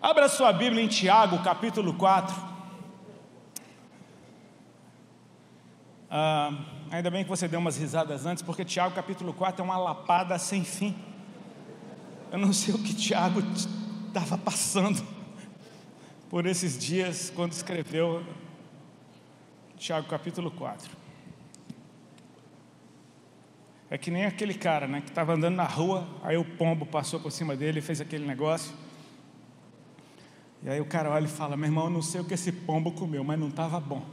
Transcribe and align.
Abra 0.00 0.28
sua 0.28 0.52
Bíblia 0.52 0.80
em 0.80 0.86
Tiago, 0.86 1.42
capítulo 1.42 1.92
4. 1.92 2.32
Ah, 6.08 6.52
ainda 6.88 7.10
bem 7.10 7.24
que 7.24 7.28
você 7.28 7.48
deu 7.48 7.58
umas 7.58 7.76
risadas 7.76 8.24
antes, 8.24 8.40
porque 8.40 8.64
Tiago, 8.64 8.94
capítulo 8.94 9.32
4 9.32 9.60
é 9.60 9.64
uma 9.64 9.76
lapada 9.76 10.38
sem 10.38 10.62
fim. 10.62 10.96
Eu 12.30 12.38
não 12.38 12.52
sei 12.52 12.74
o 12.74 12.78
que 12.78 12.94
Tiago 12.94 13.40
estava 14.06 14.38
passando 14.38 15.04
por 16.30 16.46
esses 16.46 16.78
dias 16.78 17.32
quando 17.34 17.50
escreveu 17.50 18.24
Tiago, 19.76 20.06
capítulo 20.06 20.52
4. 20.52 20.88
É 23.90 23.98
que 23.98 24.12
nem 24.12 24.26
aquele 24.26 24.54
cara, 24.54 24.86
né, 24.86 25.00
que 25.00 25.08
estava 25.08 25.32
andando 25.32 25.56
na 25.56 25.64
rua, 25.64 26.06
aí 26.22 26.36
o 26.36 26.44
pombo 26.44 26.86
passou 26.86 27.18
por 27.18 27.32
cima 27.32 27.56
dele 27.56 27.80
e 27.80 27.82
fez 27.82 28.00
aquele 28.00 28.24
negócio. 28.24 28.72
E 30.62 30.68
aí 30.68 30.80
o 30.80 30.84
cara 30.84 31.10
olha 31.10 31.26
e 31.26 31.28
fala: 31.28 31.56
Meu 31.56 31.66
irmão, 31.66 31.84
eu 31.84 31.90
não 31.90 32.02
sei 32.02 32.20
o 32.20 32.24
que 32.24 32.34
esse 32.34 32.50
pombo 32.50 32.92
comeu, 32.92 33.22
mas 33.22 33.38
não 33.38 33.48
estava 33.48 33.78
bom. 33.78 34.04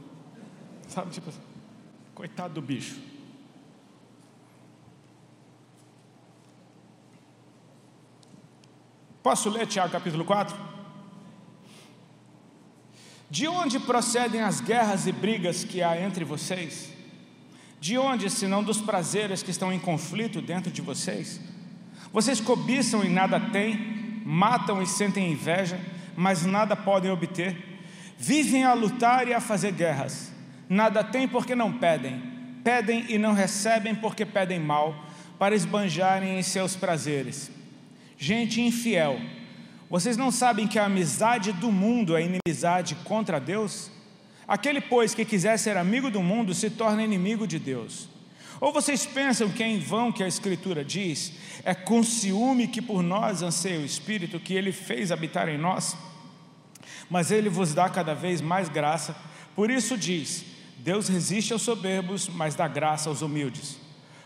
Sabe, 0.88 1.10
tipo 1.10 1.28
assim, 1.28 1.40
coitado 2.14 2.54
do 2.54 2.62
bicho. 2.62 3.00
Posso 9.22 9.50
ler 9.50 9.66
Tiago 9.66 9.90
capítulo 9.90 10.24
4? 10.24 10.56
De 13.28 13.48
onde 13.48 13.80
procedem 13.80 14.40
as 14.40 14.60
guerras 14.60 15.08
e 15.08 15.12
brigas 15.12 15.64
que 15.64 15.82
há 15.82 16.00
entre 16.00 16.24
vocês? 16.24 16.92
De 17.80 17.98
onde, 17.98 18.30
senão 18.30 18.62
dos 18.62 18.80
prazeres 18.80 19.42
que 19.42 19.50
estão 19.50 19.72
em 19.72 19.80
conflito 19.80 20.40
dentro 20.40 20.70
de 20.70 20.80
vocês? 20.80 21.40
Vocês 22.12 22.40
cobiçam 22.40 23.04
e 23.04 23.08
nada 23.08 23.40
têm, 23.40 24.22
matam 24.24 24.80
e 24.80 24.86
sentem 24.86 25.32
inveja 25.32 25.80
mas 26.16 26.44
nada 26.44 26.74
podem 26.74 27.10
obter. 27.10 27.56
Vivem 28.18 28.64
a 28.64 28.72
lutar 28.72 29.28
e 29.28 29.34
a 29.34 29.40
fazer 29.40 29.72
guerras. 29.72 30.32
Nada 30.68 31.04
têm 31.04 31.28
porque 31.28 31.54
não 31.54 31.72
pedem. 31.72 32.20
Pedem 32.64 33.04
e 33.08 33.18
não 33.18 33.32
recebem 33.32 33.94
porque 33.94 34.24
pedem 34.24 34.58
mal, 34.58 34.94
para 35.38 35.54
esbanjarem 35.54 36.38
em 36.38 36.42
seus 36.42 36.74
prazeres. 36.74 37.50
Gente 38.18 38.60
infiel, 38.60 39.20
vocês 39.88 40.16
não 40.16 40.32
sabem 40.32 40.66
que 40.66 40.78
a 40.78 40.86
amizade 40.86 41.52
do 41.52 41.70
mundo 41.70 42.16
é 42.16 42.22
inimizade 42.22 42.96
contra 43.04 43.38
Deus? 43.38 43.90
Aquele, 44.48 44.80
pois, 44.80 45.14
que 45.14 45.24
quiser 45.24 45.58
ser 45.58 45.76
amigo 45.76 46.10
do 46.10 46.22
mundo 46.22 46.54
se 46.54 46.70
torna 46.70 47.04
inimigo 47.04 47.46
de 47.46 47.58
Deus. 47.58 48.08
Ou 48.60 48.72
vocês 48.72 49.04
pensam 49.04 49.50
que 49.50 49.62
é 49.62 49.68
em 49.68 49.78
vão 49.78 50.10
que 50.10 50.22
a 50.22 50.28
Escritura 50.28 50.84
diz, 50.84 51.32
é 51.64 51.74
com 51.74 52.02
ciúme 52.02 52.68
que 52.68 52.80
por 52.80 53.02
nós 53.02 53.42
anseia 53.42 53.80
o 53.80 53.84
Espírito 53.84 54.40
que 54.40 54.54
ele 54.54 54.72
fez 54.72 55.12
habitar 55.12 55.48
em 55.48 55.58
nós? 55.58 55.96
Mas 57.10 57.30
ele 57.30 57.48
vos 57.48 57.74
dá 57.74 57.88
cada 57.88 58.14
vez 58.14 58.40
mais 58.40 58.68
graça, 58.68 59.14
por 59.54 59.70
isso 59.70 59.96
diz: 59.96 60.44
Deus 60.78 61.08
resiste 61.08 61.52
aos 61.52 61.62
soberbos, 61.62 62.28
mas 62.28 62.54
dá 62.54 62.66
graça 62.66 63.08
aos 63.08 63.22
humildes. 63.22 63.76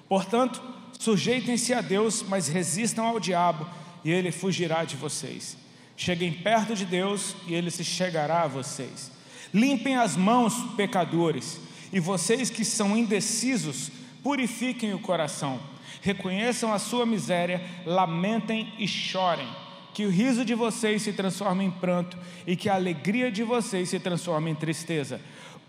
Portanto, 0.09 0.63
sujeitem-se 0.99 1.73
a 1.73 1.81
Deus, 1.81 2.23
mas 2.27 2.49
resistam 2.49 3.07
ao 3.07 3.21
diabo, 3.21 3.67
e 4.05 4.11
ele 4.11 4.33
fugirá 4.33 4.85
de 4.85 4.97
vocês. 4.97 5.57
Cheguem 5.97 6.33
perto 6.33 6.75
de 6.75 6.85
Deus, 6.85 7.35
e 7.47 7.55
ele 7.55 7.71
se 7.71 7.85
chegará 7.85 8.43
a 8.43 8.49
vocês. 8.49 9.11
Limpem 9.53 9.97
as 9.97 10.17
mãos, 10.17 10.55
pecadores, 10.77 11.61
e 11.93 12.01
vocês 12.01 12.51
que 12.51 12.65
são 12.65 12.97
indecisos, 12.97 13.91
purifiquem 14.23 14.95
o 14.95 14.99
coração, 14.99 15.61
reconheçam 16.01 16.73
a 16.73 16.79
sua 16.79 17.05
miséria, 17.05 17.61
lamentem 17.85 18.73
e 18.79 18.87
chorem. 18.87 19.49
Que 19.93 20.07
o 20.07 20.11
riso 20.11 20.45
de 20.45 20.55
vocês 20.55 21.03
se 21.03 21.13
transforme 21.13 21.65
em 21.65 21.71
pranto 21.71 22.17
e 22.47 22.55
que 22.55 22.69
a 22.69 22.75
alegria 22.75 23.31
de 23.31 23.43
vocês 23.43 23.89
se 23.89 23.99
transforme 23.99 24.51
em 24.51 24.55
tristeza. 24.55 25.21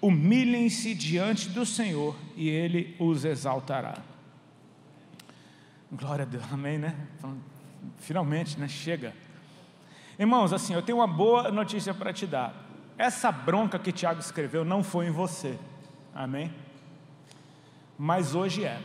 Humilhem-se 0.01 0.93
diante 0.93 1.49
do 1.49 1.65
Senhor 1.65 2.15
e 2.35 2.47
Ele 2.47 2.95
os 2.99 3.25
exaltará. 3.25 3.97
Glória 5.91 6.23
a 6.23 6.25
Deus, 6.25 6.43
amém, 6.51 6.77
né? 6.77 6.95
Finalmente, 7.97 8.59
né? 8.59 8.67
Chega. 8.67 9.13
Irmãos, 10.17 10.53
assim, 10.53 10.73
eu 10.73 10.81
tenho 10.81 10.99
uma 10.99 11.07
boa 11.07 11.51
notícia 11.51 11.93
para 11.93 12.13
te 12.13 12.27
dar. 12.27 12.53
Essa 12.97 13.31
bronca 13.31 13.79
que 13.79 13.91
Tiago 13.91 14.19
escreveu 14.19 14.63
não 14.63 14.83
foi 14.83 15.07
em 15.07 15.11
você, 15.11 15.57
amém? 16.13 16.53
Mas 18.03 18.33
hoje 18.33 18.65
é. 18.65 18.81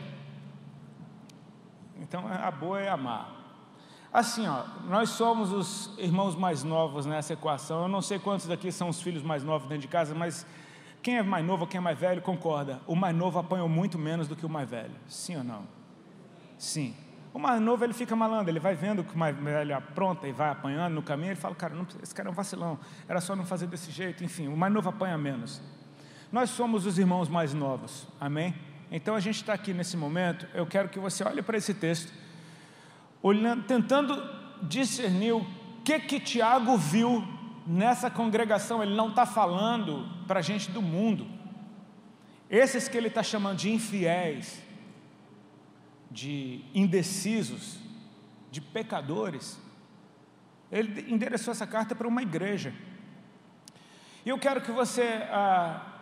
Então 1.99 2.27
a 2.27 2.51
boa 2.51 2.79
é 2.79 2.87
amar. 2.87 3.33
Assim, 4.13 4.47
ó, 4.47 4.63
nós 4.87 5.09
somos 5.09 5.51
os 5.51 5.91
irmãos 5.97 6.35
mais 6.35 6.63
novos 6.63 7.07
nessa 7.07 7.33
equação. 7.33 7.81
Eu 7.81 7.87
não 7.87 7.99
sei 7.99 8.19
quantos 8.19 8.45
daqui 8.45 8.71
são 8.71 8.89
os 8.89 9.01
filhos 9.01 9.23
mais 9.23 9.43
novos 9.43 9.67
dentro 9.67 9.81
de 9.81 9.87
casa, 9.87 10.13
mas 10.13 10.45
quem 11.01 11.17
é 11.17 11.23
mais 11.23 11.43
novo, 11.43 11.65
quem 11.65 11.79
é 11.79 11.81
mais 11.81 11.97
velho, 11.97 12.21
concorda. 12.21 12.79
O 12.85 12.95
mais 12.95 13.15
novo 13.15 13.39
apanhou 13.39 13.67
muito 13.67 13.97
menos 13.97 14.27
do 14.27 14.35
que 14.35 14.45
o 14.45 14.49
mais 14.49 14.69
velho. 14.69 14.93
Sim 15.07 15.37
ou 15.37 15.43
não? 15.43 15.63
Sim. 16.55 16.95
O 17.33 17.39
mais 17.39 17.59
novo 17.59 17.83
ele 17.83 17.93
fica 17.93 18.15
malandro, 18.15 18.51
ele 18.51 18.59
vai 18.59 18.75
vendo 18.75 19.03
que 19.03 19.15
o 19.15 19.17
mais 19.17 19.35
velho 19.35 19.75
apronta 19.75 20.27
e 20.27 20.31
vai 20.31 20.51
apanhando 20.51 20.93
no 20.93 21.01
caminho, 21.01 21.31
ele 21.31 21.39
fala, 21.39 21.55
cara, 21.55 21.73
não, 21.73 21.87
esse 22.03 22.13
cara 22.13 22.29
é 22.29 22.31
um 22.31 22.35
vacilão, 22.35 22.77
era 23.07 23.19
só 23.19 23.35
não 23.35 23.47
fazer 23.47 23.65
desse 23.65 23.89
jeito, 23.89 24.23
enfim, 24.23 24.47
o 24.47 24.55
mais 24.55 24.71
novo 24.71 24.89
apanha 24.89 25.17
menos. 25.17 25.59
Nós 26.31 26.51
somos 26.51 26.85
os 26.85 26.99
irmãos 26.99 27.27
mais 27.27 27.51
novos, 27.51 28.07
amém? 28.19 28.53
Então 28.91 29.15
a 29.15 29.19
gente 29.19 29.35
está 29.35 29.53
aqui 29.53 29.73
nesse 29.73 29.97
momento, 29.97 30.47
eu 30.53 30.65
quero 30.65 30.87
que 30.89 30.99
você 30.99 31.23
olhe 31.23 31.41
para 31.41 31.57
esse 31.57 31.73
texto, 31.73 32.11
olhando, 33.21 33.63
tentando 33.63 34.15
discernir 34.63 35.33
o 35.33 35.45
que 35.83 35.99
que 35.99 36.19
Tiago 36.19 36.77
viu 36.77 37.23
nessa 37.65 38.09
congregação. 38.09 38.81
Ele 38.81 38.95
não 38.95 39.09
está 39.09 39.25
falando 39.25 40.07
para 40.25 40.39
a 40.39 40.41
gente 40.41 40.71
do 40.71 40.81
mundo. 40.81 41.27
Esses 42.49 42.87
que 42.87 42.95
ele 42.95 43.09
está 43.09 43.21
chamando 43.21 43.57
de 43.57 43.69
infiéis, 43.69 44.61
de 46.09 46.63
indecisos, 46.73 47.77
de 48.49 48.61
pecadores, 48.61 49.59
ele 50.71 51.11
endereçou 51.11 51.51
essa 51.51 51.67
carta 51.67 51.93
para 51.93 52.07
uma 52.07 52.21
igreja. 52.21 52.73
E 54.25 54.29
eu 54.29 54.37
quero 54.39 54.61
que 54.61 54.71
você 54.71 55.27
ah, 55.29 55.96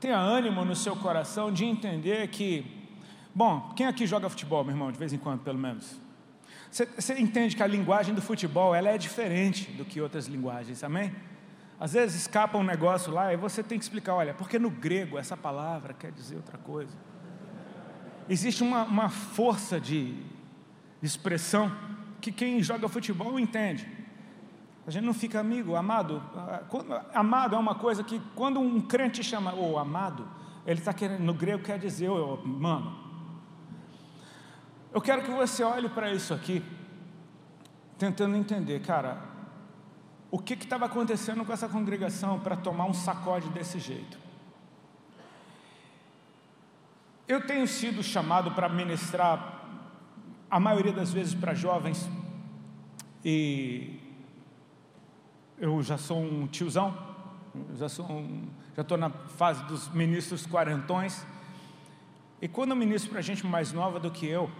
tenha 0.00 0.18
ânimo 0.18 0.64
no 0.64 0.74
seu 0.74 0.94
coração 0.96 1.52
de 1.52 1.64
entender 1.64 2.28
que, 2.28 2.64
bom, 3.34 3.72
quem 3.74 3.86
aqui 3.86 4.06
joga 4.06 4.28
futebol, 4.28 4.64
meu 4.64 4.74
irmão, 4.74 4.92
de 4.92 4.98
vez 4.98 5.12
em 5.12 5.18
quando, 5.18 5.40
pelo 5.40 5.58
menos? 5.58 6.00
Você, 6.70 7.18
entende 7.18 7.56
que 7.56 7.62
a 7.62 7.66
linguagem 7.66 8.14
do 8.14 8.20
futebol 8.20 8.74
ela 8.74 8.90
é 8.90 8.98
diferente 8.98 9.70
do 9.72 9.84
que 9.84 10.00
outras 10.00 10.26
linguagens, 10.26 10.84
amém? 10.84 11.14
Às 11.80 11.92
vezes 11.92 12.22
escapa 12.22 12.58
um 12.58 12.62
negócio 12.62 13.12
lá 13.12 13.32
e 13.32 13.36
você 13.36 13.62
tem 13.62 13.78
que 13.78 13.84
explicar, 13.84 14.14
olha, 14.14 14.34
porque 14.34 14.58
no 14.58 14.70
grego 14.70 15.16
essa 15.16 15.36
palavra 15.36 15.94
quer 15.94 16.12
dizer 16.12 16.36
outra 16.36 16.58
coisa. 16.58 16.96
Existe 18.28 18.62
uma, 18.62 18.84
uma 18.84 19.08
força 19.08 19.80
de 19.80 20.14
expressão 21.02 21.74
que 22.20 22.30
quem 22.30 22.62
joga 22.62 22.88
futebol 22.88 23.38
entende. 23.38 23.97
A 24.88 24.90
gente 24.90 25.04
não 25.04 25.12
fica 25.12 25.38
amigo, 25.38 25.76
amado. 25.76 26.22
Amado 27.12 27.54
é 27.54 27.58
uma 27.58 27.74
coisa 27.74 28.02
que 28.02 28.18
quando 28.34 28.58
um 28.58 28.80
crente 28.80 29.22
chama 29.22 29.52
o 29.52 29.72
oh, 29.72 29.78
amado, 29.78 30.26
ele 30.64 30.78
está 30.78 30.94
querendo, 30.94 31.20
no 31.20 31.34
grego 31.34 31.62
quer 31.62 31.78
dizer, 31.78 32.08
oh, 32.08 32.38
mano. 32.38 32.96
Eu 34.90 35.02
quero 35.02 35.20
que 35.20 35.30
você 35.30 35.62
olhe 35.62 35.90
para 35.90 36.10
isso 36.10 36.32
aqui, 36.32 36.64
tentando 37.98 38.34
entender, 38.34 38.80
cara, 38.80 39.20
o 40.30 40.38
que 40.38 40.54
estava 40.54 40.86
acontecendo 40.86 41.44
com 41.44 41.52
essa 41.52 41.68
congregação 41.68 42.40
para 42.40 42.56
tomar 42.56 42.86
um 42.86 42.94
sacode 42.94 43.50
desse 43.50 43.78
jeito. 43.78 44.18
Eu 47.28 47.46
tenho 47.46 47.68
sido 47.68 48.02
chamado 48.02 48.52
para 48.52 48.70
ministrar, 48.70 49.66
a 50.50 50.58
maioria 50.58 50.94
das 50.94 51.12
vezes 51.12 51.34
para 51.34 51.52
jovens, 51.52 52.08
e 53.22 53.97
eu 55.60 55.82
já 55.82 55.98
sou 55.98 56.20
um 56.20 56.46
tiozão, 56.46 56.96
já 57.76 57.88
sou 57.88 58.06
um, 58.10 58.48
já 58.76 58.82
estou 58.82 58.96
na 58.96 59.10
fase 59.10 59.62
dos 59.64 59.88
ministros 59.88 60.46
quarentões. 60.46 61.26
E 62.40 62.46
quando 62.46 62.70
eu 62.70 62.76
ministro 62.76 63.10
para 63.10 63.20
gente 63.20 63.44
mais 63.46 63.72
nova 63.72 63.98
do 63.98 64.10
que 64.10 64.26
eu, 64.26 64.50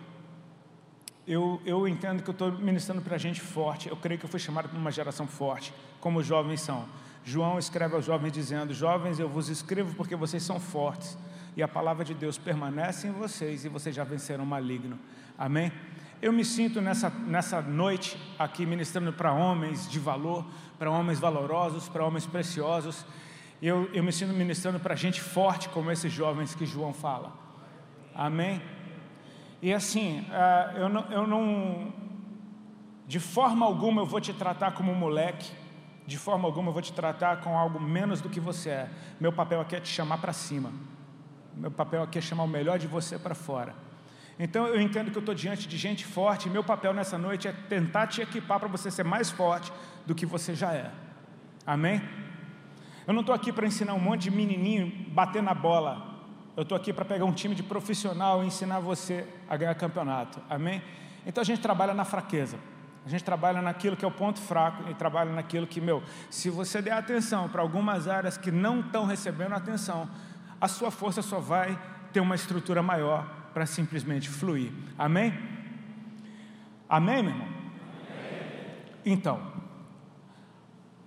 eu, 1.26 1.60
eu 1.64 1.86
entendo 1.86 2.22
que 2.22 2.30
eu 2.30 2.32
estou 2.32 2.50
ministrando 2.50 3.02
para 3.02 3.16
gente 3.18 3.40
forte. 3.40 3.88
Eu 3.88 3.96
creio 3.96 4.18
que 4.18 4.24
eu 4.24 4.30
fui 4.30 4.40
chamado 4.40 4.68
para 4.68 4.78
uma 4.78 4.90
geração 4.90 5.26
forte, 5.26 5.72
como 6.00 6.18
os 6.18 6.26
jovens 6.26 6.60
são. 6.60 6.86
João 7.24 7.58
escreve 7.58 7.94
aos 7.94 8.04
jovens 8.04 8.32
dizendo: 8.32 8.72
Jovens, 8.72 9.20
eu 9.20 9.28
vos 9.28 9.48
escrevo 9.48 9.94
porque 9.94 10.16
vocês 10.16 10.42
são 10.42 10.58
fortes 10.58 11.16
e 11.56 11.62
a 11.62 11.68
palavra 11.68 12.04
de 12.04 12.14
Deus 12.14 12.38
permanece 12.38 13.08
em 13.08 13.12
vocês 13.12 13.64
e 13.64 13.68
vocês 13.68 13.94
já 13.94 14.04
venceram 14.04 14.44
o 14.44 14.46
maligno. 14.46 14.98
Amém? 15.36 15.70
Eu 16.20 16.32
me 16.32 16.44
sinto 16.44 16.80
nessa, 16.80 17.10
nessa 17.10 17.62
noite 17.62 18.18
aqui 18.36 18.66
ministrando 18.66 19.12
para 19.12 19.32
homens 19.32 19.88
de 19.88 20.00
valor, 20.00 20.44
para 20.76 20.90
homens 20.90 21.20
valorosos, 21.20 21.88
para 21.88 22.04
homens 22.04 22.26
preciosos. 22.26 23.06
Eu, 23.62 23.88
eu 23.92 24.02
me 24.02 24.12
sinto 24.12 24.32
ministrando 24.32 24.80
para 24.80 24.96
gente 24.96 25.20
forte, 25.20 25.68
como 25.68 25.92
esses 25.92 26.12
jovens 26.12 26.56
que 26.56 26.66
João 26.66 26.92
fala. 26.92 27.32
Amém? 28.12 28.60
E 29.62 29.72
assim, 29.72 30.20
uh, 30.22 30.76
eu, 30.76 30.88
não, 30.88 31.12
eu 31.12 31.24
não, 31.24 31.92
de 33.06 33.20
forma 33.20 33.64
alguma 33.64 34.02
eu 34.02 34.06
vou 34.06 34.20
te 34.20 34.32
tratar 34.32 34.72
como 34.72 34.90
um 34.90 34.96
moleque, 34.96 35.52
de 36.04 36.18
forma 36.18 36.48
alguma 36.48 36.70
eu 36.70 36.72
vou 36.72 36.82
te 36.82 36.92
tratar 36.92 37.42
com 37.42 37.56
algo 37.56 37.78
menos 37.78 38.20
do 38.20 38.28
que 38.28 38.40
você 38.40 38.70
é. 38.70 38.90
Meu 39.20 39.32
papel 39.32 39.60
aqui 39.60 39.76
é 39.76 39.80
te 39.80 39.88
chamar 39.88 40.18
para 40.18 40.32
cima. 40.32 40.72
Meu 41.54 41.70
papel 41.70 42.02
aqui 42.02 42.18
é 42.18 42.20
chamar 42.20 42.42
o 42.42 42.48
melhor 42.48 42.76
de 42.76 42.88
você 42.88 43.16
para 43.16 43.36
fora. 43.36 43.87
Então 44.38 44.66
eu 44.66 44.80
entendo 44.80 45.10
que 45.10 45.18
eu 45.18 45.20
estou 45.20 45.34
diante 45.34 45.66
de 45.66 45.76
gente 45.76 46.04
forte, 46.04 46.48
e 46.48 46.50
meu 46.50 46.62
papel 46.62 46.94
nessa 46.94 47.18
noite 47.18 47.48
é 47.48 47.52
tentar 47.52 48.06
te 48.06 48.20
equipar 48.20 48.60
para 48.60 48.68
você 48.68 48.90
ser 48.90 49.04
mais 49.04 49.30
forte 49.30 49.72
do 50.06 50.14
que 50.14 50.24
você 50.24 50.54
já 50.54 50.72
é. 50.72 50.90
Amém? 51.66 52.00
Eu 53.06 53.12
não 53.12 53.20
estou 53.20 53.34
aqui 53.34 53.52
para 53.52 53.66
ensinar 53.66 53.94
um 53.94 54.00
monte 54.00 54.22
de 54.22 54.30
menininho 54.30 54.92
bater 55.08 55.42
na 55.42 55.54
bola. 55.54 56.16
Eu 56.56 56.62
estou 56.62 56.76
aqui 56.76 56.92
para 56.92 57.04
pegar 57.04 57.24
um 57.24 57.32
time 57.32 57.54
de 57.54 57.62
profissional 57.62 58.42
e 58.44 58.46
ensinar 58.46 58.80
você 58.80 59.26
a 59.48 59.56
ganhar 59.56 59.74
campeonato. 59.74 60.40
Amém? 60.48 60.82
Então 61.26 61.40
a 61.40 61.44
gente 61.44 61.60
trabalha 61.60 61.94
na 61.94 62.04
fraqueza. 62.04 62.58
A 63.04 63.08
gente 63.08 63.24
trabalha 63.24 63.62
naquilo 63.62 63.96
que 63.96 64.04
é 64.04 64.08
o 64.08 64.10
ponto 64.10 64.38
fraco 64.40 64.88
e 64.90 64.94
trabalha 64.94 65.32
naquilo 65.32 65.66
que, 65.66 65.80
meu, 65.80 66.02
se 66.30 66.50
você 66.50 66.82
der 66.82 66.92
atenção 66.92 67.48
para 67.48 67.62
algumas 67.62 68.06
áreas 68.06 68.36
que 68.36 68.50
não 68.50 68.80
estão 68.80 69.06
recebendo 69.06 69.54
atenção, 69.54 70.08
a 70.60 70.68
sua 70.68 70.90
força 70.90 71.22
só 71.22 71.40
vai 71.40 71.78
ter 72.12 72.20
uma 72.20 72.34
estrutura 72.34 72.82
maior 72.82 73.37
para 73.52 73.66
simplesmente 73.66 74.28
fluir. 74.28 74.72
Amém? 74.96 75.32
Amém, 76.88 77.22
meu 77.22 77.32
irmão? 77.32 77.48
Então, 79.04 79.52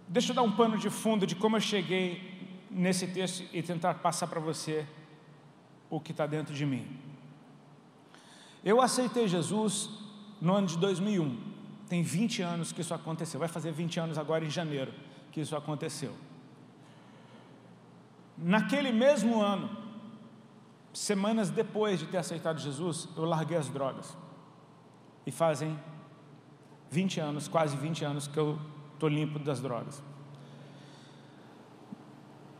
deixa 0.07 0.31
eu 0.31 0.35
dar 0.35 0.41
um 0.41 0.51
pano 0.51 0.77
de 0.77 0.89
fundo 0.89 1.25
de 1.25 1.35
como 1.35 1.57
eu 1.57 1.61
cheguei 1.61 2.31
nesse 2.69 3.07
texto 3.07 3.47
e 3.53 3.61
tentar 3.61 3.95
passar 3.95 4.27
para 4.27 4.39
você 4.39 4.85
o 5.89 5.99
que 5.99 6.11
está 6.11 6.25
dentro 6.25 6.53
de 6.53 6.65
mim. 6.65 6.87
Eu 8.63 8.81
aceitei 8.81 9.27
Jesus 9.27 9.89
no 10.39 10.53
ano 10.53 10.67
de 10.67 10.77
2001. 10.77 11.51
Tem 11.89 12.01
20 12.01 12.41
anos 12.41 12.71
que 12.71 12.81
isso 12.81 12.93
aconteceu. 12.93 13.39
Vai 13.39 13.49
fazer 13.49 13.71
20 13.71 13.99
anos 13.99 14.17
agora 14.17 14.45
em 14.45 14.49
janeiro 14.49 14.93
que 15.31 15.41
isso 15.41 15.55
aconteceu. 15.55 16.13
Naquele 18.37 18.91
mesmo 18.91 19.41
ano, 19.41 19.69
semanas 20.93 21.49
depois 21.49 21.99
de 21.99 22.05
ter 22.05 22.17
aceitado 22.17 22.59
Jesus, 22.59 23.07
eu 23.15 23.25
larguei 23.25 23.57
as 23.57 23.69
drogas. 23.69 24.17
E 25.25 25.31
fazem 25.31 25.79
20 26.89 27.19
anos, 27.19 27.47
quase 27.47 27.75
20 27.77 28.03
anos 28.03 28.27
que 28.27 28.37
eu 28.37 28.59
estou 28.93 29.09
limpo 29.09 29.39
das 29.39 29.61
drogas. 29.61 30.03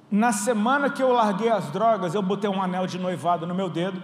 Na 0.10 0.32
semana 0.34 0.90
que 0.90 1.02
eu 1.02 1.14
larguei 1.14 1.50
as 1.50 1.72
drogas, 1.72 2.14
eu 2.14 2.22
botei 2.22 2.50
um 2.50 2.62
anel 2.62 2.86
de 2.86 3.00
noivado 3.00 3.48
no 3.48 3.56
meu 3.56 3.70
dedo, 3.70 4.02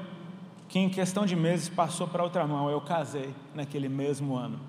que 0.70 0.80
em 0.80 0.90
questão 0.90 1.26
de 1.26 1.36
meses 1.36 1.70
passou 1.70 2.08
para 2.08 2.24
outra 2.24 2.46
mão. 2.48 2.70
Eu 2.70 2.80
casei 2.82 3.34
naquele 3.54 3.90
mesmo 3.90 4.36
ano. 4.36 4.60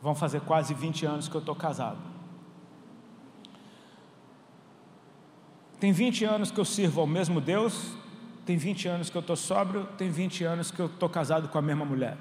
Vão 0.00 0.14
fazer 0.14 0.40
quase 0.42 0.72
20 0.72 1.06
anos 1.06 1.28
que 1.28 1.34
eu 1.34 1.40
estou 1.40 1.54
casado. 1.54 2.15
Tem 5.78 5.92
20 5.92 6.24
anos 6.24 6.50
que 6.50 6.58
eu 6.58 6.64
sirvo 6.64 7.00
ao 7.00 7.06
mesmo 7.06 7.40
Deus, 7.40 7.94
tem 8.46 8.56
20 8.56 8.88
anos 8.88 9.10
que 9.10 9.16
eu 9.16 9.20
estou 9.20 9.36
sóbrio, 9.36 9.86
tem 9.98 10.10
20 10.10 10.44
anos 10.44 10.70
que 10.70 10.80
eu 10.80 10.86
estou 10.86 11.08
casado 11.08 11.48
com 11.48 11.58
a 11.58 11.62
mesma 11.62 11.84
mulher. 11.84 12.16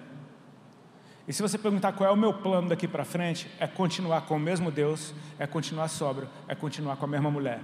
E 1.28 1.34
se 1.34 1.42
você 1.42 1.58
perguntar 1.58 1.94
qual 1.94 2.10
é 2.10 2.14
o 2.14 2.18
meu 2.18 2.34
plano 2.34 2.70
daqui 2.70 2.88
para 2.88 3.06
frente, 3.06 3.50
é 3.60 3.66
continuar 3.66 4.22
com 4.22 4.36
o 4.36 4.40
mesmo 4.40 4.70
Deus, 4.70 5.14
é 5.40 5.48
continuar 5.48 5.88
sóbrio, 5.88 6.28
é 6.48 6.54
continuar 6.54 6.98
com 6.98 7.06
a 7.06 7.08
mesma 7.08 7.32
mulher. 7.32 7.62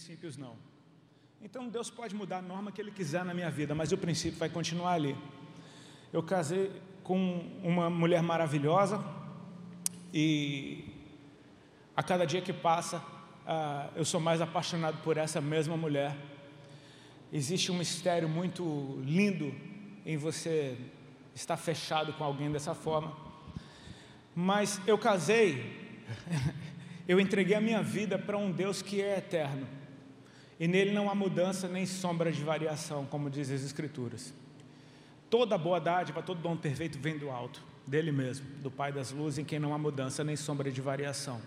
Princípios 0.00 0.38
não. 0.38 0.56
Então 1.42 1.68
Deus 1.68 1.90
pode 1.90 2.14
mudar 2.14 2.38
a 2.38 2.42
norma 2.42 2.72
que 2.72 2.80
Ele 2.80 2.90
quiser 2.90 3.22
na 3.22 3.34
minha 3.34 3.50
vida, 3.50 3.74
mas 3.74 3.92
o 3.92 3.98
princípio 3.98 4.38
vai 4.38 4.48
continuar 4.48 4.92
ali. 4.92 5.14
Eu 6.10 6.22
casei 6.22 6.72
com 7.04 7.44
uma 7.62 7.90
mulher 7.90 8.22
maravilhosa 8.22 9.04
e 10.12 10.84
a 11.94 12.02
cada 12.02 12.24
dia 12.24 12.40
que 12.40 12.50
passa 12.50 12.96
uh, 12.96 13.92
eu 13.94 14.02
sou 14.02 14.18
mais 14.18 14.40
apaixonado 14.40 14.96
por 15.02 15.18
essa 15.18 15.38
mesma 15.38 15.76
mulher. 15.76 16.16
Existe 17.30 17.70
um 17.70 17.76
mistério 17.76 18.26
muito 18.26 18.98
lindo 19.04 19.54
em 20.06 20.16
você 20.16 20.78
estar 21.34 21.58
fechado 21.58 22.14
com 22.14 22.24
alguém 22.24 22.50
dessa 22.50 22.74
forma. 22.74 23.14
Mas 24.34 24.80
eu 24.86 24.96
casei, 24.96 26.00
eu 27.06 27.20
entreguei 27.20 27.54
a 27.54 27.60
minha 27.60 27.82
vida 27.82 28.18
para 28.18 28.38
um 28.38 28.50
Deus 28.50 28.80
que 28.80 29.02
é 29.02 29.18
eterno 29.18 29.79
e 30.60 30.68
nele 30.68 30.92
não 30.92 31.08
há 31.08 31.14
mudança 31.14 31.66
nem 31.66 31.86
sombra 31.86 32.30
de 32.30 32.44
variação, 32.44 33.06
como 33.06 33.30
diz 33.30 33.50
as 33.50 33.64
Escrituras. 33.64 34.34
Toda 35.30 35.56
boa 35.56 35.80
dádiva, 35.80 36.22
todo 36.22 36.42
dom 36.42 36.54
perfeito 36.54 36.98
vem 36.98 37.16
do 37.16 37.30
alto, 37.30 37.62
dele 37.86 38.12
mesmo, 38.12 38.46
do 38.58 38.70
Pai 38.70 38.92
das 38.92 39.10
luzes, 39.10 39.38
em 39.38 39.44
quem 39.44 39.58
não 39.58 39.72
há 39.72 39.78
mudança 39.78 40.22
nem 40.22 40.36
sombra 40.36 40.70
de 40.70 40.82
variação. 40.82 41.40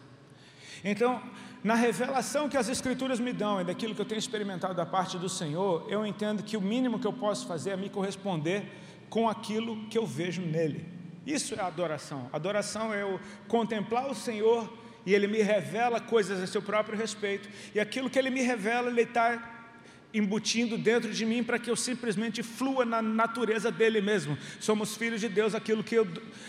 Então, 0.83 1.21
na 1.63 1.75
revelação 1.75 2.50
que 2.50 2.57
as 2.57 2.68
Escrituras 2.68 3.19
me 3.19 3.31
dão 3.31 3.62
e 3.62 3.63
daquilo 3.63 3.94
que 3.94 4.01
eu 4.01 4.06
tenho 4.06 4.18
experimentado 4.18 4.74
da 4.74 4.86
parte 4.86 5.15
do 5.19 5.30
Senhor, 5.30 5.86
eu 5.88 6.04
entendo 6.04 6.42
que 6.42 6.57
o 6.57 6.62
mínimo 6.62 6.98
que 6.98 7.06
eu 7.06 7.13
posso 7.13 7.45
fazer 7.45 7.69
é 7.69 7.77
me 7.77 7.89
corresponder 7.89 8.65
com 9.12 9.30
aquilo 9.30 9.86
que 9.89 9.98
eu 9.98 10.07
vejo 10.07 10.42
nele. 10.42 10.88
Isso 11.24 11.54
é 11.54 11.62
adoração. 11.62 12.30
Adoração 12.33 12.92
é 12.92 13.04
eu 13.04 13.19
contemplar 13.48 14.10
o 14.10 14.15
Senhor 14.15 14.68
e 15.05 15.13
Ele 15.13 15.27
me 15.27 15.41
revela 15.41 16.00
coisas 16.00 16.41
a 16.41 16.47
seu 16.47 16.61
próprio 16.61 16.97
respeito, 16.97 17.50
e 17.73 17.79
aquilo 17.79 18.09
que 18.09 18.19
Ele 18.19 18.29
me 18.29 18.41
revela, 18.41 18.89
Ele 18.89 19.01
está 19.01 19.53
embutindo 20.13 20.77
dentro 20.77 21.11
de 21.11 21.25
mim 21.25 21.44
para 21.44 21.57
que 21.57 21.69
eu 21.69 21.75
simplesmente 21.75 22.44
flua 22.44 22.85
na 22.85 23.01
natureza 23.01 23.71
dele 23.71 24.00
mesmo. 24.00 24.38
Somos 24.59 24.95
filhos 24.95 25.19
de 25.19 25.27
Deus, 25.27 25.55
aquilo 25.55 25.83
que 25.83 25.95
eu, 25.95 26.07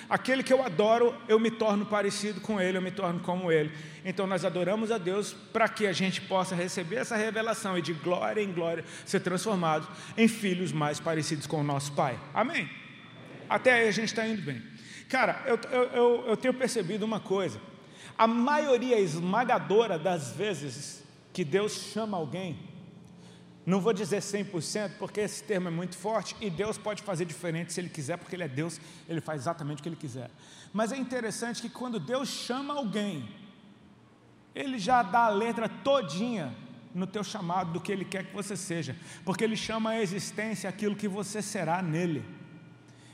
aquele 0.09 0.43
que 0.43 0.53
eu 0.53 0.63
adoro, 0.63 1.17
eu 1.27 1.41
me 1.41 1.51
torno 1.51 1.87
parecido 1.87 2.41
com 2.41 2.61
ele, 2.61 2.77
eu 2.77 2.83
me 2.83 2.91
torno 2.91 3.21
como 3.21 3.51
ele. 3.51 3.73
Então 4.05 4.27
nós 4.27 4.45
adoramos 4.45 4.93
a 4.93 4.99
Deus 4.99 5.33
para 5.33 5.67
que 5.67 5.87
a 5.87 5.93
gente 5.93 6.21
possa 6.21 6.55
receber 6.55 6.97
essa 6.97 7.17
revelação 7.17 7.79
e 7.79 7.83
de 7.83 7.95
glória 7.95 8.43
em 8.43 8.53
glória 8.53 8.85
ser 9.07 9.21
transformados 9.21 9.89
em 10.17 10.29
filhos 10.29 10.71
mais 10.71 11.01
parecidos 11.01 11.47
com 11.47 11.61
o 11.61 11.65
nosso 11.65 11.93
Pai. 11.93 12.21
Amém? 12.35 12.69
Até 13.49 13.73
aí 13.73 13.89
a 13.89 13.93
gente 13.93 14.09
está 14.09 14.27
indo 14.27 14.43
bem. 14.43 14.63
Cara, 15.09 15.43
eu, 15.47 15.59
eu, 15.93 16.25
eu 16.29 16.37
tenho 16.37 16.53
percebido 16.53 17.05
uma 17.05 17.21
coisa. 17.21 17.59
A 18.17 18.27
maioria 18.27 18.99
esmagadora 18.99 19.99
das 19.99 20.33
vezes 20.33 21.03
que 21.33 21.45
Deus 21.45 21.73
chama 21.73 22.17
alguém, 22.17 22.57
não 23.67 23.81
vou 23.81 23.93
dizer 23.93 24.19
100%, 24.19 24.93
porque 24.99 25.21
esse 25.21 25.43
termo 25.43 25.69
é 25.69 25.71
muito 25.71 25.97
forte 25.97 26.37
e 26.41 26.51
Deus 26.51 26.77
pode 26.77 27.03
fazer 27.03 27.25
diferente 27.25 27.73
se 27.73 27.81
Ele 27.81 27.89
quiser, 27.89 28.19
porque 28.19 28.37
Ele 28.37 28.45
é 28.45 28.49
Deus, 28.49 28.81
Ele 29.09 29.21
faz 29.21 29.43
exatamente 29.43 29.81
o 29.81 29.83
que 29.83 29.89
Ele 29.89 29.97
quiser. 29.97 30.31
Mas 30.73 30.93
é 30.93 30.97
interessante 30.97 31.63
que 31.63 31.69
quando 31.71 31.99
Deus 31.99 32.29
chama 32.29 32.75
alguém, 32.75 33.29
Ele 34.55 34.79
já 34.79 35.03
dá 35.03 35.25
a 35.25 35.31
letra 35.31 35.69
todinha 35.69 36.55
no 36.95 37.07
teu 37.07 37.25
chamado 37.25 37.73
do 37.73 37.81
que 37.81 37.91
Ele 37.91 38.05
quer 38.05 38.27
que 38.27 38.35
você 38.35 38.55
seja, 38.55 38.95
porque 39.25 39.43
Ele 39.43 39.57
chama 39.57 39.91
a 39.91 40.01
existência 40.03 40.69
aquilo 40.69 40.95
que 40.95 41.09
você 41.09 41.41
será 41.41 41.83
nele. 41.83 42.25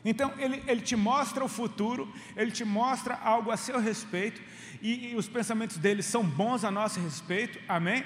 Então, 0.04 0.32
ele, 0.38 0.62
ele 0.66 0.80
te 0.80 0.96
mostra 0.96 1.44
o 1.44 1.48
futuro, 1.48 2.12
ele 2.36 2.50
te 2.50 2.64
mostra 2.64 3.14
algo 3.14 3.50
a 3.50 3.56
seu 3.56 3.78
respeito, 3.78 4.40
e, 4.80 5.12
e 5.12 5.16
os 5.16 5.28
pensamentos 5.28 5.76
dele 5.76 6.02
são 6.02 6.24
bons 6.24 6.64
a 6.64 6.70
nosso 6.70 6.98
respeito, 7.00 7.58
amém? 7.68 8.04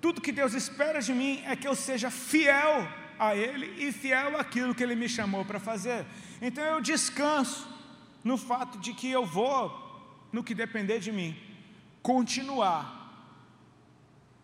Tudo 0.00 0.20
que 0.20 0.32
Deus 0.32 0.54
espera 0.54 1.00
de 1.00 1.12
mim 1.12 1.42
é 1.46 1.54
que 1.54 1.68
eu 1.68 1.74
seja 1.74 2.10
fiel 2.10 2.88
a 3.18 3.36
Ele 3.36 3.86
e 3.86 3.92
fiel 3.92 4.36
àquilo 4.36 4.74
que 4.74 4.82
Ele 4.82 4.96
me 4.96 5.08
chamou 5.08 5.44
para 5.44 5.60
fazer. 5.60 6.04
Então 6.40 6.64
eu 6.64 6.80
descanso 6.80 7.68
no 8.24 8.36
fato 8.36 8.78
de 8.78 8.92
que 8.92 9.08
eu 9.08 9.24
vou, 9.24 9.70
no 10.32 10.42
que 10.42 10.54
depender 10.54 10.98
de 10.98 11.12
mim, 11.12 11.36
continuar 12.02 12.98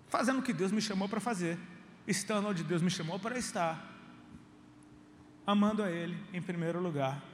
fazendo 0.08 0.38
o 0.38 0.42
que 0.42 0.52
Deus 0.52 0.70
me 0.70 0.80
chamou 0.80 1.08
para 1.08 1.18
fazer, 1.18 1.58
estando 2.06 2.49
onde 2.49 2.62
Deus 2.62 2.80
me 2.80 2.90
chamou 2.90 3.18
para 3.18 3.37
estar 3.37 3.88
amando 5.49 5.83
a 5.83 5.90
Ele 5.90 6.14
em 6.35 6.43
primeiro 6.43 6.78
lugar 6.78 7.25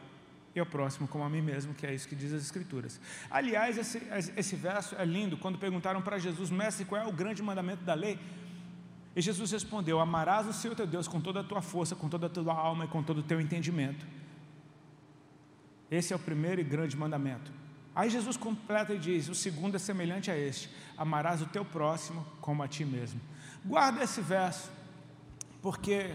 e 0.54 0.60
ao 0.60 0.64
próximo 0.64 1.08
como 1.08 1.24
a 1.24 1.28
mim 1.28 1.42
mesmo, 1.42 1.74
que 1.74 1.84
é 1.84 1.92
isso 1.92 2.06
que 2.06 2.14
diz 2.14 2.32
as 2.32 2.42
Escrituras. 2.42 3.00
Aliás, 3.28 3.76
esse, 3.76 4.00
esse 4.36 4.54
verso 4.54 4.94
é 4.94 5.04
lindo. 5.04 5.36
Quando 5.36 5.58
perguntaram 5.58 6.00
para 6.00 6.16
Jesus, 6.16 6.48
mestre, 6.48 6.84
qual 6.84 7.02
é 7.02 7.04
o 7.04 7.12
grande 7.12 7.42
mandamento 7.42 7.82
da 7.82 7.92
lei? 7.92 8.16
E 9.16 9.20
Jesus 9.20 9.50
respondeu: 9.50 9.98
Amarás 9.98 10.46
o 10.46 10.52
Senhor 10.52 10.76
teu 10.76 10.86
Deus 10.86 11.08
com 11.08 11.20
toda 11.20 11.40
a 11.40 11.44
tua 11.44 11.60
força, 11.60 11.96
com 11.96 12.08
toda 12.08 12.26
a 12.26 12.30
tua 12.30 12.54
alma 12.54 12.84
e 12.84 12.88
com 12.88 13.02
todo 13.02 13.18
o 13.18 13.22
teu 13.24 13.40
entendimento. 13.40 14.06
Esse 15.90 16.12
é 16.12 16.16
o 16.16 16.20
primeiro 16.20 16.60
e 16.60 16.64
grande 16.64 16.96
mandamento. 16.96 17.50
Aí 17.92 18.08
Jesus 18.08 18.36
completa 18.36 18.94
e 18.94 18.98
diz: 18.98 19.28
O 19.28 19.34
segundo 19.34 19.74
é 19.74 19.80
semelhante 19.80 20.30
a 20.30 20.38
este: 20.38 20.70
Amarás 20.96 21.42
o 21.42 21.46
teu 21.46 21.64
próximo 21.64 22.24
como 22.40 22.62
a 22.62 22.68
ti 22.68 22.84
mesmo. 22.84 23.20
Guarda 23.64 24.04
esse 24.04 24.20
verso, 24.20 24.70
porque 25.60 26.12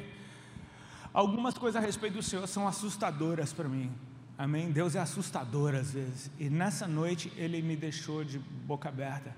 Algumas 1.14 1.58
coisas 1.58 1.82
a 1.82 1.86
respeito 1.86 2.16
do 2.16 2.24
Senhor 2.24 2.48
são 2.48 2.68
assustadoras 2.68 3.52
para 3.52 3.68
mim. 3.68 3.92
Amém? 4.38 4.72
Deus 4.72 4.96
é 4.96 5.00
assustador 5.00 5.76
às 5.76 5.92
vezes. 5.92 6.32
E 6.40 6.50
nessa 6.50 6.88
noite 6.88 7.32
ele 7.36 7.62
me 7.62 7.76
deixou 7.76 8.24
de 8.24 8.40
boca 8.40 8.88
aberta. 8.88 9.36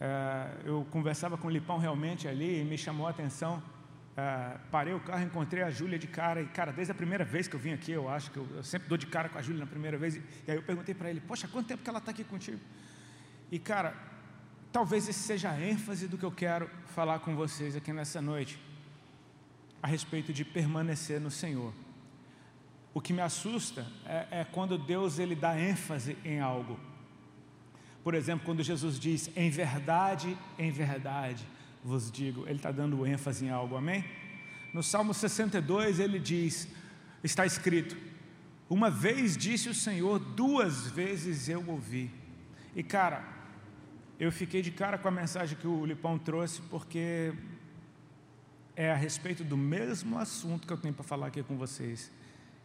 É, 0.00 0.50
eu 0.64 0.86
conversava 0.90 1.36
com 1.36 1.48
o 1.48 1.50
Lipão 1.50 1.78
realmente 1.78 2.28
ali 2.28 2.60
e 2.60 2.64
me 2.64 2.76
chamou 2.76 3.06
a 3.06 3.10
atenção. 3.10 3.62
É, 4.16 4.58
parei 4.70 4.94
o 4.94 5.00
carro, 5.00 5.24
encontrei 5.24 5.62
a 5.62 5.70
Júlia 5.70 5.98
de 5.98 6.06
cara. 6.06 6.42
E, 6.42 6.46
cara, 6.46 6.72
desde 6.72 6.92
a 6.92 6.94
primeira 6.94 7.24
vez 7.24 7.48
que 7.48 7.56
eu 7.56 7.60
vim 7.60 7.72
aqui, 7.72 7.90
eu 7.90 8.08
acho 8.08 8.30
que 8.30 8.36
eu, 8.36 8.46
eu 8.54 8.62
sempre 8.62 8.88
dou 8.88 8.98
de 8.98 9.06
cara 9.06 9.28
com 9.28 9.38
a 9.38 9.42
Júlia 9.42 9.60
na 9.60 9.66
primeira 9.66 9.96
vez. 9.96 10.16
E, 10.16 10.22
e 10.46 10.50
aí 10.50 10.56
eu 10.56 10.62
perguntei 10.62 10.94
para 10.94 11.10
ele: 11.10 11.20
Poxa, 11.20 11.48
quanto 11.48 11.66
tempo 11.66 11.82
que 11.82 11.88
ela 11.88 11.98
está 11.98 12.10
aqui 12.10 12.22
contigo? 12.22 12.60
E, 13.50 13.58
cara, 13.58 13.94
talvez 14.70 15.08
esse 15.08 15.20
seja 15.20 15.50
a 15.50 15.60
ênfase 15.60 16.06
do 16.06 16.18
que 16.18 16.24
eu 16.24 16.32
quero 16.32 16.70
falar 16.86 17.18
com 17.20 17.34
vocês 17.34 17.74
aqui 17.74 17.92
nessa 17.92 18.20
noite, 18.20 18.60
a 19.84 19.86
respeito 19.86 20.32
de 20.32 20.46
permanecer 20.46 21.20
no 21.20 21.30
Senhor. 21.30 21.70
O 22.94 23.02
que 23.02 23.12
me 23.12 23.20
assusta 23.20 23.86
é, 24.06 24.40
é 24.40 24.44
quando 24.44 24.78
Deus 24.78 25.18
ele 25.18 25.34
dá 25.34 25.60
ênfase 25.60 26.16
em 26.24 26.40
algo. 26.40 26.80
Por 28.02 28.14
exemplo, 28.14 28.46
quando 28.46 28.62
Jesus 28.62 28.98
diz, 28.98 29.30
em 29.36 29.50
verdade, 29.50 30.38
em 30.58 30.70
verdade, 30.70 31.46
vos 31.84 32.10
digo, 32.10 32.46
ele 32.46 32.56
está 32.56 32.72
dando 32.72 33.06
ênfase 33.06 33.44
em 33.44 33.50
algo, 33.50 33.76
amém? 33.76 34.02
No 34.72 34.82
Salmo 34.82 35.12
62 35.12 36.00
ele 36.00 36.18
diz, 36.18 36.66
está 37.22 37.44
escrito, 37.44 37.94
uma 38.70 38.88
vez 38.88 39.36
disse 39.36 39.68
o 39.68 39.74
Senhor, 39.74 40.18
duas 40.18 40.86
vezes 40.86 41.46
eu 41.46 41.62
ouvi. 41.68 42.10
E 42.74 42.82
cara, 42.82 43.22
eu 44.18 44.32
fiquei 44.32 44.62
de 44.62 44.70
cara 44.70 44.96
com 44.96 45.08
a 45.08 45.10
mensagem 45.10 45.58
que 45.58 45.66
o 45.66 45.84
Lipão 45.84 46.18
trouxe, 46.18 46.62
porque 46.70 47.34
é 48.76 48.90
a 48.90 48.96
respeito 48.96 49.44
do 49.44 49.56
mesmo 49.56 50.18
assunto 50.18 50.66
que 50.66 50.72
eu 50.72 50.76
tenho 50.76 50.94
para 50.94 51.04
falar 51.04 51.28
aqui 51.28 51.42
com 51.42 51.56
vocês 51.56 52.10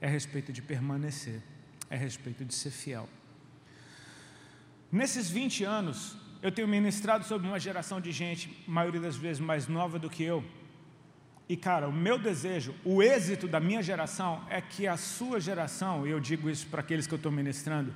é 0.02 0.08
a 0.08 0.10
respeito 0.10 0.52
de 0.52 0.62
permanecer, 0.62 1.42
é 1.90 1.96
a 1.96 1.98
respeito 1.98 2.46
de 2.46 2.54
ser 2.54 2.72
fiel. 2.72 3.08
Nesses 4.92 5.30
20 5.30 5.64
anos, 5.66 6.16
eu 6.42 6.52
tenho 6.52 6.68
ministrado 6.68 7.26
sobre 7.26 7.48
uma 7.48 7.60
geração 7.60 8.00
de 8.00 8.12
gente, 8.12 8.64
maioria 8.68 9.02
das 9.02 9.18
vezes 9.18 9.40
mais 9.40 9.68
nova 9.68 10.00
do 10.00 10.10
que 10.10 10.24
eu. 10.24 10.44
E 11.48 11.58
cara, 11.58 11.88
o 11.88 11.92
meu 11.92 12.18
desejo, 12.18 12.74
o 12.86 13.04
êxito 13.04 13.48
da 13.48 13.60
minha 13.60 13.84
geração 13.84 14.44
é 14.50 14.62
que 14.62 14.88
a 14.88 14.96
sua 14.96 15.40
geração, 15.40 16.08
e 16.08 16.12
eu 16.12 16.20
digo 16.20 16.50
isso 16.50 16.68
para 16.68 16.80
aqueles 16.80 17.06
que 17.06 17.14
eu 17.14 17.18
estou 17.18 17.32
ministrando, 17.32 17.94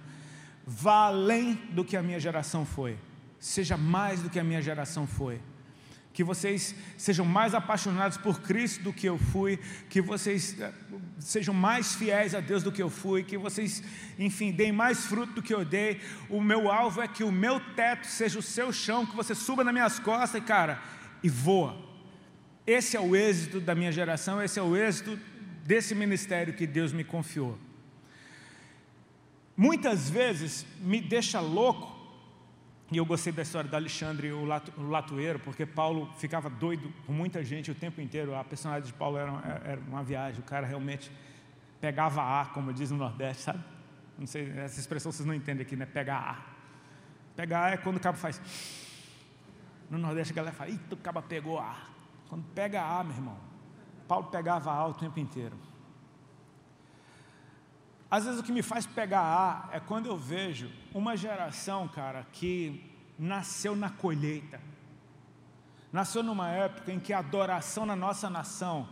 vá 0.65 1.07
além 1.07 1.55
do 1.71 1.85
que 1.85 1.95
a 1.95 2.03
minha 2.03 2.19
geração 2.19 2.65
foi, 2.65 2.97
seja 3.39 3.77
mais 3.77 4.21
do 4.21 4.29
que 4.29 4.39
a 4.39 4.43
minha 4.43 4.61
geração 4.61 5.07
foi 5.07 5.39
que 6.13 6.23
vocês 6.23 6.75
sejam 6.95 7.25
mais 7.25 7.55
apaixonados 7.55 8.17
por 8.17 8.39
Cristo 8.39 8.83
do 8.83 8.93
que 8.93 9.09
eu 9.09 9.17
fui, 9.17 9.59
que 9.89 9.99
vocês 9.99 10.55
eh, 10.61 10.71
sejam 11.17 11.55
mais 11.55 11.95
fiéis 11.95 12.35
a 12.35 12.39
Deus 12.39 12.61
do 12.61 12.71
que 12.71 12.83
eu 12.83 12.89
fui, 12.89 13.23
que 13.23 13.35
vocês, 13.35 13.83
enfim, 14.19 14.51
deem 14.51 14.71
mais 14.71 15.05
fruto 15.05 15.33
do 15.33 15.41
que 15.41 15.53
eu 15.53 15.65
dei. 15.65 15.99
O 16.29 16.39
meu 16.39 16.71
alvo 16.71 17.01
é 17.01 17.07
que 17.07 17.23
o 17.23 17.31
meu 17.31 17.59
teto 17.75 18.05
seja 18.05 18.37
o 18.37 18.43
seu 18.43 18.71
chão, 18.71 19.07
que 19.07 19.15
você 19.15 19.33
suba 19.33 19.63
nas 19.63 19.73
minhas 19.73 19.97
costas 19.97 20.39
e, 20.39 20.45
cara, 20.45 20.79
e 21.23 21.29
voa. 21.29 21.75
Esse 22.65 22.95
é 22.95 22.99
o 22.99 23.15
êxito 23.15 23.59
da 23.59 23.73
minha 23.73 23.91
geração, 23.91 24.41
esse 24.41 24.59
é 24.59 24.61
o 24.61 24.77
êxito 24.77 25.19
desse 25.65 25.95
ministério 25.95 26.53
que 26.53 26.67
Deus 26.67 26.93
me 26.93 27.03
confiou. 27.03 27.57
Muitas 29.57 30.09
vezes 30.09 30.65
me 30.79 31.01
deixa 31.01 31.39
louco 31.39 31.92
e 32.91 32.97
eu 32.97 33.05
gostei 33.05 33.33
da 33.33 33.41
história 33.41 33.69
do 33.69 33.75
Alexandre, 33.75 34.31
o, 34.31 34.43
o 34.77 34.89
latoeiro, 34.89 35.39
porque 35.39 35.65
Paulo 35.65 36.11
ficava 36.17 36.49
doido 36.49 36.93
com 37.05 37.13
muita 37.13 37.43
gente 37.43 37.71
o 37.71 37.75
tempo 37.75 38.01
inteiro. 38.01 38.35
A 38.35 38.43
personalidade 38.43 38.91
de 38.91 38.97
Paulo 38.97 39.17
era, 39.17 39.31
era 39.65 39.81
uma 39.81 40.03
viagem, 40.03 40.41
o 40.41 40.43
cara 40.43 40.67
realmente 40.67 41.11
pegava 41.81 42.21
ar, 42.21 42.53
como 42.53 42.71
diz 42.73 42.91
no 42.91 42.97
Nordeste, 42.97 43.43
sabe? 43.43 43.63
Não 44.17 44.27
sei, 44.27 44.51
essa 44.57 44.79
expressão 44.79 45.11
vocês 45.11 45.25
não 45.25 45.33
entendem 45.33 45.65
aqui, 45.65 45.75
né? 45.75 45.85
Pegar 45.85 46.17
ar. 46.17 46.55
Pegar 47.35 47.61
ar 47.61 47.73
é 47.73 47.77
quando 47.77 47.97
o 47.97 47.99
cabo 47.99 48.17
faz. 48.17 48.39
No 49.89 49.97
Nordeste 49.97 50.31
a 50.33 50.35
galera 50.35 50.55
fala, 50.55 50.69
eita, 50.69 50.93
o 50.93 50.97
cabo 50.97 51.21
pegou 51.23 51.59
ar. 51.59 51.89
Quando 52.29 52.43
pega 52.53 52.81
ar, 52.81 53.03
meu 53.03 53.15
irmão, 53.15 53.37
Paulo 54.07 54.27
pegava 54.27 54.71
ar 54.71 54.89
o 54.89 54.93
tempo 54.93 55.19
inteiro. 55.19 55.57
Às 58.13 58.25
vezes 58.25 58.39
o 58.41 58.43
que 58.43 58.51
me 58.51 58.61
faz 58.61 58.85
pegar 58.85 59.23
ar 59.23 59.69
é 59.71 59.79
quando 59.79 60.05
eu 60.05 60.15
vejo 60.15 60.69
uma 60.93 61.17
geração, 61.17 61.87
cara, 61.87 62.23
que 62.31 62.79
nasceu 63.17 63.75
na 63.75 63.89
colheita. 63.89 64.61
Nasceu 65.91 66.21
numa 66.21 66.47
época 66.47 66.93
em 66.93 66.99
que 66.99 67.11
a 67.11 67.17
adoração 67.17 67.87
na 67.87 67.95
nossa 67.95 68.29
nação 68.29 68.87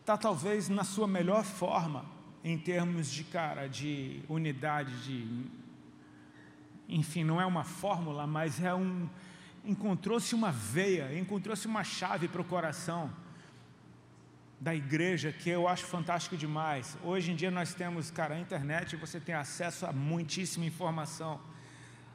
está 0.00 0.16
talvez 0.16 0.70
na 0.70 0.82
sua 0.82 1.06
melhor 1.06 1.44
forma 1.44 2.06
em 2.42 2.56
termos 2.56 3.10
de, 3.10 3.22
cara, 3.22 3.68
de 3.68 4.22
unidade, 4.30 4.98
de 5.04 5.46
enfim, 6.88 7.24
não 7.24 7.38
é 7.38 7.44
uma 7.44 7.64
fórmula, 7.64 8.26
mas 8.26 8.64
é 8.64 8.72
um 8.72 9.10
encontrou-se 9.62 10.34
uma 10.34 10.50
veia, 10.50 11.18
encontrou-se 11.18 11.66
uma 11.66 11.84
chave 11.84 12.28
para 12.28 12.40
o 12.40 12.44
coração 12.46 13.12
da 14.60 14.74
igreja 14.74 15.32
que 15.32 15.48
eu 15.48 15.68
acho 15.68 15.84
fantástico 15.84 16.36
demais. 16.36 16.96
Hoje 17.04 17.30
em 17.30 17.36
dia 17.36 17.50
nós 17.50 17.74
temos, 17.74 18.10
cara, 18.10 18.34
a 18.34 18.40
internet, 18.40 18.96
você 18.96 19.20
tem 19.20 19.34
acesso 19.34 19.86
a 19.86 19.92
muitíssima 19.92 20.64
informação. 20.66 21.40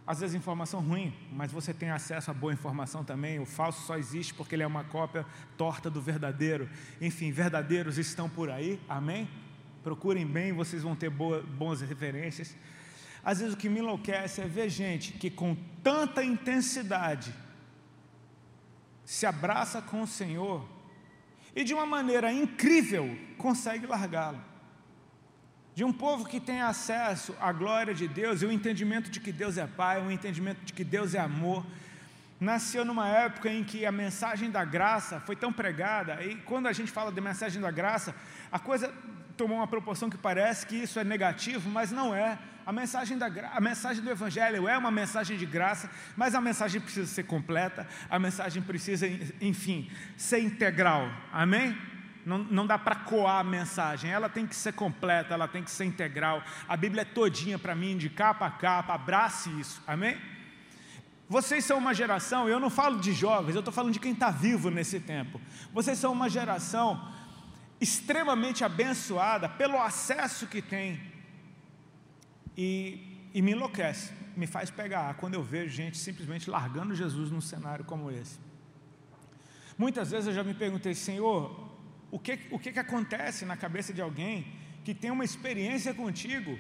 Às 0.05 0.19
vezes 0.19 0.35
informação 0.35 0.81
ruim, 0.81 1.13
mas 1.31 1.51
você 1.51 1.73
tem 1.73 1.89
acesso 1.89 2.29
a 2.29 2.33
boa 2.33 2.51
informação 2.51 3.05
também. 3.05 3.39
O 3.39 3.45
falso 3.45 3.85
só 3.85 3.97
existe 3.97 4.33
porque 4.33 4.53
ele 4.53 4.63
é 4.63 4.67
uma 4.67 4.83
cópia 4.83 5.25
torta 5.57 5.89
do 5.89 6.01
verdadeiro. 6.01 6.69
Enfim, 6.99 7.31
verdadeiros 7.31 7.97
estão 7.97 8.29
por 8.29 8.49
aí, 8.49 8.81
amém? 8.89 9.29
Procurem 9.81 10.25
bem, 10.25 10.51
vocês 10.51 10.83
vão 10.83 10.95
ter 10.95 11.09
boa, 11.09 11.41
boas 11.41 11.79
referências. 11.79 12.53
Às 13.23 13.39
vezes 13.39 13.53
o 13.53 13.57
que 13.57 13.69
me 13.69 13.79
enlouquece 13.79 14.41
é 14.41 14.45
ver 14.45 14.69
gente 14.69 15.13
que 15.13 15.29
com 15.29 15.55
tanta 15.81 16.21
intensidade 16.21 17.33
se 19.05 19.25
abraça 19.25 19.81
com 19.81 20.01
o 20.01 20.07
Senhor 20.07 20.67
e 21.55 21.63
de 21.63 21.73
uma 21.73 21.85
maneira 21.85 22.31
incrível 22.31 23.17
consegue 23.37 23.85
largá-lo. 23.85 24.41
De 25.75 25.83
um 25.83 25.91
povo 25.91 26.25
que 26.25 26.39
tem 26.39 26.61
acesso 26.61 27.35
à 27.39 27.51
glória 27.51 27.93
de 27.93 28.07
Deus 28.07 28.41
e 28.41 28.45
o 28.45 28.51
entendimento 28.51 29.09
de 29.09 29.19
que 29.19 29.31
Deus 29.31 29.57
é 29.57 29.65
Pai, 29.65 30.01
o 30.01 30.11
entendimento 30.11 30.63
de 30.63 30.73
que 30.73 30.83
Deus 30.83 31.15
é 31.15 31.19
amor, 31.19 31.65
nasceu 32.39 32.83
numa 32.85 33.07
época 33.07 33.49
em 33.49 33.63
que 33.63 33.85
a 33.85 33.91
mensagem 33.91 34.51
da 34.51 34.63
graça 34.63 35.19
foi 35.21 35.35
tão 35.35 35.51
pregada, 35.51 36.23
e 36.23 36.35
quando 36.35 36.67
a 36.67 36.73
gente 36.73 36.91
fala 36.91 37.11
de 37.11 37.21
mensagem 37.21 37.61
da 37.61 37.71
graça, 37.71 38.13
a 38.51 38.59
coisa 38.59 38.93
tomou 39.37 39.57
uma 39.57 39.67
proporção 39.67 40.09
que 40.09 40.17
parece 40.17 40.65
que 40.65 40.75
isso 40.75 40.99
é 40.99 41.03
negativo, 41.03 41.69
mas 41.69 41.91
não 41.91 42.13
é. 42.13 42.37
A 42.65 42.71
mensagem, 42.71 43.17
da, 43.17 43.27
a 43.53 43.59
mensagem 43.59 44.03
do 44.03 44.09
Evangelho 44.09 44.67
é 44.67 44.77
uma 44.77 44.91
mensagem 44.91 45.37
de 45.37 45.45
graça, 45.45 45.89
mas 46.15 46.33
a 46.33 46.39
mensagem 46.39 46.79
precisa 46.79 47.07
ser 47.07 47.23
completa, 47.23 47.87
a 48.09 48.17
mensagem 48.17 48.63
precisa, 48.63 49.05
enfim, 49.41 49.89
ser 50.15 50.39
integral. 50.39 51.09
Amém? 51.31 51.77
Não, 52.25 52.37
não 52.37 52.65
dá 52.65 52.77
para 52.77 52.95
coar 52.95 53.41
a 53.41 53.43
mensagem, 53.43 54.09
ela 54.09 54.29
tem 54.29 54.47
que 54.47 54.55
ser 54.55 54.71
completa, 54.71 55.33
ela 55.33 55.47
tem 55.47 55.61
que 55.61 55.71
ser 55.71 55.83
integral. 55.83 56.41
A 56.69 56.77
Bíblia 56.77 57.01
é 57.01 57.05
todinha 57.05 57.59
para 57.59 57.75
mim, 57.75 57.97
de 57.97 58.09
capa 58.09 58.45
a 58.45 58.51
capa, 58.51 58.93
abrace 58.93 59.49
isso. 59.59 59.83
Amém? 59.85 60.17
Vocês 61.27 61.65
são 61.65 61.77
uma 61.77 61.93
geração, 61.93 62.47
eu 62.47 62.59
não 62.59 62.69
falo 62.69 62.99
de 62.99 63.11
jovens, 63.11 63.55
eu 63.55 63.59
estou 63.59 63.73
falando 63.73 63.91
de 63.91 63.99
quem 63.99 64.13
está 64.13 64.29
vivo 64.29 64.69
nesse 64.69 64.99
tempo. 64.99 65.41
Vocês 65.73 65.97
são 65.97 66.13
uma 66.13 66.29
geração 66.29 67.11
extremamente 67.83 68.63
abençoada 68.63 69.47
pelo 69.49 69.77
acesso 69.77 70.47
que 70.47 70.61
tem 70.61 71.01
e, 72.55 73.29
e 73.33 73.41
me 73.41 73.51
enlouquece, 73.51 74.11
me 74.37 74.47
faz 74.47 74.69
pegar 74.71 75.15
quando 75.15 75.33
eu 75.33 75.43
vejo 75.43 75.75
gente 75.75 75.97
simplesmente 75.97 76.49
largando 76.49 76.95
Jesus 76.95 77.29
num 77.29 77.41
cenário 77.41 77.83
como 77.83 78.09
esse. 78.09 78.39
Muitas 79.77 80.11
vezes 80.11 80.27
eu 80.27 80.33
já 80.33 80.43
me 80.43 80.53
perguntei, 80.53 80.93
Senhor, 80.93 81.37
o 82.09 82.17
que, 82.17 82.39
o 82.51 82.57
que, 82.59 82.71
que 82.71 82.79
acontece 82.79 83.43
na 83.43 83.57
cabeça 83.57 83.91
de 83.93 84.01
alguém 84.01 84.47
que 84.85 84.93
tem 84.93 85.11
uma 85.11 85.25
experiência 85.25 85.93
contigo 85.93 86.57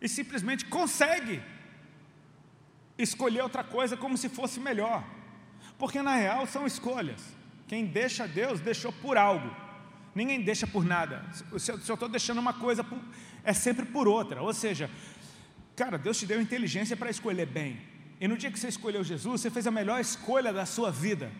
e 0.00 0.08
simplesmente 0.08 0.64
consegue 0.64 1.42
escolher 2.96 3.42
outra 3.42 3.64
coisa 3.64 3.96
como 3.96 4.16
se 4.16 4.28
fosse 4.28 4.58
melhor? 4.58 5.04
Porque 5.76 6.00
na 6.00 6.14
real 6.14 6.46
são 6.46 6.66
escolhas. 6.66 7.22
Quem 7.66 7.84
deixa 7.84 8.26
Deus, 8.26 8.60
deixou 8.60 8.92
por 8.92 9.16
algo. 9.18 9.67
Ninguém 10.14 10.42
deixa 10.42 10.66
por 10.66 10.84
nada. 10.84 11.24
Se 11.58 11.70
eu 11.70 11.76
estou 11.76 12.08
deixando 12.08 12.38
uma 12.38 12.52
coisa, 12.52 12.84
é 13.44 13.52
sempre 13.52 13.86
por 13.86 14.08
outra. 14.08 14.42
Ou 14.42 14.52
seja, 14.52 14.90
cara, 15.76 15.96
Deus 15.98 16.18
te 16.18 16.26
deu 16.26 16.40
inteligência 16.40 16.96
para 16.96 17.10
escolher 17.10 17.46
bem. 17.46 17.80
E 18.20 18.26
no 18.26 18.36
dia 18.36 18.50
que 18.50 18.58
você 18.58 18.68
escolheu 18.68 19.04
Jesus, 19.04 19.40
você 19.40 19.50
fez 19.50 19.66
a 19.66 19.70
melhor 19.70 20.00
escolha 20.00 20.52
da 20.52 20.66
sua 20.66 20.90
vida. 20.90 21.30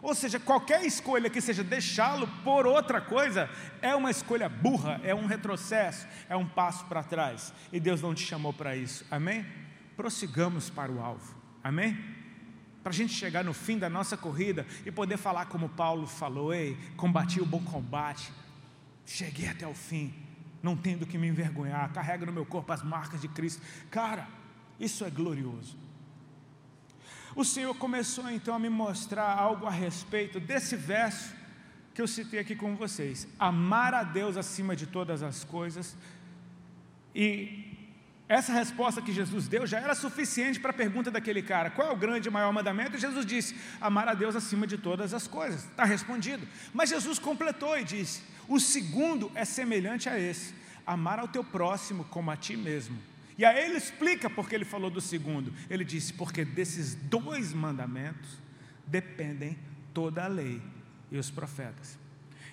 Ou 0.00 0.14
seja, 0.14 0.38
qualquer 0.38 0.84
escolha 0.84 1.28
que 1.28 1.40
seja 1.40 1.64
deixá-lo 1.64 2.28
por 2.44 2.66
outra 2.66 3.00
coisa, 3.00 3.50
é 3.82 3.94
uma 3.96 4.10
escolha 4.10 4.48
burra, 4.48 5.00
é 5.02 5.12
um 5.12 5.26
retrocesso, 5.26 6.06
é 6.28 6.36
um 6.36 6.46
passo 6.46 6.84
para 6.84 7.02
trás. 7.02 7.52
E 7.72 7.80
Deus 7.80 8.00
não 8.00 8.14
te 8.14 8.24
chamou 8.24 8.52
para 8.52 8.76
isso. 8.76 9.04
Amém? 9.10 9.44
Prossigamos 9.96 10.70
para 10.70 10.92
o 10.92 11.00
alvo. 11.00 11.34
Amém? 11.64 12.17
Para 12.88 12.94
a 12.94 12.96
gente 12.96 13.12
chegar 13.12 13.44
no 13.44 13.52
fim 13.52 13.76
da 13.78 13.90
nossa 13.90 14.16
corrida 14.16 14.66
e 14.86 14.90
poder 14.90 15.18
falar 15.18 15.44
como 15.44 15.68
Paulo 15.68 16.06
falou: 16.06 16.54
Ei, 16.54 16.74
combati 16.96 17.38
o 17.38 17.44
bom 17.44 17.60
combate, 17.60 18.32
cheguei 19.04 19.46
até 19.46 19.66
o 19.66 19.74
fim, 19.74 20.14
não 20.62 20.74
tendo 20.74 21.06
que 21.06 21.18
me 21.18 21.28
envergonhar, 21.28 21.92
carrego 21.92 22.24
no 22.24 22.32
meu 22.32 22.46
corpo 22.46 22.72
as 22.72 22.82
marcas 22.82 23.20
de 23.20 23.28
Cristo. 23.28 23.60
Cara, 23.90 24.26
isso 24.80 25.04
é 25.04 25.10
glorioso. 25.10 25.76
O 27.36 27.44
Senhor 27.44 27.74
começou 27.74 28.30
então 28.30 28.54
a 28.54 28.58
me 28.58 28.70
mostrar 28.70 29.36
algo 29.38 29.66
a 29.66 29.70
respeito 29.70 30.40
desse 30.40 30.74
verso 30.74 31.34
que 31.92 32.00
eu 32.00 32.08
citei 32.08 32.40
aqui 32.40 32.56
com 32.56 32.74
vocês: 32.74 33.28
amar 33.38 33.92
a 33.92 34.02
Deus 34.02 34.38
acima 34.38 34.74
de 34.74 34.86
todas 34.86 35.22
as 35.22 35.44
coisas. 35.44 35.94
E 37.14 37.67
essa 38.28 38.52
resposta 38.52 39.00
que 39.00 39.12
Jesus 39.12 39.48
deu 39.48 39.66
já 39.66 39.78
era 39.78 39.94
suficiente 39.94 40.60
para 40.60 40.70
a 40.70 40.74
pergunta 40.74 41.10
daquele 41.10 41.40
cara: 41.40 41.70
qual 41.70 41.88
é 41.88 41.92
o 41.92 41.96
grande 41.96 42.28
e 42.28 42.30
maior 42.30 42.52
mandamento? 42.52 42.96
E 42.96 43.00
Jesus 43.00 43.24
disse: 43.24 43.56
amar 43.80 44.06
a 44.06 44.14
Deus 44.14 44.36
acima 44.36 44.66
de 44.66 44.76
todas 44.76 45.14
as 45.14 45.26
coisas. 45.26 45.64
Está 45.64 45.84
respondido. 45.84 46.46
Mas 46.74 46.90
Jesus 46.90 47.18
completou 47.18 47.78
e 47.78 47.84
disse: 47.84 48.22
o 48.46 48.60
segundo 48.60 49.32
é 49.34 49.46
semelhante 49.46 50.08
a 50.10 50.18
esse: 50.18 50.54
amar 50.86 51.18
ao 51.18 51.28
teu 51.28 51.42
próximo 51.42 52.04
como 52.04 52.30
a 52.30 52.36
ti 52.36 52.56
mesmo. 52.56 52.98
E 53.38 53.44
aí 53.44 53.64
ele 53.64 53.78
explica 53.78 54.28
porque 54.28 54.54
ele 54.54 54.64
falou 54.64 54.90
do 54.90 55.00
segundo. 55.00 55.52
Ele 55.70 55.84
disse: 55.84 56.12
porque 56.12 56.44
desses 56.44 56.94
dois 56.94 57.54
mandamentos 57.54 58.38
dependem 58.86 59.56
toda 59.94 60.24
a 60.24 60.28
lei 60.28 60.60
e 61.10 61.16
os 61.16 61.30
profetas. 61.30 61.98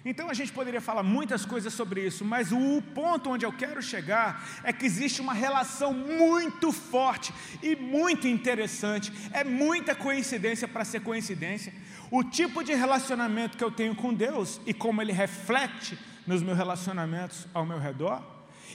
Então 0.08 0.30
a 0.30 0.34
gente 0.36 0.54
poderia 0.54 0.80
falar 0.80 1.02
muitas 1.02 1.46
coisas 1.48 1.74
sobre 1.74 2.06
isso, 2.06 2.24
mas 2.24 2.52
o 2.52 2.80
ponto 2.94 3.32
onde 3.32 3.44
eu 3.44 3.52
quero 3.52 3.82
chegar 3.82 4.48
é 4.64 4.72
que 4.72 4.86
existe 4.86 5.20
uma 5.20 5.34
relação 5.34 5.92
muito 5.92 6.72
forte 6.72 7.34
e 7.64 7.76
muito 7.76 8.28
interessante, 8.28 9.12
é 9.32 9.44
muita 9.44 9.96
coincidência 9.96 10.68
para 10.68 10.86
ser 10.86 11.02
coincidência. 11.02 11.74
O 12.12 12.24
tipo 12.24 12.64
de 12.64 12.76
relacionamento 12.76 13.58
que 13.58 13.64
eu 13.64 13.72
tenho 13.72 13.96
com 13.96 14.14
Deus 14.14 14.62
e 14.64 14.76
como 14.76 15.02
ele 15.02 15.12
reflete 15.12 15.98
nos 16.28 16.44
meus 16.44 16.56
relacionamentos 16.56 17.48
ao 17.52 17.66
meu 17.66 17.80
redor, 17.80 18.22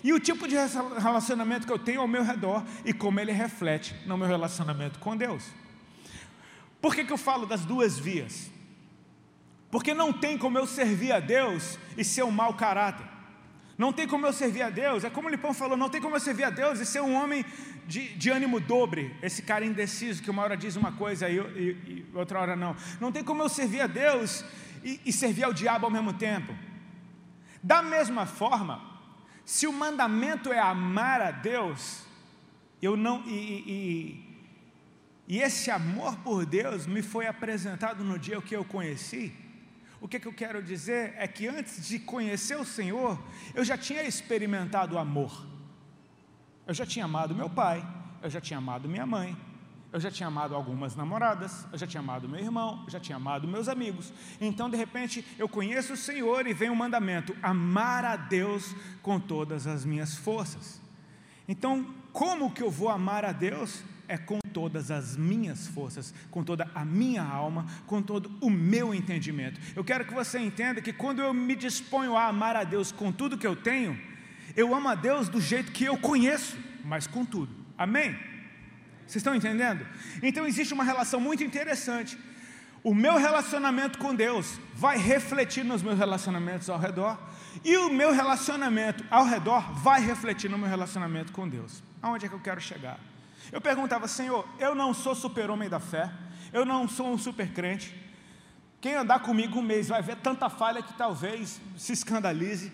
e 0.03 0.13
o 0.13 0.19
tipo 0.19 0.49
de 0.49 0.57
relacionamento 0.57 1.67
que 1.67 1.73
eu 1.73 1.79
tenho 1.79 2.01
ao 2.01 2.09
meu 2.09 2.25
redor 2.25 2.65
e 2.85 2.93
como 2.93 3.21
ele 3.21 3.33
reflete 3.33 3.95
no 4.05 4.17
meu 4.17 4.27
relacionamento 4.27 4.99
com 4.99 5.17
Deus. 5.17 5.45
Por 6.81 6.95
que, 6.95 7.05
que 7.05 7.13
eu 7.13 7.19
falo 7.19 7.47
das 7.47 7.65
duas 7.65 7.99
vias? 7.99 8.51
Porque 9.71 9.95
não 9.95 10.13
tem 10.13 10.37
como 10.37 10.59
eu 10.59 10.67
servir 10.67 11.13
a 11.13 11.21
Deus 11.21 11.79
e 11.97 12.05
ser 12.05 12.25
um 12.25 12.31
mau 12.31 12.55
caráter. 12.55 13.07
Não 13.79 13.93
tem 13.93 14.07
como 14.07 14.27
eu 14.27 14.33
servir 14.33 14.63
a 14.63 14.69
Deus, 14.69 15.05
é 15.05 15.11
como 15.11 15.29
o 15.29 15.31
Lipão 15.31 15.55
falou, 15.55 15.75
não 15.75 15.89
tem 15.89 16.03
como 16.03 16.15
eu 16.15 16.21
servir 16.21 16.45
a 16.45 16.51
Deus 16.51 16.81
e 16.81 16.85
ser 16.85 17.01
um 17.01 17.15
homem 17.15 17.45
de, 17.87 18.15
de 18.15 18.29
ânimo 18.29 18.61
dobre, 18.61 19.17
esse 19.23 19.43
cara 19.43 19.65
indeciso 19.65 20.23
que 20.23 20.31
uma 20.31 20.43
hora 20.43 20.55
diz 20.55 20.77
uma 20.77 20.93
coisa 20.93 21.31
e, 21.31 21.39
e, 21.39 21.41
e 21.87 22.07
outra 22.15 22.41
hora 22.41 22.55
não. 22.55 22.77
Não 23.01 23.11
tem 23.11 23.25
como 23.25 23.43
eu 23.43 23.49
servir 23.49 23.81
a 23.81 23.87
Deus 23.87 24.45
e, 24.85 25.01
e 25.07 25.13
servir 25.13 25.45
ao 25.45 25.53
diabo 25.53 25.87
ao 25.87 25.91
mesmo 25.91 26.13
tempo. 26.13 26.55
Da 27.63 27.83
mesma 27.83 28.27
forma, 28.27 28.83
se 29.45 29.67
o 29.67 29.73
mandamento 29.73 30.53
é 30.53 30.59
amar 30.59 31.21
a 31.21 31.31
Deus, 31.31 32.05
eu 32.83 32.97
não 32.97 33.23
e, 33.27 34.25
e, 35.27 35.41
esse 35.41 35.71
amor 35.71 36.17
por 36.19 36.45
Deus 36.45 36.87
me 36.87 37.03
foi 37.03 37.27
apresentado 37.27 38.05
no 38.05 38.19
dia 38.19 38.41
que 38.43 38.55
eu 38.55 38.65
conheci. 38.65 39.33
O 40.01 40.09
que, 40.09 40.19
que 40.19 40.27
eu 40.27 40.33
quero 40.33 40.63
dizer 40.63 41.15
é 41.17 41.29
que 41.29 41.47
antes 41.47 41.87
de 41.87 41.99
conhecer 41.99 42.57
o 42.57 42.65
Senhor, 42.65 43.23
eu 43.55 43.65
já 43.65 43.77
tinha 43.77 44.03
experimentado 44.03 44.97
o 44.97 44.99
amor. 44.99 45.47
Eu 46.67 46.73
já 46.73 46.87
tinha 46.87 47.05
amado 47.05 47.35
meu 47.35 47.51
pai, 47.51 47.87
eu 48.23 48.31
já 48.31 48.41
tinha 48.41 48.59
amado 48.59 48.89
minha 48.89 49.05
mãe, 49.05 49.37
eu 49.93 49.99
já 49.99 50.11
tinha 50.11 50.29
amado 50.29 50.55
algumas 50.55 50.95
namoradas, 50.95 51.67
eu 51.73 51.79
já 51.79 51.87
tinha 51.87 52.01
amado 52.01 52.29
meu 52.29 52.41
irmão, 52.41 52.83
eu 52.85 52.91
já 52.91 53.01
tinha 53.01 53.17
amado 53.17 53.49
meus 53.49 53.69
amigos. 53.69 54.13
Então, 54.41 54.71
de 54.71 54.77
repente, 54.77 55.25
eu 55.39 55.49
conheço 55.49 55.93
o 55.95 55.97
Senhor 55.97 56.47
e 56.47 56.55
vem 56.55 56.71
o 56.71 56.77
mandamento: 56.77 57.37
amar 57.43 58.05
a 58.05 58.17
Deus 58.17 58.75
com 59.03 59.19
todas 59.19 59.67
as 59.67 59.85
minhas 59.85 60.15
forças. 60.15 60.81
Então, 61.49 61.93
como 62.13 62.53
que 62.53 62.63
eu 62.63 62.71
vou 62.71 62.89
amar 62.89 63.25
a 63.25 63.33
Deus? 63.33 63.83
É 64.11 64.19
com 64.19 64.41
todas 64.53 64.91
as 64.91 65.17
minhas 65.17 65.69
forças, 65.69 66.13
com 66.33 66.43
toda 66.43 66.69
a 66.75 66.85
minha 66.85 67.23
alma, 67.23 67.65
com 67.87 68.03
todo 68.03 68.29
o 68.41 68.51
meu 68.51 68.93
entendimento. 68.93 69.61
Eu 69.77 69.85
quero 69.85 70.05
que 70.05 70.13
você 70.13 70.41
entenda 70.41 70.83
que 70.83 70.93
quando 70.93 71.23
eu 71.23 71.33
me 71.33 71.55
disponho 71.55 72.17
a 72.17 72.27
amar 72.27 72.57
a 72.57 72.65
Deus 72.65 72.91
com 72.91 73.13
tudo 73.13 73.39
que 73.39 73.47
eu 73.47 73.55
tenho, 73.55 73.97
eu 74.57 74.75
amo 74.75 74.89
a 74.89 74.97
Deus 74.97 75.29
do 75.29 75.41
jeito 75.41 75.71
que 75.71 75.85
eu 75.85 75.97
conheço, 75.97 76.59
mas 76.85 77.07
com 77.07 77.25
tudo. 77.25 77.55
Amém? 77.79 78.19
Vocês 79.07 79.17
estão 79.17 79.33
entendendo? 79.33 79.87
Então 80.21 80.45
existe 80.45 80.75
uma 80.75 80.83
relação 80.83 81.21
muito 81.21 81.45
interessante. 81.45 82.19
O 82.83 82.93
meu 82.93 83.17
relacionamento 83.17 83.97
com 83.97 84.13
Deus 84.13 84.59
vai 84.75 84.99
refletir 84.99 85.65
nos 85.65 85.83
meus 85.85 85.99
relacionamentos 85.99 86.69
ao 86.69 86.81
redor, 86.81 87.17
e 87.65 87.77
o 87.77 87.93
meu 87.93 88.13
relacionamento 88.13 89.05
ao 89.09 89.25
redor 89.25 89.73
vai 89.75 90.01
refletir 90.01 90.51
no 90.51 90.59
meu 90.59 90.69
relacionamento 90.69 91.31
com 91.31 91.49
Deus. 91.49 91.81
Aonde 92.03 92.27
é 92.27 92.29
que 92.29 92.35
eu 92.35 92.41
quero 92.41 92.61
chegar? 92.61 92.99
Eu 93.53 93.61
perguntava, 93.61 94.07
Senhor, 94.07 94.47
eu 94.59 94.75
não 94.75 94.93
sou 94.95 95.15
super-homem 95.15 95.69
da 95.69 95.81
fé, 95.81 96.11
eu 96.53 96.65
não 96.65 96.89
sou 96.89 97.09
um 97.13 97.19
super-crente. 97.19 97.95
Quem 98.81 98.95
andar 98.95 99.21
comigo 99.21 99.59
um 99.59 99.63
mês 99.63 99.89
vai 99.89 100.03
ver 100.03 100.17
tanta 100.17 100.49
falha 100.49 100.83
que 100.83 100.95
talvez 100.95 101.61
se 101.77 101.93
escandalize. 101.93 102.73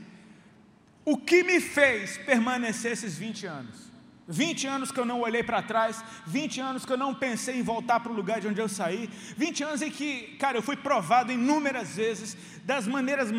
O 1.05 1.17
que 1.17 1.43
me 1.43 1.61
fez 1.61 2.19
permanecer 2.19 2.93
esses 2.93 3.17
20 3.17 3.47
anos? 3.47 3.87
20 4.29 4.67
anos 4.67 4.91
que 4.91 4.99
eu 4.99 5.05
não 5.05 5.21
olhei 5.21 5.43
para 5.43 5.63
trás, 5.63 6.03
20 6.27 6.61
anos 6.61 6.85
que 6.85 6.93
eu 6.93 6.97
não 6.97 7.15
pensei 7.15 7.59
em 7.59 7.63
voltar 7.63 8.01
para 8.01 8.11
o 8.11 8.15
lugar 8.15 8.41
de 8.41 8.49
onde 8.49 8.61
eu 8.61 8.69
saí, 8.69 9.09
20 9.37 9.63
anos 9.63 9.83
em 9.83 9.91
que, 9.91 10.37
cara, 10.39 10.59
eu 10.59 10.63
fui 10.63 10.77
provado 10.77 11.31
inúmeras 11.31 11.95
vezes, 11.95 12.37
das 12.65 12.87
maneiras 12.89 13.31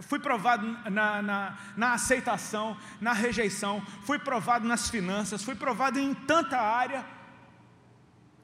fui 0.00 0.18
provado 0.18 0.66
na, 0.90 1.22
na, 1.22 1.58
na, 1.76 1.92
aceitação, 1.92 2.76
na 3.00 3.12
rejeição, 3.12 3.80
fui 4.02 4.18
provado 4.18 4.66
nas 4.66 4.90
finanças, 4.90 5.42
fui 5.42 5.54
provado 5.54 5.98
em 5.98 6.14
tanta 6.14 6.58
área. 6.58 7.04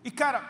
E 0.05 0.11
cara, 0.11 0.49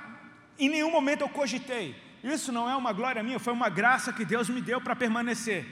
em 0.58 0.68
nenhum 0.68 0.90
momento 0.90 1.22
eu 1.22 1.28
cogitei. 1.28 1.94
Isso 2.22 2.50
não 2.50 2.68
é 2.68 2.74
uma 2.74 2.92
glória 2.92 3.22
minha, 3.22 3.38
foi 3.38 3.52
uma 3.52 3.68
graça 3.68 4.12
que 4.12 4.24
Deus 4.24 4.48
me 4.48 4.60
deu 4.60 4.80
para 4.80 4.96
permanecer. 4.96 5.64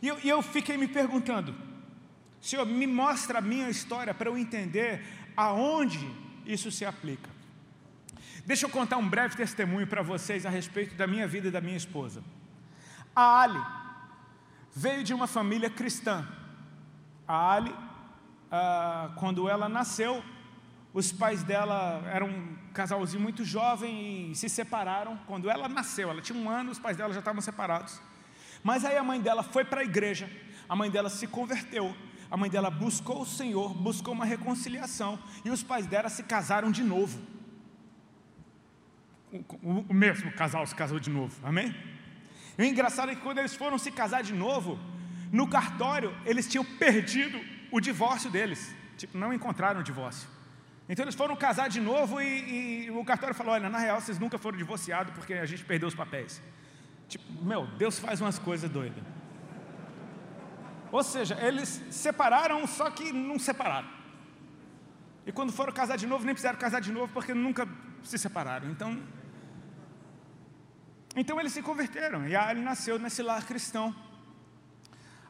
E 0.00 0.08
eu, 0.08 0.18
e 0.22 0.28
eu 0.28 0.42
fiquei 0.42 0.76
me 0.76 0.88
perguntando, 0.88 1.54
Senhor, 2.40 2.66
me 2.66 2.86
mostra 2.86 3.38
a 3.38 3.42
minha 3.42 3.68
história 3.70 4.12
para 4.12 4.28
eu 4.28 4.36
entender 4.36 5.04
aonde 5.36 6.10
isso 6.44 6.70
se 6.70 6.84
aplica. 6.84 7.30
Deixa 8.44 8.66
eu 8.66 8.70
contar 8.70 8.96
um 8.96 9.08
breve 9.08 9.36
testemunho 9.36 9.86
para 9.86 10.02
vocês 10.02 10.44
a 10.44 10.50
respeito 10.50 10.94
da 10.96 11.06
minha 11.06 11.26
vida 11.28 11.48
e 11.48 11.50
da 11.50 11.60
minha 11.60 11.76
esposa. 11.76 12.22
A 13.14 13.42
Ali, 13.42 13.62
veio 14.74 15.04
de 15.04 15.12
uma 15.12 15.26
família 15.26 15.70
cristã. 15.70 16.26
A 17.26 17.52
Ali, 17.52 17.74
ah, 18.50 19.10
quando 19.16 19.48
ela 19.48 19.68
nasceu, 19.68 20.22
os 20.92 21.12
pais 21.12 21.42
dela 21.42 22.02
eram 22.12 22.28
um 22.28 22.56
casalzinho 22.72 23.22
muito 23.22 23.44
jovem 23.44 24.30
e 24.30 24.34
se 24.34 24.48
separaram. 24.48 25.18
Quando 25.26 25.48
ela 25.48 25.68
nasceu, 25.68 26.10
ela 26.10 26.20
tinha 26.20 26.38
um 26.38 26.50
ano, 26.50 26.70
os 26.70 26.78
pais 26.78 26.96
dela 26.96 27.12
já 27.12 27.20
estavam 27.20 27.40
separados. 27.40 28.00
Mas 28.62 28.84
aí 28.84 28.96
a 28.96 29.02
mãe 29.02 29.20
dela 29.20 29.42
foi 29.42 29.64
para 29.64 29.80
a 29.80 29.84
igreja, 29.84 30.30
a 30.68 30.76
mãe 30.76 30.90
dela 30.90 31.10
se 31.10 31.26
converteu, 31.26 31.96
a 32.30 32.36
mãe 32.36 32.48
dela 32.48 32.70
buscou 32.70 33.22
o 33.22 33.26
Senhor, 33.26 33.74
buscou 33.74 34.14
uma 34.14 34.24
reconciliação 34.24 35.18
e 35.44 35.50
os 35.50 35.62
pais 35.62 35.86
dela 35.86 36.08
se 36.08 36.22
casaram 36.22 36.70
de 36.70 36.82
novo. 36.82 37.20
O, 39.62 39.84
o 39.88 39.94
mesmo 39.94 40.30
casal 40.32 40.66
se 40.66 40.74
casou 40.74 41.00
de 41.00 41.08
novo, 41.08 41.34
amém? 41.46 41.74
E 42.58 42.62
o 42.62 42.66
engraçado 42.66 43.10
é 43.10 43.14
que 43.14 43.20
quando 43.20 43.38
eles 43.38 43.54
foram 43.54 43.78
se 43.78 43.90
casar 43.90 44.22
de 44.22 44.32
novo, 44.32 44.78
no 45.30 45.48
cartório 45.48 46.14
eles 46.24 46.48
tinham 46.48 46.64
perdido 46.64 47.40
o 47.70 47.80
divórcio 47.80 48.30
deles. 48.30 48.74
Tipo, 48.96 49.16
não 49.16 49.32
encontraram 49.32 49.80
o 49.80 49.82
divórcio. 49.82 50.28
Então 50.88 51.04
eles 51.04 51.14
foram 51.14 51.34
casar 51.34 51.68
de 51.68 51.80
novo 51.80 52.20
e, 52.20 52.86
e, 52.86 52.90
o 52.90 53.04
cartório 53.04 53.34
falou: 53.34 53.54
olha, 53.54 53.68
na 53.68 53.78
real 53.78 54.00
vocês 54.00 54.18
nunca 54.18 54.38
foram 54.38 54.58
divorciados 54.58 55.14
porque 55.14 55.34
a 55.34 55.46
gente 55.46 55.64
perdeu 55.64 55.88
os 55.88 55.94
papéis. 55.94 56.42
Tipo, 57.08 57.24
meu, 57.44 57.66
Deus 57.78 57.98
faz 57.98 58.20
umas 58.20 58.38
coisas 58.38 58.68
doidas. 58.70 59.02
Ou 60.90 61.02
seja, 61.02 61.38
eles 61.40 61.80
separaram, 61.90 62.66
só 62.66 62.90
que 62.90 63.12
não 63.12 63.38
separaram. 63.38 63.88
E 65.26 65.32
quando 65.32 65.52
foram 65.52 65.72
casar 65.72 65.96
de 65.96 66.06
novo, 66.06 66.24
nem 66.24 66.34
precisaram 66.34 66.58
casar 66.58 66.80
de 66.80 66.92
novo 66.92 67.12
porque 67.12 67.32
nunca 67.32 67.66
se 68.02 68.18
separaram. 68.18 68.70
Então, 68.70 69.00
então 71.14 71.38
eles 71.38 71.52
se 71.52 71.62
converteram 71.62 72.26
e 72.26 72.34
Ali 72.34 72.60
nasceu 72.60 72.98
nesse 72.98 73.22
lar 73.22 73.44
cristão. 73.44 73.94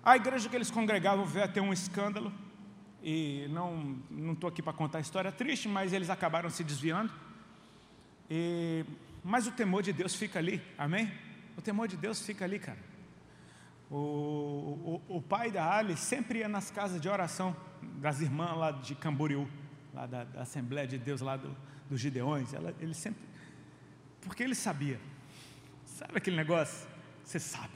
A 0.02 0.16
igreja 0.16 0.48
que 0.48 0.56
eles 0.56 0.70
congregavam 0.70 1.24
veio 1.24 1.44
a 1.44 1.48
ter 1.48 1.60
um 1.60 1.72
escândalo 1.72 2.32
e 3.02 3.46
não 3.50 3.98
não 4.10 4.32
estou 4.32 4.48
aqui 4.48 4.62
para 4.62 4.72
contar 4.72 4.98
a 4.98 5.00
história 5.00 5.32
triste, 5.32 5.68
mas 5.68 5.92
eles 5.92 6.08
acabaram 6.08 6.48
se 6.50 6.62
desviando. 6.62 7.12
E, 8.30 8.84
mas 9.24 9.46
o 9.46 9.52
temor 9.52 9.82
de 9.82 9.92
Deus 9.92 10.14
fica 10.14 10.38
ali, 10.38 10.62
amém? 10.78 11.12
O 11.56 11.62
temor 11.62 11.88
de 11.88 11.96
Deus 11.96 12.24
fica 12.24 12.44
ali, 12.44 12.58
cara. 12.58 12.78
O, 13.90 15.00
o, 15.08 15.16
o 15.16 15.22
pai 15.22 15.50
da 15.50 15.76
Ali 15.76 15.96
sempre 15.96 16.38
ia 16.38 16.48
nas 16.48 16.70
casas 16.70 17.00
de 17.00 17.08
oração 17.08 17.54
das 18.00 18.20
irmãs 18.20 18.56
lá 18.56 18.70
de 18.70 18.94
Camboriú, 18.94 19.48
lá 19.92 20.06
da, 20.06 20.24
da 20.24 20.42
Assembleia 20.42 20.86
de 20.86 20.96
Deus, 20.96 21.20
lá 21.20 21.36
do, 21.36 21.54
dos 21.90 22.00
Gideões. 22.00 22.54
Ela, 22.54 22.74
ele 22.80 22.94
sempre, 22.94 23.20
porque 24.22 24.42
ele 24.42 24.54
sabia 24.54 24.98
Sabe 26.02 26.18
aquele 26.18 26.36
negócio? 26.36 26.88
Você 27.24 27.38
sabe. 27.38 27.74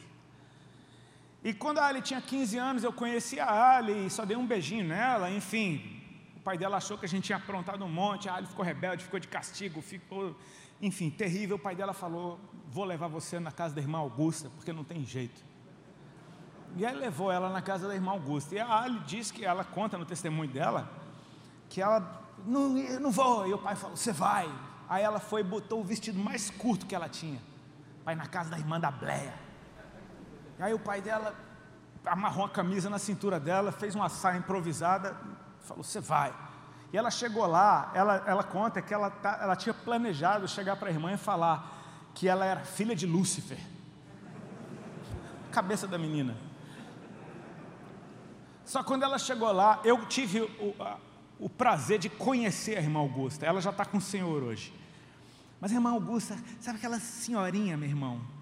E 1.45 1.55
quando 1.55 1.79
a 1.79 1.87
Ali 1.87 2.03
tinha 2.03 2.21
15 2.21 2.59
anos, 2.59 2.83
eu 2.83 2.93
conheci 2.93 3.39
a 3.39 3.77
Ali 3.77 4.07
e 4.07 4.11
só 4.11 4.25
dei 4.25 4.37
um 4.37 4.45
beijinho 4.45 4.85
nela, 4.85 5.31
enfim. 5.31 6.03
O 6.37 6.41
pai 6.41 6.59
dela 6.59 6.79
achou 6.79 6.99
que 6.99 7.05
a 7.05 7.09
gente 7.09 7.27
tinha 7.27 7.39
aprontado 7.39 7.85
um 7.85 7.89
monte, 7.89 8.29
a 8.29 8.35
Ali 8.35 8.49
ficou 8.49 8.65
rebelde, 8.65 9.05
ficou 9.05 9.21
de 9.21 9.29
castigo, 9.29 9.81
ficou, 9.81 10.37
enfim, 10.83 11.09
terrível. 11.09 11.55
O 11.55 11.59
pai 11.59 11.77
dela 11.77 11.93
falou: 11.93 12.41
Vou 12.69 12.85
levar 12.85 13.07
você 13.07 13.39
na 13.39 13.53
casa 13.53 13.77
da 13.77 13.81
irmã 13.81 13.99
Augusta, 13.99 14.51
porque 14.57 14.73
não 14.73 14.83
tem 14.83 15.05
jeito. 15.05 15.45
E 16.77 16.85
aí 16.85 16.97
levou 16.97 17.31
ela 17.31 17.49
na 17.49 17.63
casa 17.63 17.87
da 17.87 17.95
irmã 17.95 18.11
Augusta. 18.11 18.57
E 18.57 18.59
a 18.59 18.81
Ali 18.81 18.99
diz 19.07 19.31
que 19.31 19.45
ela 19.45 19.63
conta 19.63 19.97
no 19.97 20.05
testemunho 20.05 20.51
dela 20.51 20.91
que 21.69 21.81
ela 21.81 22.25
não, 22.45 22.71
não 22.71 23.13
vou. 23.13 23.47
E 23.47 23.55
o 23.55 23.59
pai 23.59 23.77
falou: 23.77 23.97
Você 23.97 24.11
vai. 24.11 24.53
Aí 24.89 25.05
ela 25.05 25.21
foi 25.21 25.43
e 25.43 25.45
botou 25.45 25.81
o 25.81 25.85
vestido 25.85 26.19
mais 26.19 26.51
curto 26.51 26.87
que 26.87 26.95
ela 26.95 27.09
tinha. 27.09 27.41
Vai 28.07 28.15
na 28.15 28.25
casa 28.25 28.51
da 28.51 28.57
irmã 28.57 28.79
da 28.79 28.89
Bleia. 28.89 29.35
E 30.61 30.63
aí 30.63 30.73
o 30.73 30.79
pai 30.79 31.03
dela 31.03 31.35
amarrou 32.05 32.45
a 32.45 32.49
camisa 32.49 32.89
na 32.89 33.01
cintura 33.01 33.41
dela, 33.41 33.73
fez 33.73 33.97
uma 33.97 34.09
saia 34.09 34.39
improvisada, 34.39 35.17
falou: 35.59 35.83
Você 35.83 36.01
vai. 36.01 36.33
E 36.93 36.97
ela 36.97 37.11
chegou 37.11 37.45
lá, 37.49 37.91
ela, 37.95 38.23
ela 38.25 38.45
conta 38.45 38.81
que 38.81 38.95
ela, 38.95 39.11
tá, 39.11 39.41
ela 39.43 39.57
tinha 39.57 39.75
planejado 39.75 40.47
chegar 40.47 40.77
para 40.77 40.89
a 40.89 40.93
irmã 40.93 41.15
e 41.15 41.17
falar 41.17 42.09
que 42.15 42.29
ela 42.29 42.47
era 42.47 42.61
filha 42.61 42.95
de 42.95 43.07
Lúcifer. 43.07 43.59
Cabeça 45.51 45.89
da 45.89 45.99
menina. 45.99 46.37
Só 48.65 48.85
quando 48.85 49.03
ela 49.03 49.19
chegou 49.19 49.51
lá, 49.51 49.81
eu 49.83 50.07
tive 50.07 50.43
o, 50.43 50.77
o 51.41 51.51
prazer 51.51 51.99
de 51.99 52.09
conhecer 52.09 52.79
a 52.79 52.81
irmã 52.81 53.01
Augusta. 53.01 53.45
Ela 53.45 53.61
já 53.61 53.71
está 53.71 53.85
com 53.85 53.99
o 53.99 54.01
Senhor 54.01 54.45
hoje. 54.45 54.73
Mas 55.61 55.73
a 55.73 55.75
irmã 55.75 55.91
Augusta, 55.91 56.37
sabe 56.61 56.79
aquela 56.79 57.01
senhorinha, 57.01 57.77
meu 57.77 57.89
irmão? 57.89 58.37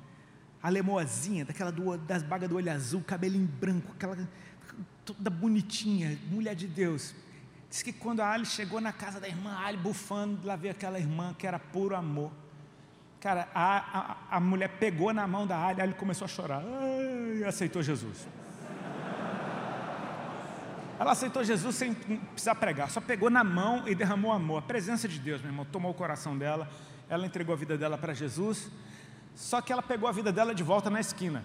a 0.65 0.71
lemoazinha, 0.71 1.45
daquela 1.45 1.71
do, 1.71 1.99
das 1.99 2.23
bagas 2.23 2.49
do 2.49 2.57
olho 2.57 2.73
azul, 2.73 3.03
cabelinho 3.07 3.47
branco, 3.47 3.93
aquela 3.93 4.17
toda 5.05 5.29
bonitinha, 5.29 6.19
mulher 6.31 6.55
de 6.55 6.67
Deus. 6.67 7.15
Diz 7.69 7.83
que 7.83 7.93
quando 7.93 8.21
a 8.21 8.31
Ali 8.31 8.47
chegou 8.47 8.81
na 8.81 8.91
casa 8.91 9.21
da 9.21 9.29
irmã, 9.29 9.51
a 9.51 9.67
Ali 9.67 9.77
bufando, 9.77 10.47
lá 10.47 10.57
veio 10.57 10.73
aquela 10.73 10.99
irmã 10.99 11.35
que 11.39 11.47
era 11.47 11.59
puro 11.59 11.95
amor. 11.95 12.33
Cara, 13.21 13.47
a, 13.55 13.77
a, 13.77 14.37
a 14.37 14.41
mulher 14.41 14.69
pegou 14.79 15.13
na 15.13 15.29
mão 15.29 15.47
da 15.47 15.63
Ali, 15.63 15.83
a 15.83 15.85
Ali 15.85 15.93
começou 15.93 16.25
a 16.25 16.29
chorar 16.29 16.63
e 17.37 17.45
aceitou 17.45 17.83
Jesus. 17.83 18.27
Ela 20.99 21.13
aceitou 21.13 21.45
Jesus 21.45 21.77
sem 21.77 21.93
precisar 21.93 22.55
pregar, 22.55 22.91
só 22.91 23.03
pegou 23.03 23.29
na 23.29 23.45
mão 23.45 23.87
e 23.87 23.95
derramou 23.95 24.33
amor. 24.33 24.61
A 24.61 24.63
presença 24.63 25.07
de 25.07 25.19
Deus, 25.19 25.43
meu 25.43 25.51
irmão, 25.51 25.67
tomou 25.67 25.91
o 25.91 25.95
coração 25.95 26.39
dela, 26.39 26.71
ela 27.09 27.27
entregou 27.27 27.55
a 27.55 27.59
vida 27.59 27.77
dela 27.77 27.99
para 27.99 28.15
Jesus. 28.15 28.71
Só 29.35 29.61
que 29.61 29.73
ela 29.73 29.83
pegou 29.83 30.09
a 30.09 30.13
vida 30.13 30.33
dela 30.33 30.55
de 30.55 30.63
volta 30.63 30.89
na 30.89 31.01
esquina. 31.01 31.45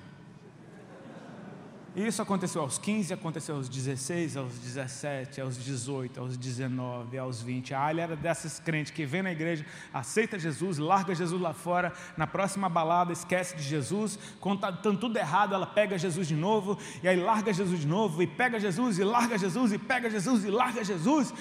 E 1.95 2.05
isso 2.05 2.21
aconteceu 2.21 2.61
aos 2.61 2.77
15, 2.77 3.13
aconteceu 3.13 3.55
aos 3.55 3.67
16, 3.67 4.37
aos 4.37 4.53
17, 4.59 5.41
aos 5.41 5.57
18, 5.57 6.19
aos 6.19 6.37
19, 6.37 7.17
aos 7.17 7.41
20. 7.41 7.73
A 7.73 7.83
Ali 7.83 7.99
era 7.99 8.15
dessas 8.15 8.59
crentes 8.59 8.91
que 8.91 9.05
vem 9.05 9.23
na 9.23 9.31
igreja, 9.31 9.65
aceita 9.91 10.37
Jesus, 10.37 10.77
larga 10.77 11.15
Jesus 11.15 11.41
lá 11.41 11.51
fora, 11.51 11.91
na 12.15 12.27
próxima 12.27 12.69
balada 12.69 13.11
esquece 13.11 13.55
de 13.55 13.63
Jesus, 13.63 14.19
quando 14.39 14.57
está 14.57 14.71
tudo 14.71 15.17
errado, 15.17 15.55
ela 15.55 15.65
pega 15.65 15.97
Jesus 15.97 16.27
de 16.27 16.35
novo, 16.35 16.77
e 17.01 17.07
aí 17.07 17.19
larga 17.19 17.51
Jesus 17.51 17.81
de 17.81 17.87
novo, 17.87 18.21
e 18.21 18.27
pega 18.27 18.59
Jesus, 18.59 18.99
e 18.99 19.03
larga 19.03 19.37
Jesus, 19.37 19.73
e 19.73 19.79
pega 19.79 20.09
Jesus, 20.11 20.45
e 20.45 20.51
larga 20.51 20.83
Jesus. 20.83 21.33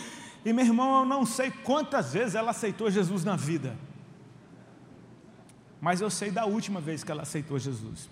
E 0.44 0.52
meu 0.52 0.64
irmão, 0.64 1.00
eu 1.00 1.04
não 1.04 1.26
sei 1.26 1.50
quantas 1.50 2.14
vezes 2.14 2.35
ela 2.35 2.52
aceitou 2.52 2.90
Jesus 2.90 3.22
na 3.22 3.37
vida. 3.37 3.76
Mas 5.81 6.01
eu 6.01 6.11
sei 6.11 6.31
da 6.31 6.45
última 6.45 6.81
vez 6.81 7.05
que 7.05 7.11
ela 7.11 7.23
aceitou 7.23 7.59
Jesus, 7.59 8.09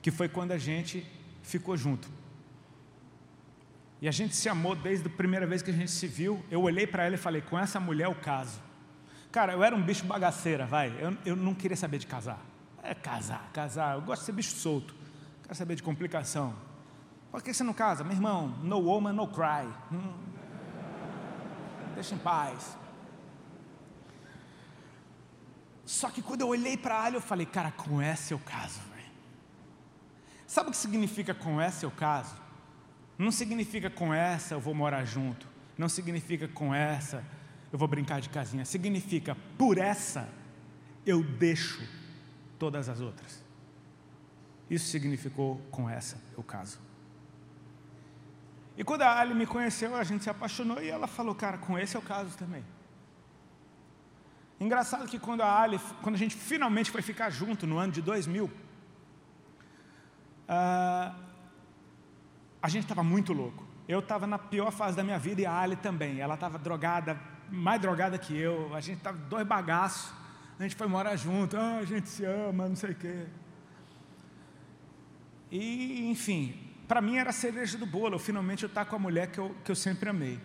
que 0.00 0.10
foi 0.10 0.28
quando 0.28 0.52
a 0.52 0.58
gente 0.58 1.06
ficou 1.42 1.76
junto. 1.76 2.08
E 4.00 4.08
a 4.08 4.10
gente 4.10 4.34
se 4.34 4.48
amou 4.48 4.74
desde 4.74 5.06
a 5.06 5.10
primeira 5.10 5.46
vez 5.46 5.62
que 5.62 5.70
a 5.70 5.74
gente 5.74 5.90
se 5.90 6.06
viu. 6.06 6.44
Eu 6.50 6.62
olhei 6.62 6.86
para 6.86 7.04
ela 7.04 7.14
e 7.14 7.18
falei: 7.18 7.40
com 7.40 7.58
essa 7.58 7.78
mulher 7.80 8.08
o 8.08 8.14
caso. 8.14 8.60
Cara, 9.32 9.52
eu 9.52 9.64
era 9.64 9.74
um 9.74 9.82
bicho 9.82 10.04
bagaceira, 10.04 10.66
vai. 10.66 10.94
Eu, 11.00 11.16
eu 11.24 11.36
não 11.36 11.54
queria 11.54 11.76
saber 11.76 11.98
de 11.98 12.06
casar. 12.06 12.40
É 12.82 12.94
casar, 12.94 13.50
casar. 13.52 13.94
Eu 13.94 14.02
gosto 14.02 14.20
de 14.20 14.26
ser 14.26 14.32
bicho 14.32 14.54
solto. 14.56 14.94
Quero 15.42 15.54
saber 15.54 15.74
de 15.74 15.82
complicação. 15.82 16.54
Por 17.30 17.42
que 17.42 17.52
você 17.52 17.64
não 17.64 17.72
casa? 17.72 18.04
Meu 18.04 18.12
irmão, 18.12 18.48
no 18.62 18.78
woman, 18.78 19.12
no 19.12 19.26
cry. 19.26 19.66
Hum. 19.90 20.12
Deixa 21.94 22.14
em 22.14 22.18
paz. 22.18 22.76
Só 25.84 26.10
que 26.10 26.22
quando 26.22 26.40
eu 26.40 26.48
olhei 26.48 26.76
para 26.76 26.96
a 26.96 27.04
Ali, 27.04 27.16
eu 27.16 27.20
falei, 27.20 27.46
cara, 27.46 27.70
com 27.70 28.00
essa 28.00 28.32
eu 28.32 28.38
caso. 28.38 28.80
Véio. 28.94 29.10
Sabe 30.46 30.68
o 30.68 30.72
que 30.72 30.78
significa 30.78 31.34
com 31.34 31.60
essa 31.60 31.84
eu 31.84 31.90
caso? 31.90 32.36
Não 33.18 33.30
significa 33.30 33.90
com 33.90 34.12
essa 34.12 34.54
eu 34.54 34.60
vou 34.60 34.74
morar 34.74 35.04
junto. 35.04 35.46
Não 35.76 35.88
significa 35.88 36.48
com 36.48 36.74
essa 36.74 37.24
eu 37.72 37.78
vou 37.78 37.88
brincar 37.88 38.20
de 38.20 38.28
casinha. 38.28 38.64
Significa 38.64 39.36
por 39.58 39.78
essa 39.78 40.28
eu 41.04 41.22
deixo 41.22 41.86
todas 42.58 42.88
as 42.88 43.00
outras. 43.00 43.42
Isso 44.70 44.86
significou 44.86 45.60
com 45.70 45.88
essa 45.88 46.16
eu 46.36 46.42
caso. 46.42 46.78
E 48.76 48.82
quando 48.82 49.02
a 49.02 49.20
Ali 49.20 49.34
me 49.34 49.46
conheceu, 49.46 49.94
a 49.94 50.02
gente 50.02 50.24
se 50.24 50.30
apaixonou 50.30 50.82
e 50.82 50.88
ela 50.88 51.06
falou, 51.06 51.34
cara, 51.34 51.58
com 51.58 51.78
esse 51.78 51.94
eu 51.94 52.02
caso 52.02 52.36
também. 52.36 52.64
Engraçado 54.60 55.06
que 55.06 55.18
quando 55.18 55.42
a 55.42 55.60
Ali, 55.60 55.80
quando 56.02 56.14
a 56.14 56.18
gente 56.18 56.36
finalmente 56.36 56.90
foi 56.90 57.02
ficar 57.02 57.30
junto 57.30 57.66
no 57.66 57.78
ano 57.78 57.92
de 57.92 58.00
2000, 58.00 58.44
uh, 58.44 58.50
ah, 60.48 61.14
a 62.62 62.68
gente 62.68 62.84
estava 62.84 63.02
muito 63.02 63.32
louco. 63.32 63.64
Eu 63.86 63.98
estava 63.98 64.26
na 64.26 64.38
pior 64.38 64.70
fase 64.70 64.96
da 64.96 65.02
minha 65.02 65.18
vida 65.18 65.42
e 65.42 65.46
a 65.46 65.52
Ali 65.52 65.76
também. 65.76 66.20
Ela 66.20 66.34
estava 66.34 66.58
drogada, 66.58 67.20
mais 67.50 67.80
drogada 67.80 68.16
que 68.16 68.36
eu. 68.36 68.74
A 68.74 68.80
gente 68.80 68.98
estava 68.98 69.18
dois 69.18 69.46
bagaços. 69.46 70.12
A 70.58 70.62
gente 70.62 70.76
foi 70.76 70.86
morar 70.86 71.16
junto. 71.16 71.56
Ah, 71.56 71.78
a 71.78 71.84
gente 71.84 72.08
se 72.08 72.24
ama, 72.24 72.68
não 72.68 72.76
sei 72.76 72.92
o 72.92 72.94
quê. 72.94 73.26
E, 75.50 76.08
enfim, 76.10 76.58
para 76.88 77.00
mim 77.00 77.16
era 77.16 77.30
a 77.30 77.32
cereja 77.32 77.76
do 77.76 77.86
bolo. 77.86 78.14
Eu, 78.14 78.18
finalmente 78.18 78.62
eu 78.62 78.68
estar 78.68 78.84
com 78.84 78.96
a 78.96 78.98
mulher 78.98 79.30
que 79.30 79.38
eu, 79.38 79.54
que 79.64 79.70
eu 79.70 79.76
sempre 79.76 80.08
amei. 80.08 80.40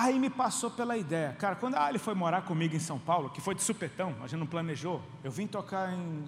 Aí 0.00 0.16
me 0.16 0.30
passou 0.30 0.70
pela 0.70 0.96
ideia, 0.96 1.32
cara, 1.32 1.56
quando 1.56 1.74
a 1.74 1.84
Ali 1.84 1.98
foi 1.98 2.14
morar 2.14 2.42
comigo 2.42 2.76
em 2.76 2.78
São 2.78 3.00
Paulo, 3.00 3.30
que 3.30 3.40
foi 3.40 3.52
de 3.52 3.64
supetão, 3.64 4.14
a 4.22 4.28
gente 4.28 4.38
não 4.38 4.46
planejou, 4.46 5.02
eu 5.24 5.30
vim 5.32 5.44
tocar 5.44 5.92
em, 5.92 6.24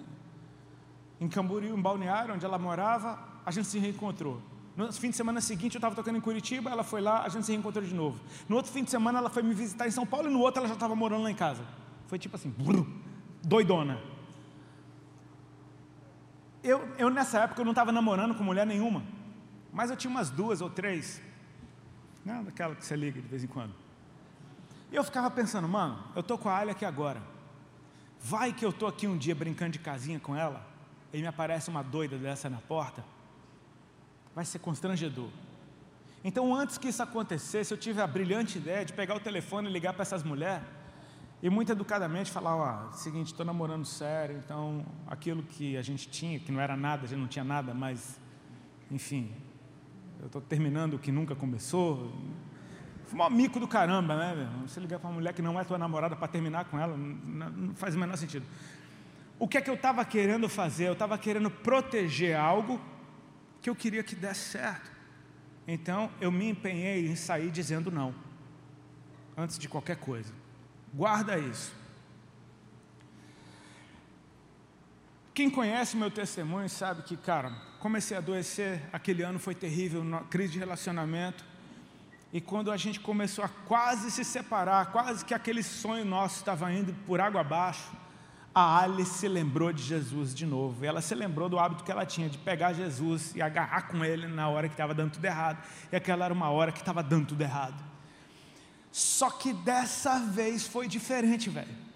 em 1.21 1.29
Camboriú, 1.29 1.77
em 1.77 1.81
Balneário, 1.81 2.35
onde 2.35 2.45
ela 2.45 2.59
morava, 2.59 3.17
a 3.45 3.49
gente 3.49 3.69
se 3.69 3.79
reencontrou. 3.79 4.41
No 4.75 4.91
fim 4.91 5.09
de 5.09 5.15
semana 5.15 5.39
seguinte 5.39 5.75
eu 5.75 5.77
estava 5.77 5.95
tocando 5.95 6.17
em 6.17 6.19
Curitiba, 6.19 6.69
ela 6.69 6.83
foi 6.83 6.99
lá, 6.99 7.23
a 7.23 7.29
gente 7.29 7.45
se 7.45 7.53
reencontrou 7.53 7.85
de 7.85 7.93
novo. 7.93 8.19
No 8.49 8.57
outro 8.57 8.69
fim 8.73 8.83
de 8.83 8.91
semana 8.91 9.19
ela 9.19 9.29
foi 9.29 9.41
me 9.41 9.53
visitar 9.53 9.87
em 9.87 9.91
São 9.91 10.05
Paulo 10.05 10.27
e 10.27 10.33
no 10.33 10.41
outro 10.41 10.59
ela 10.59 10.67
já 10.67 10.73
estava 10.73 10.93
morando 10.93 11.23
lá 11.23 11.31
em 11.31 11.35
casa. 11.35 11.63
Foi 12.07 12.19
tipo 12.19 12.35
assim, 12.35 12.53
doidona. 13.41 14.01
Eu, 16.61 16.89
eu 16.97 17.09
nessa 17.09 17.39
época 17.39 17.61
eu 17.61 17.65
não 17.65 17.71
estava 17.71 17.93
namorando 17.93 18.35
com 18.35 18.43
mulher 18.43 18.67
nenhuma, 18.67 19.01
mas 19.71 19.89
eu 19.89 19.95
tinha 19.95 20.11
umas 20.11 20.29
duas 20.29 20.59
ou 20.59 20.69
três 20.69 21.21
não, 22.25 22.43
daquela 22.43 22.75
que 22.75 22.85
você 22.85 22.95
liga 22.95 23.21
de 23.21 23.27
vez 23.27 23.43
em 23.43 23.47
quando. 23.47 23.73
E 24.91 24.95
eu 24.95 25.03
ficava 25.03 25.31
pensando, 25.31 25.67
mano, 25.67 26.03
eu 26.15 26.21
tô 26.21 26.37
com 26.37 26.49
a 26.49 26.57
Alia 26.57 26.73
aqui 26.73 26.85
agora. 26.85 27.21
Vai 28.19 28.53
que 28.53 28.63
eu 28.63 28.71
tô 28.71 28.85
aqui 28.85 29.07
um 29.07 29.17
dia 29.17 29.33
brincando 29.33 29.71
de 29.71 29.79
casinha 29.79 30.19
com 30.19 30.35
ela 30.35 30.65
e 31.13 31.19
me 31.19 31.27
aparece 31.27 31.69
uma 31.69 31.81
doida 31.81 32.17
dessa 32.17 32.49
na 32.49 32.59
porta. 32.59 33.03
Vai 34.35 34.45
ser 34.45 34.59
constrangedor. 34.59 35.29
Então, 36.23 36.53
antes 36.53 36.77
que 36.77 36.89
isso 36.89 37.01
acontecesse, 37.01 37.73
eu 37.73 37.77
tive 37.77 37.99
a 37.99 38.05
brilhante 38.05 38.57
ideia 38.57 38.85
de 38.85 38.93
pegar 38.93 39.15
o 39.15 39.19
telefone 39.19 39.69
e 39.69 39.73
ligar 39.73 39.93
para 39.93 40.03
essas 40.03 40.23
mulheres 40.23 40.67
e 41.41 41.49
muito 41.49 41.71
educadamente 41.71 42.29
falar: 42.29 42.55
ó, 42.55 42.91
seguinte, 42.91 43.27
estou 43.27 43.45
namorando 43.45 43.85
sério, 43.85 44.37
então 44.37 44.85
aquilo 45.07 45.41
que 45.41 45.75
a 45.75 45.81
gente 45.81 46.07
tinha, 46.07 46.39
que 46.39 46.51
não 46.51 46.61
era 46.61 46.77
nada, 46.77 47.05
a 47.05 47.07
gente 47.07 47.19
não 47.19 47.27
tinha 47.27 47.43
nada, 47.43 47.73
mas, 47.73 48.19
enfim, 48.91 49.33
eu 50.21 50.27
estou 50.27 50.41
terminando 50.41 50.93
o 50.93 50.99
que 50.99 51.11
nunca 51.11 51.35
começou. 51.35 52.13
Um 53.11 53.29
mico 53.29 53.59
do 53.59 53.67
caramba, 53.67 54.15
né? 54.15 54.35
Meu? 54.35 54.67
Você 54.67 54.79
ligar 54.79 54.99
para 54.99 55.09
uma 55.09 55.15
mulher 55.15 55.33
que 55.33 55.41
não 55.41 55.59
é 55.59 55.63
tua 55.63 55.77
namorada 55.77 56.15
para 56.15 56.27
terminar 56.27 56.65
com 56.65 56.79
ela, 56.79 56.95
não 56.95 57.75
faz 57.75 57.95
o 57.95 57.99
menor 57.99 58.15
sentido. 58.15 58.45
O 59.37 59.47
que 59.47 59.57
é 59.57 59.61
que 59.61 59.69
eu 59.69 59.73
estava 59.73 60.05
querendo 60.05 60.47
fazer? 60.47 60.87
Eu 60.87 60.93
estava 60.93 61.17
querendo 61.17 61.49
proteger 61.49 62.37
algo 62.37 62.79
que 63.59 63.69
eu 63.69 63.75
queria 63.75 64.03
que 64.03 64.15
desse 64.15 64.51
certo. 64.51 64.91
Então 65.67 66.11
eu 66.21 66.31
me 66.31 66.49
empenhei 66.49 67.07
em 67.07 67.15
sair 67.15 67.49
dizendo 67.49 67.91
não, 67.91 68.13
antes 69.35 69.57
de 69.57 69.67
qualquer 69.67 69.97
coisa. 69.97 70.33
Guarda 70.93 71.37
isso. 71.37 71.80
Quem 75.33 75.49
conhece 75.49 75.95
meu 75.95 76.11
testemunho 76.11 76.69
sabe 76.69 77.03
que, 77.03 77.15
cara, 77.15 77.51
comecei 77.79 78.17
a 78.17 78.19
adoecer, 78.19 78.81
aquele 78.91 79.23
ano 79.23 79.39
foi 79.39 79.55
terrível, 79.55 80.03
crise 80.29 80.53
de 80.53 80.59
relacionamento. 80.59 81.45
E 82.33 82.41
quando 82.41 82.69
a 82.69 82.75
gente 82.75 82.99
começou 82.99 83.43
a 83.43 83.49
quase 83.49 84.11
se 84.11 84.25
separar, 84.25 84.91
quase 84.91 85.23
que 85.23 85.33
aquele 85.33 85.63
sonho 85.63 86.03
nosso 86.03 86.37
estava 86.37 86.71
indo 86.71 86.93
por 87.05 87.21
água 87.21 87.41
abaixo, 87.41 87.91
a 88.53 88.81
Alice 88.81 89.19
se 89.19 89.27
lembrou 89.29 89.71
de 89.71 89.81
Jesus 89.81 90.35
de 90.35 90.45
novo. 90.45 90.83
Ela 90.83 91.01
se 91.01 91.15
lembrou 91.15 91.47
do 91.47 91.57
hábito 91.57 91.85
que 91.85 91.91
ela 91.91 92.05
tinha 92.05 92.29
de 92.29 92.37
pegar 92.37 92.73
Jesus 92.73 93.33
e 93.33 93.41
agarrar 93.41 93.83
com 93.87 94.03
ele 94.03 94.27
na 94.27 94.49
hora 94.49 94.67
que 94.67 94.73
estava 94.73 94.93
dando 94.93 95.11
tudo 95.11 95.23
errado. 95.23 95.63
E 95.91 95.95
aquela 95.95 96.25
era 96.25 96.33
uma 96.33 96.49
hora 96.49 96.73
que 96.73 96.79
estava 96.79 97.01
dando 97.01 97.27
tudo 97.27 97.41
errado. 97.41 97.81
Só 98.91 99.29
que 99.29 99.53
dessa 99.53 100.19
vez 100.19 100.67
foi 100.67 100.89
diferente, 100.89 101.49
velho. 101.49 101.90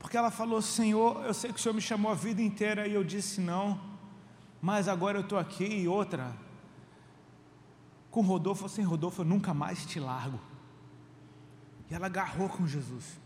Porque 0.00 0.16
ela 0.16 0.30
falou: 0.30 0.60
Senhor, 0.60 1.24
eu 1.24 1.32
sei 1.32 1.52
que 1.52 1.60
o 1.60 1.62
Senhor 1.62 1.74
me 1.74 1.80
chamou 1.80 2.10
a 2.10 2.14
vida 2.14 2.42
inteira 2.42 2.88
e 2.88 2.94
eu 2.94 3.04
disse 3.04 3.40
não, 3.40 3.80
mas 4.60 4.88
agora 4.88 5.18
eu 5.18 5.22
estou 5.22 5.38
aqui 5.38 5.64
e 5.64 5.86
outra. 5.86 6.34
Com 8.10 8.22
Rodolfo 8.22 8.64
ou 8.64 8.68
sem 8.68 8.84
Rodolfo, 8.84 9.20
eu 9.20 9.26
nunca 9.26 9.54
mais 9.54 9.86
te 9.86 10.00
largo. 10.00 10.40
E 11.88 11.94
ela 11.94 12.06
agarrou 12.06 12.48
com 12.48 12.66
Jesus. 12.66 13.20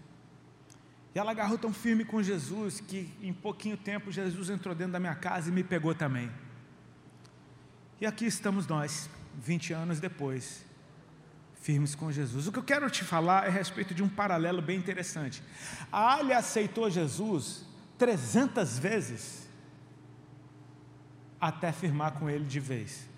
E 1.15 1.19
ela 1.19 1.31
agarrou 1.31 1.57
tão 1.57 1.73
firme 1.73 2.05
com 2.05 2.23
Jesus 2.23 2.81
que 2.81 3.09
em 3.23 3.33
pouquinho 3.33 3.77
tempo 3.77 4.11
Jesus 4.11 4.51
entrou 4.51 4.75
dentro 4.75 4.93
da 4.93 5.01
minha 5.01 5.15
casa 5.15 5.49
e 5.49 5.53
me 5.53 5.63
pegou 5.63 5.95
também. 5.95 6.31
E 8.01 8.05
aqui 8.05 8.27
estamos 8.27 8.67
nós, 8.67 9.09
20 9.39 9.73
anos 9.73 10.01
depois, 10.01 10.64
firmes 11.65 11.95
com 11.95 12.13
Jesus. 12.13 12.47
O 12.47 12.53
que 12.53 12.59
eu 12.59 12.63
quero 12.63 12.91
te 12.91 13.03
falar 13.03 13.47
é 13.47 13.49
a 13.49 13.51
respeito 13.51 13.95
de 13.95 14.03
um 14.03 14.09
paralelo 14.09 14.61
bem 14.61 14.77
interessante. 14.77 15.43
A 15.91 16.17
Ali 16.17 16.35
aceitou 16.35 16.91
Jesus 16.91 17.65
300 17.97 18.79
vezes 18.79 19.49
até 21.41 21.73
firmar 21.73 22.13
com 22.13 22.29
ele 22.29 22.45
de 22.45 22.61
vez. 22.61 23.09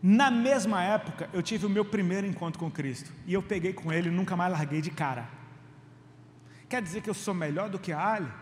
Na 0.00 0.30
mesma 0.30 0.84
época, 0.84 1.28
eu 1.32 1.42
tive 1.42 1.66
o 1.66 1.68
meu 1.68 1.84
primeiro 1.84 2.28
encontro 2.28 2.60
com 2.60 2.70
Cristo 2.70 3.12
e 3.26 3.34
eu 3.34 3.42
peguei 3.42 3.72
com 3.72 3.92
ele 3.92 4.08
e 4.08 4.12
nunca 4.12 4.36
mais 4.36 4.52
larguei 4.52 4.80
de 4.80 4.92
cara. 4.92 5.28
Quer 6.68 6.80
dizer 6.80 7.00
que 7.00 7.10
eu 7.10 7.14
sou 7.14 7.34
melhor 7.34 7.68
do 7.68 7.78
que 7.78 7.90
a 7.90 8.12
Ali? 8.12 8.32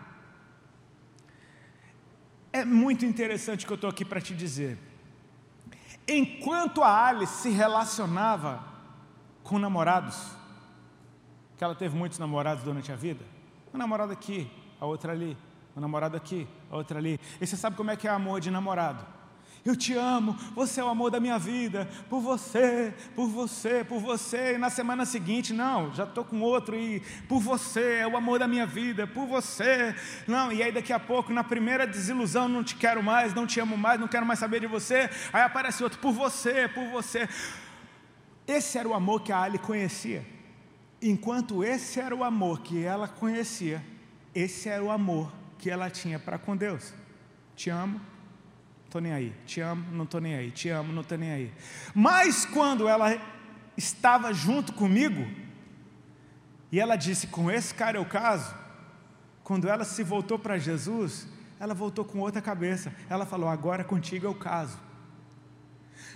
É 2.51 2.63
muito 2.63 3.03
interessante 3.03 3.63
o 3.63 3.67
que 3.67 3.73
eu 3.73 3.81
estou 3.81 3.89
aqui 3.89 4.05
para 4.05 4.21
te 4.21 4.35
dizer. 4.35 4.77
Enquanto 6.07 6.83
a 6.83 7.07
Alice 7.07 7.33
se 7.41 7.49
relacionava 7.49 8.63
com 9.43 9.57
namorados, 9.57 10.17
que 11.57 11.63
ela 11.63 11.75
teve 11.75 11.95
muitos 11.95 12.19
namorados 12.19 12.63
durante 12.63 12.91
a 12.91 12.95
vida, 12.95 13.23
uma 13.71 13.79
namorada 13.79 14.13
aqui, 14.13 14.49
a 14.79 14.85
outra 14.85 15.13
ali, 15.13 15.37
uma 15.75 15.81
namorada 15.81 16.17
aqui, 16.17 16.47
a 16.69 16.75
outra 16.75 16.99
ali. 16.99 17.19
E 17.39 17.47
você 17.47 17.55
sabe 17.55 17.75
como 17.75 17.91
é 17.91 17.95
que 17.95 18.07
é 18.07 18.11
amor 18.11 18.39
de 18.39 18.51
namorado? 18.51 19.05
Eu 19.65 19.77
te 19.77 19.93
amo, 19.93 20.35
você 20.53 20.81
é 20.81 20.83
o 20.83 20.89
amor 20.89 21.09
da 21.09 21.21
minha 21.21 21.39
vida, 21.39 21.89
por 22.09 22.19
você, 22.19 22.93
por 23.15 23.29
você, 23.29 23.81
por 23.81 23.97
você. 23.97 24.55
E 24.55 24.57
na 24.57 24.69
semana 24.69 25.05
seguinte, 25.05 25.53
não, 25.53 25.93
já 25.93 26.03
estou 26.03 26.25
com 26.25 26.41
outro 26.41 26.75
e 26.75 26.99
por 27.29 27.39
você, 27.39 27.99
é 27.99 28.07
o 28.07 28.17
amor 28.17 28.39
da 28.39 28.47
minha 28.47 28.65
vida, 28.65 29.07
por 29.07 29.25
você. 29.25 29.95
Não, 30.27 30.51
e 30.51 30.61
aí 30.61 30.69
daqui 30.69 30.91
a 30.91 30.99
pouco, 30.99 31.31
na 31.31 31.45
primeira 31.45 31.87
desilusão, 31.87 32.49
não 32.49 32.61
te 32.61 32.75
quero 32.75 33.01
mais, 33.01 33.33
não 33.33 33.47
te 33.47 33.57
amo 33.61 33.77
mais, 33.77 33.97
não 33.97 34.07
quero 34.07 34.25
mais 34.25 34.37
saber 34.39 34.59
de 34.59 34.67
você. 34.67 35.09
Aí 35.31 35.41
aparece 35.41 35.81
outro, 35.81 35.97
por 35.99 36.11
você, 36.11 36.67
por 36.67 36.85
você. 36.89 37.29
Esse 38.45 38.77
era 38.77 38.89
o 38.89 38.93
amor 38.93 39.21
que 39.21 39.31
a 39.31 39.39
Ali 39.39 39.57
conhecia. 39.57 40.25
Enquanto 41.01 41.63
esse 41.63 42.01
era 42.01 42.13
o 42.13 42.21
amor 42.21 42.59
que 42.59 42.83
ela 42.83 43.07
conhecia, 43.07 43.81
esse 44.35 44.67
era 44.67 44.83
o 44.83 44.91
amor 44.91 45.31
que 45.57 45.69
ela 45.69 45.89
tinha 45.89 46.19
para 46.19 46.37
com 46.37 46.57
Deus. 46.57 46.93
Te 47.55 47.69
amo, 47.69 48.01
estou 48.93 49.01
nem 49.01 49.11
aí. 49.11 49.33
Te 49.45 49.59
amo, 49.59 49.85
não 49.91 50.03
estou 50.03 50.21
nem 50.21 50.35
aí. 50.35 50.51
Te 50.51 50.69
amo, 50.69 50.93
não 50.93 51.01
estou 51.01 51.17
nem 51.17 51.31
aí. 51.31 51.53
Mas 51.95 52.45
quando 52.45 52.87
ela 52.87 53.19
estava 53.75 54.31
junto 54.33 54.71
comigo, 54.73 55.27
e 56.71 56.79
ela 56.79 56.95
disse: 56.95 57.27
Com 57.27 57.49
esse 57.49 57.73
cara 57.73 57.97
eu 57.97 58.05
caso. 58.05 58.53
Quando 59.43 59.67
ela 59.67 59.83
se 59.83 60.03
voltou 60.03 60.37
para 60.39 60.57
Jesus, 60.57 61.27
ela 61.59 61.73
voltou 61.73 62.05
com 62.05 62.19
outra 62.19 62.41
cabeça. 62.41 62.93
Ela 63.09 63.25
falou: 63.25 63.49
Agora 63.49 63.83
contigo 63.83 64.27
eu 64.27 64.35
caso. 64.35 64.77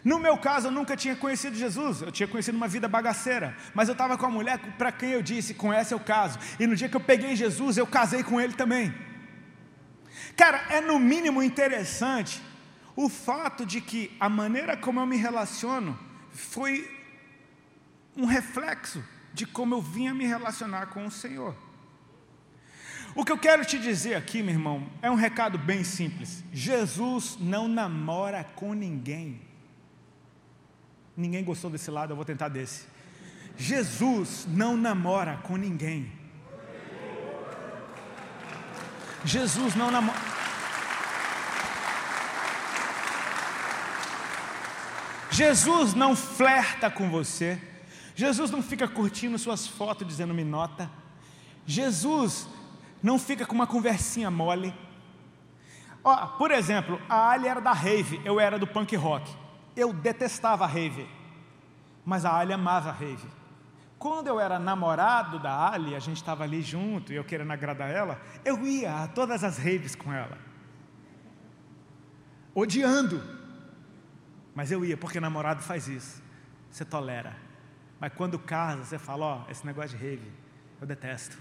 No 0.03 0.19
meu 0.19 0.37
caso, 0.37 0.67
eu 0.67 0.71
nunca 0.71 0.95
tinha 0.95 1.15
conhecido 1.15 1.55
Jesus, 1.55 2.01
eu 2.01 2.11
tinha 2.11 2.27
conhecido 2.27 2.55
uma 2.55 2.67
vida 2.67 2.87
bagaceira, 2.87 3.57
mas 3.73 3.89
eu 3.89 3.93
estava 3.93 4.17
com 4.17 4.25
a 4.25 4.29
mulher 4.29 4.59
para 4.77 4.91
quem 4.91 5.11
eu 5.11 5.23
disse: 5.23 5.55
Com 5.55 5.73
essa 5.73 5.95
eu 5.95 5.99
caso. 5.99 6.37
E 6.59 6.67
no 6.67 6.75
dia 6.75 6.87
que 6.87 6.95
eu 6.95 7.01
peguei 7.01 7.35
Jesus, 7.35 7.75
eu 7.75 7.87
casei 7.87 8.23
com 8.23 8.39
ele 8.39 8.53
também. 8.53 8.93
Cara, 10.35 10.61
é 10.69 10.79
no 10.79 10.99
mínimo 10.99 11.41
interessante 11.41 12.41
o 12.97 13.07
fato 13.07 13.63
de 13.63 13.79
que 13.79 14.11
a 14.19 14.27
maneira 14.27 14.75
como 14.75 14.99
eu 14.99 15.05
me 15.05 15.15
relaciono 15.15 15.97
foi 16.31 16.91
um 18.15 18.25
reflexo 18.25 19.03
de 19.35 19.45
como 19.45 19.75
eu 19.75 19.81
vinha 19.83 20.15
me 20.15 20.25
relacionar 20.25 20.87
com 20.87 21.05
o 21.05 21.11
Senhor. 21.11 21.55
O 23.13 23.23
que 23.23 23.31
eu 23.31 23.37
quero 23.37 23.63
te 23.63 23.77
dizer 23.77 24.15
aqui, 24.15 24.41
meu 24.41 24.55
irmão, 24.55 24.89
é 24.99 25.11
um 25.11 25.15
recado 25.15 25.59
bem 25.59 25.83
simples. 25.83 26.43
Jesus 26.51 27.37
não 27.39 27.67
namora 27.67 28.43
com 28.55 28.73
ninguém. 28.73 29.41
Ninguém 31.15 31.43
gostou 31.43 31.69
desse 31.69 31.91
lado, 31.91 32.11
eu 32.11 32.15
vou 32.15 32.25
tentar 32.25 32.49
desse. 32.49 32.87
Jesus 33.55 34.47
não 34.49 34.75
namora 34.75 35.37
com 35.43 35.55
ninguém. 35.55 36.11
Jesus 39.23 39.75
não 39.75 39.91
namora. 39.91 40.37
Jesus 45.37 45.93
não 45.93 46.15
flerta 46.15 46.89
com 46.89 47.11
você. 47.11 47.61
Jesus 48.15 48.49
não 48.49 48.63
fica 48.63 48.87
curtindo 48.87 49.37
suas 49.37 49.67
fotos 49.67 50.07
dizendo 50.07 50.33
me 50.33 50.43
nota. 50.43 50.89
Jesus 51.63 52.49
não 53.03 53.19
fica 53.19 53.45
com 53.45 53.53
uma 53.53 53.67
conversinha 53.67 54.31
mole. 54.31 54.73
Ó, 56.03 56.25
por 56.39 56.49
exemplo, 56.49 56.99
a 57.07 57.29
Ali 57.29 57.47
era 57.47 57.61
da 57.61 57.71
rave, 57.71 58.19
eu 58.25 58.39
era 58.39 58.57
do 58.57 58.65
punk 58.65 58.95
rock. 58.95 59.31
Eu 59.75 59.93
detestava 59.93 60.63
a 60.63 60.67
rave, 60.67 61.07
mas 62.03 62.25
a 62.25 62.35
Ali 62.35 62.51
amava 62.51 62.89
a 62.89 62.93
rave. 62.93 63.27
Quando 63.99 64.25
eu 64.25 64.39
era 64.39 64.57
namorado 64.57 65.37
da 65.37 65.69
Ali, 65.69 65.93
a 65.93 65.99
gente 65.99 66.17
estava 66.17 66.45
ali 66.45 66.63
junto 66.63 67.13
e 67.13 67.15
eu 67.15 67.23
querendo 67.23 67.51
agradar 67.51 67.91
ela, 67.91 68.19
eu 68.43 68.65
ia 68.65 69.03
a 69.03 69.07
todas 69.07 69.43
as 69.43 69.59
raves 69.59 69.93
com 69.93 70.11
ela, 70.11 70.39
odiando. 72.55 73.36
Mas 74.57 74.71
eu 74.71 74.83
ia, 74.83 74.97
porque 74.97 75.19
namorado 75.19 75.61
faz 75.61 75.87
isso. 75.87 76.19
Você 76.71 76.83
tolera. 76.83 77.37
Mas 77.99 78.11
quando 78.13 78.39
casa, 78.39 78.83
você 78.83 78.97
fala, 78.97 79.23
ó, 79.23 79.43
oh, 79.47 79.51
esse 79.51 79.63
negócio 79.63 79.95
de 79.95 80.03
rave, 80.03 80.31
eu 80.81 80.87
detesto. 80.87 81.37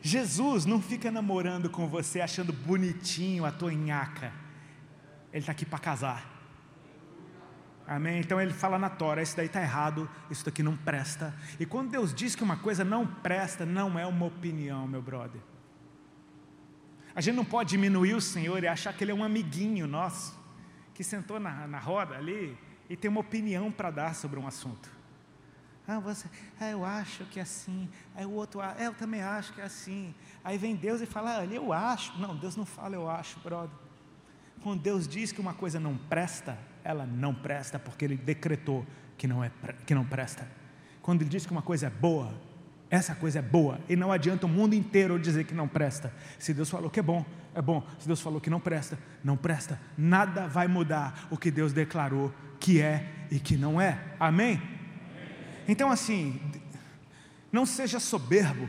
Jesus 0.00 0.64
não 0.64 0.80
fica 0.80 1.10
namorando 1.10 1.68
com 1.68 1.86
você 1.86 2.22
achando 2.22 2.50
bonitinho 2.50 3.44
a 3.44 3.52
tua 3.52 3.74
nhaca. 3.74 4.32
Ele 5.34 5.40
está 5.40 5.52
aqui 5.52 5.66
para 5.66 5.78
casar. 5.78 6.24
Amém? 7.86 8.20
Então 8.20 8.40
ele 8.40 8.54
fala 8.54 8.78
na 8.78 8.88
Tora: 8.88 9.20
isso 9.20 9.36
daí 9.36 9.48
está 9.48 9.60
errado, 9.60 10.08
isso 10.30 10.46
daqui 10.46 10.62
não 10.62 10.78
presta. 10.78 11.34
E 11.60 11.66
quando 11.66 11.90
Deus 11.90 12.14
diz 12.14 12.34
que 12.34 12.42
uma 12.42 12.56
coisa 12.56 12.86
não 12.86 13.06
presta, 13.06 13.66
não 13.66 13.98
é 13.98 14.06
uma 14.06 14.24
opinião, 14.24 14.88
meu 14.88 15.02
brother. 15.02 15.42
A 17.18 17.20
gente 17.20 17.34
não 17.34 17.44
pode 17.44 17.70
diminuir 17.70 18.14
o 18.14 18.20
Senhor 18.20 18.62
e 18.62 18.68
achar 18.68 18.92
que 18.92 19.02
Ele 19.02 19.10
é 19.10 19.14
um 19.14 19.24
amiguinho 19.24 19.88
nosso, 19.88 20.38
que 20.94 21.02
sentou 21.02 21.40
na, 21.40 21.66
na 21.66 21.80
roda 21.80 22.14
ali 22.14 22.56
e 22.88 22.96
tem 22.96 23.10
uma 23.10 23.18
opinião 23.18 23.72
para 23.72 23.90
dar 23.90 24.14
sobre 24.14 24.38
um 24.38 24.46
assunto. 24.46 24.88
Ah, 25.84 25.98
você, 25.98 26.28
ah, 26.60 26.70
eu 26.70 26.84
acho 26.84 27.24
que 27.24 27.40
é 27.40 27.42
assim. 27.42 27.88
Aí 28.14 28.24
o 28.24 28.30
outro, 28.30 28.60
ah, 28.60 28.76
eu 28.78 28.94
também 28.94 29.20
acho 29.20 29.52
que 29.52 29.60
é 29.60 29.64
assim. 29.64 30.14
Aí 30.44 30.56
vem 30.56 30.76
Deus 30.76 31.00
e 31.00 31.06
fala, 31.06 31.40
ah, 31.40 31.44
eu 31.44 31.72
acho. 31.72 32.16
Não, 32.20 32.36
Deus 32.36 32.54
não 32.54 32.64
fala, 32.64 32.94
eu 32.94 33.10
acho, 33.10 33.40
brother. 33.40 33.76
Quando 34.62 34.80
Deus 34.80 35.08
diz 35.08 35.32
que 35.32 35.40
uma 35.40 35.54
coisa 35.54 35.80
não 35.80 35.98
presta, 35.98 36.56
ela 36.84 37.04
não 37.04 37.34
presta 37.34 37.80
porque 37.80 38.04
Ele 38.04 38.16
decretou 38.16 38.86
que 39.16 39.26
não, 39.26 39.42
é, 39.42 39.50
que 39.84 39.92
não 39.92 40.04
presta. 40.04 40.48
Quando 41.02 41.22
Ele 41.22 41.30
diz 41.30 41.44
que 41.44 41.50
uma 41.50 41.62
coisa 41.62 41.88
é 41.88 41.90
boa, 41.90 42.32
essa 42.90 43.14
coisa 43.14 43.40
é 43.40 43.42
boa 43.42 43.78
e 43.88 43.94
não 43.94 44.10
adianta 44.10 44.46
o 44.46 44.48
mundo 44.48 44.74
inteiro 44.74 45.18
dizer 45.18 45.44
que 45.44 45.54
não 45.54 45.68
presta. 45.68 46.12
Se 46.38 46.54
Deus 46.54 46.70
falou 46.70 46.88
que 46.88 47.00
é 47.00 47.02
bom, 47.02 47.24
é 47.54 47.60
bom. 47.60 47.86
Se 47.98 48.06
Deus 48.06 48.20
falou 48.20 48.40
que 48.40 48.48
não 48.48 48.60
presta, 48.60 48.98
não 49.22 49.36
presta. 49.36 49.78
Nada 49.96 50.46
vai 50.46 50.66
mudar 50.66 51.26
o 51.30 51.36
que 51.36 51.50
Deus 51.50 51.72
declarou 51.72 52.32
que 52.58 52.80
é 52.80 53.26
e 53.30 53.38
que 53.38 53.56
não 53.56 53.80
é. 53.80 54.00
Amém? 54.18 54.60
Então, 55.66 55.90
assim, 55.90 56.40
não 57.52 57.66
seja 57.66 58.00
soberbo. 58.00 58.68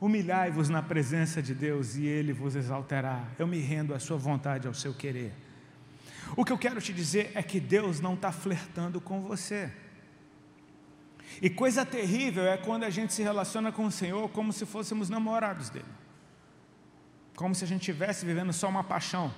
Humilhai-vos 0.00 0.68
na 0.68 0.82
presença 0.82 1.42
de 1.42 1.54
Deus 1.54 1.96
e 1.96 2.06
Ele 2.06 2.32
vos 2.32 2.56
exaltará. 2.56 3.24
Eu 3.38 3.46
me 3.46 3.58
rendo 3.58 3.94
à 3.94 3.98
sua 3.98 4.16
vontade, 4.16 4.66
ao 4.66 4.74
seu 4.74 4.94
querer. 4.94 5.32
O 6.36 6.44
que 6.44 6.52
eu 6.52 6.58
quero 6.58 6.80
te 6.80 6.92
dizer 6.92 7.30
é 7.34 7.42
que 7.42 7.60
Deus 7.60 8.00
não 8.00 8.14
está 8.14 8.32
flertando 8.32 9.00
com 9.00 9.20
você. 9.20 9.70
E 11.40 11.50
coisa 11.50 11.84
terrível 11.84 12.44
é 12.46 12.56
quando 12.56 12.84
a 12.84 12.90
gente 12.90 13.12
se 13.12 13.22
relaciona 13.22 13.72
com 13.72 13.86
o 13.86 13.90
Senhor 13.90 14.28
como 14.30 14.52
se 14.52 14.64
fôssemos 14.66 15.08
namorados 15.08 15.70
dele. 15.70 15.84
Como 17.36 17.54
se 17.54 17.64
a 17.64 17.66
gente 17.66 17.80
estivesse 17.80 18.24
vivendo 18.24 18.52
só 18.52 18.68
uma 18.68 18.84
paixão. 18.84 19.32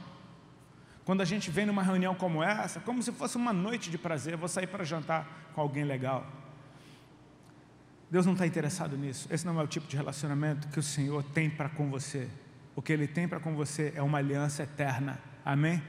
Quando 1.04 1.20
a 1.20 1.24
gente 1.24 1.50
vem 1.50 1.66
numa 1.66 1.82
reunião 1.82 2.14
como 2.14 2.42
essa, 2.42 2.80
como 2.80 3.02
se 3.02 3.12
fosse 3.12 3.36
uma 3.36 3.52
noite 3.52 3.90
de 3.90 3.96
prazer, 3.96 4.36
vou 4.36 4.48
sair 4.48 4.66
para 4.66 4.84
jantar 4.84 5.50
com 5.54 5.60
alguém 5.60 5.84
legal. 5.84 6.26
Deus 8.10 8.26
não 8.26 8.34
está 8.34 8.46
interessado 8.46 8.96
nisso. 8.96 9.26
Esse 9.30 9.46
não 9.46 9.60
é 9.60 9.64
o 9.64 9.66
tipo 9.66 9.86
de 9.86 9.96
relacionamento 9.96 10.68
que 10.68 10.78
o 10.78 10.82
Senhor 10.82 11.22
tem 11.22 11.48
para 11.50 11.68
com 11.68 11.90
você. 11.90 12.28
O 12.74 12.82
que 12.82 12.92
Ele 12.92 13.06
tem 13.06 13.26
para 13.26 13.40
com 13.40 13.54
você 13.54 13.92
é 13.96 14.02
uma 14.02 14.18
aliança 14.18 14.62
eterna. 14.62 15.18
Amém? 15.44 15.82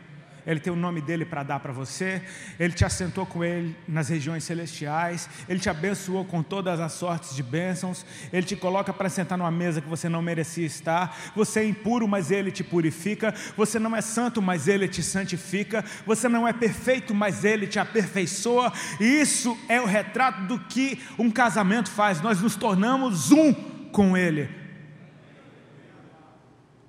Ele 0.47 0.61
tem 0.61 0.71
o 0.71 0.77
nome 0.77 1.01
dele 1.01 1.25
para 1.25 1.43
dar 1.43 1.59
para 1.59 1.73
você, 1.73 2.21
Ele 2.57 2.71
te 2.71 2.85
assentou 2.85 3.25
com 3.25 3.43
Ele 3.43 3.75
nas 3.85 4.07
regiões 4.07 4.45
celestiais, 4.45 5.29
Ele 5.49 5.59
te 5.59 5.69
abençoou 5.69 6.23
com 6.23 6.41
todas 6.41 6.79
as 6.79 6.93
sortes 6.93 7.35
de 7.35 7.43
bênçãos, 7.43 8.05
Ele 8.31 8.45
te 8.45 8.55
coloca 8.55 8.93
para 8.93 9.09
sentar 9.09 9.37
numa 9.37 9.51
mesa 9.51 9.81
que 9.81 9.89
você 9.89 10.07
não 10.07 10.21
merecia 10.21 10.65
estar, 10.65 11.15
você 11.35 11.59
é 11.59 11.65
impuro, 11.65 12.07
mas 12.07 12.31
Ele 12.31 12.49
te 12.49 12.63
purifica, 12.63 13.35
você 13.57 13.77
não 13.77 13.93
é 13.93 13.99
santo, 13.99 14.41
mas 14.41 14.69
Ele 14.69 14.87
te 14.87 15.03
santifica, 15.03 15.83
você 16.05 16.29
não 16.29 16.47
é 16.47 16.53
perfeito, 16.53 17.13
mas 17.13 17.43
Ele 17.43 17.67
te 17.67 17.77
aperfeiçoa, 17.77 18.71
e 19.01 19.03
isso 19.03 19.57
é 19.67 19.81
o 19.81 19.85
retrato 19.85 20.43
do 20.43 20.57
que 20.57 21.03
um 21.19 21.29
casamento 21.29 21.91
faz, 21.91 22.21
nós 22.21 22.41
nos 22.41 22.55
tornamos 22.55 23.33
um 23.33 23.53
com 23.91 24.15
Ele. 24.15 24.49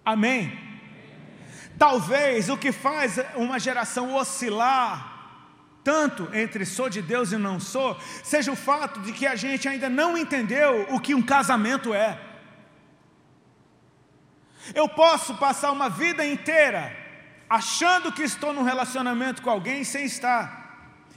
Amém. 0.05 0.68
Talvez 1.79 2.49
o 2.49 2.57
que 2.57 2.73
faz 2.73 3.19
uma 3.37 3.59
geração 3.59 4.15
oscilar 4.15 5.19
tanto 5.85 6.29
entre 6.35 6.67
sou 6.67 6.91
de 6.91 7.01
Deus 7.01 7.33
e 7.33 7.39
não 7.39 7.59
sou, 7.59 7.99
seja 8.23 8.53
o 8.53 8.57
fato 8.57 9.01
de 9.01 9.11
que 9.11 9.27
a 9.27 9.35
gente 9.35 9.67
ainda 9.67 9.89
não 9.89 10.19
entendeu 10.19 10.87
o 10.91 11.01
que 11.01 11.15
um 11.15 11.23
casamento 11.23 11.95
é. 11.95 12.21
Eu 14.75 14.87
posso 14.87 15.37
passar 15.37 15.73
uma 15.73 15.89
vida 15.89 16.27
inteira 16.27 16.95
achando 17.49 18.13
que 18.13 18.23
estou 18.23 18.53
num 18.53 18.65
relacionamento 18.65 19.41
com 19.41 19.49
alguém 19.49 19.83
sem 19.83 20.05
estar. 20.05 20.59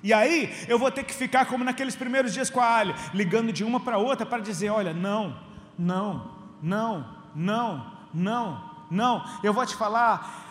E 0.02 0.13
aí 0.13 0.65
eu 0.67 0.80
vou 0.80 0.89
ter 0.89 1.04
que 1.04 1.13
ficar 1.13 1.45
como 1.45 1.63
naqueles 1.63 1.95
primeiros 1.95 2.34
dias 2.34 2.50
com 2.50 2.62
a 2.62 2.78
Ali, 2.78 2.95
ligando 3.13 3.52
de 3.52 3.63
uma 3.63 3.80
para 3.80 3.97
outra 3.97 4.26
para 4.26 4.41
dizer: 4.41 4.69
olha, 4.69 4.93
não, 4.93 5.38
não, 5.78 6.32
não, 6.62 7.17
não, 7.36 7.91
não, 8.13 8.71
não. 8.89 9.26
Eu 9.43 9.54
vou 9.54 9.65
te 9.65 9.76
falar, 9.76 10.50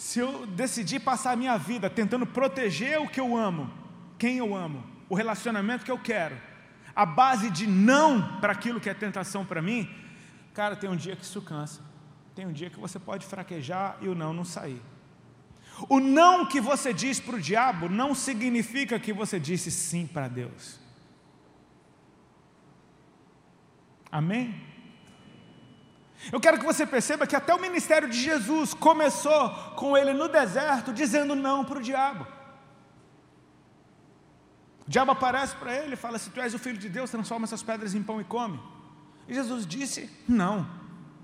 se 0.00 0.18
eu 0.18 0.46
decidir 0.46 1.00
passar 1.00 1.32
a 1.32 1.36
minha 1.36 1.58
vida 1.58 1.90
tentando 1.90 2.26
proteger 2.26 2.98
o 2.98 3.06
que 3.06 3.20
eu 3.20 3.36
amo, 3.36 3.70
quem 4.18 4.38
eu 4.38 4.56
amo, 4.56 4.82
o 5.10 5.14
relacionamento 5.14 5.84
que 5.84 5.90
eu 5.90 5.98
quero, 5.98 6.40
a 6.96 7.04
base 7.04 7.50
de 7.50 7.66
não 7.66 8.40
para 8.40 8.54
aquilo 8.54 8.80
que 8.80 8.88
é 8.88 8.94
tentação 8.94 9.44
para 9.44 9.60
mim, 9.60 9.86
cara, 10.54 10.74
tem 10.74 10.88
um 10.88 10.96
dia 10.96 11.14
que 11.14 11.22
isso 11.22 11.42
cansa. 11.42 11.82
Tem 12.34 12.46
um 12.46 12.52
dia 12.52 12.70
que 12.70 12.80
você 12.80 12.98
pode 12.98 13.26
fraquejar 13.26 13.98
e 14.00 14.08
o 14.08 14.14
não 14.14 14.32
não 14.32 14.42
sair. 14.42 14.80
O 15.86 16.00
não 16.00 16.46
que 16.46 16.62
você 16.62 16.94
diz 16.94 17.20
para 17.20 17.36
o 17.36 17.40
diabo 17.40 17.86
não 17.86 18.14
significa 18.14 18.98
que 18.98 19.12
você 19.12 19.38
disse 19.38 19.70
sim 19.70 20.06
para 20.06 20.28
Deus. 20.28 20.80
Amém? 24.10 24.69
Eu 26.30 26.40
quero 26.40 26.58
que 26.58 26.64
você 26.64 26.86
perceba 26.86 27.26
que 27.26 27.34
até 27.34 27.54
o 27.54 27.60
ministério 27.60 28.08
de 28.08 28.20
Jesus 28.20 28.74
começou 28.74 29.50
com 29.76 29.96
ele 29.96 30.12
no 30.12 30.28
deserto 30.28 30.92
dizendo 30.92 31.34
não 31.34 31.64
para 31.64 31.78
o 31.78 31.82
diabo. 31.82 32.26
O 34.86 34.90
diabo 34.90 35.12
aparece 35.12 35.56
para 35.56 35.74
ele 35.74 35.94
e 35.94 35.96
fala: 35.96 36.18
Se 36.18 36.30
tu 36.30 36.40
és 36.40 36.52
o 36.52 36.58
filho 36.58 36.76
de 36.76 36.88
Deus, 36.88 37.10
transforma 37.10 37.44
essas 37.44 37.62
pedras 37.62 37.94
em 37.94 38.02
pão 38.02 38.20
e 38.20 38.24
come. 38.24 38.60
E 39.26 39.34
Jesus 39.34 39.66
disse: 39.66 40.10
Não, 40.28 40.68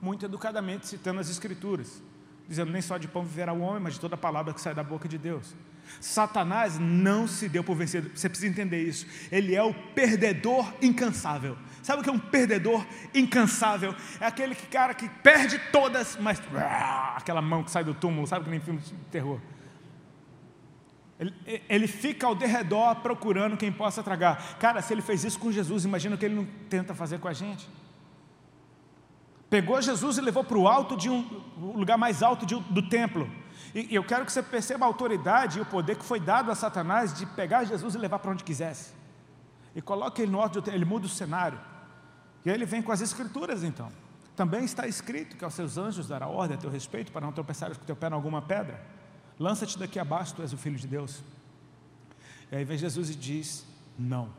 muito 0.01 0.25
educadamente, 0.25 0.87
citando 0.87 1.21
as 1.21 1.29
Escrituras, 1.29 2.03
dizendo: 2.49 2.73
Nem 2.73 2.81
só 2.81 2.97
de 2.97 3.09
pão 3.09 3.23
viverá 3.23 3.53
o 3.53 3.61
homem, 3.61 3.83
mas 3.83 3.95
de 3.95 4.01
toda 4.01 4.17
palavra 4.17 4.55
que 4.55 4.61
sai 4.61 4.75
da 4.75 4.83
boca 4.83 5.09
de 5.09 5.19
Deus. 5.19 5.55
Satanás 6.01 6.79
não 6.79 7.27
se 7.27 7.49
deu 7.49 7.65
por 7.65 7.77
vencido, 7.77 8.11
você 8.15 8.29
precisa 8.29 8.51
entender 8.51 8.83
isso. 8.83 9.07
Ele 9.31 9.55
é 9.55 9.63
o 9.63 9.75
perdedor 9.75 10.73
incansável. 10.83 11.57
Sabe 11.83 12.01
o 12.01 12.05
que 12.05 12.11
é 12.11 12.13
um 12.13 12.19
perdedor 12.19 12.85
incansável? 13.15 13.95
É 14.21 14.27
aquele 14.27 14.55
que, 14.55 14.67
cara 14.67 14.93
que 14.95 15.09
perde 15.09 15.59
todas, 15.71 16.17
mas 16.21 16.43
aquela 17.15 17.41
mão 17.41 17.63
que 17.63 17.71
sai 17.71 17.85
do 17.85 17.95
túmulo, 17.95 18.27
sabe 18.27 18.45
que 18.45 18.51
nem 18.51 18.61
filme 18.61 18.81
de 18.81 18.93
terror. 19.11 19.41
Ele, 21.19 21.35
ele 21.69 21.87
fica 21.87 22.27
ao 22.27 22.35
derredor 22.35 22.97
procurando 22.97 23.57
quem 23.57 23.73
possa 23.73 24.03
tragar. 24.03 24.59
Cara, 24.59 24.83
se 24.83 24.93
ele 24.93 25.01
fez 25.01 25.25
isso 25.25 25.39
com 25.39 25.51
Jesus, 25.51 25.85
imagina 25.85 26.15
o 26.15 26.19
que 26.19 26.25
ele 26.25 26.35
não 26.35 26.47
tenta 26.69 26.95
fazer 26.95 27.19
com 27.19 27.29
a 27.29 27.33
gente. 27.33 27.69
Pegou 29.49 29.81
Jesus 29.81 30.19
e 30.19 30.21
levou 30.21 30.45
para 30.45 30.59
o 30.59 30.67
alto 30.67 30.97
de 30.97 31.09
um 31.09 31.25
lugar 31.75 31.97
mais 31.97 32.23
alto 32.23 32.45
de, 32.45 32.55
do 32.55 32.89
templo. 32.89 33.31
E, 33.77 33.95
eu 33.95 34.03
quero 34.03 34.25
que 34.25 34.33
você 34.33 34.43
perceba 34.43 34.87
a 34.87 34.89
autoridade 34.89 35.59
e 35.59 35.61
o 35.61 35.67
poder 35.67 35.97
que 35.97 36.05
foi 36.05 36.19
dado 36.19 36.51
a 36.51 36.55
Satanás 36.55 37.13
de 37.13 37.27
pegar 37.27 37.65
Jesus 37.65 37.95
e 37.95 37.99
levar 37.99 38.19
para 38.19 38.31
onde 38.31 38.43
quisesse. 38.43 38.95
E 39.75 39.83
coloca 39.83 40.23
ele 40.23 40.33
no 40.33 40.41
alto, 40.41 40.65
ele 40.71 40.87
muda 40.87 41.05
o 41.05 41.09
cenário. 41.11 41.61
E 42.43 42.49
aí 42.49 42.57
ele 42.57 42.65
vem 42.65 42.81
com 42.81 42.91
as 42.91 43.03
escrituras 43.03 43.63
então. 43.63 43.93
Também 44.35 44.65
está 44.65 44.87
escrito 44.87 45.37
que 45.37 45.45
aos 45.45 45.53
seus 45.53 45.77
anjos 45.77 46.09
dará 46.09 46.27
ordem 46.27 46.57
a 46.57 46.59
teu 46.59 46.71
respeito 46.71 47.13
para 47.13 47.21
não 47.21 47.33
tropeçares 47.33 47.77
com 47.77 47.85
teu 47.85 47.95
pé 47.95 48.09
em 48.09 48.15
alguma 48.15 48.41
pedra. 48.41 48.83
Lança-te 49.39 49.79
daqui 49.79 49.99
abaixo, 49.99 50.35
tu 50.35 50.41
és 50.41 50.55
o 50.55 50.57
filho 50.57 50.77
de 50.77 50.87
Deus. 50.87 51.23
E 52.51 52.57
aí 52.57 52.65
vem 52.65 52.79
Jesus 52.79 53.11
e 53.11 53.15
diz: 53.15 53.67
Não. 53.99 54.31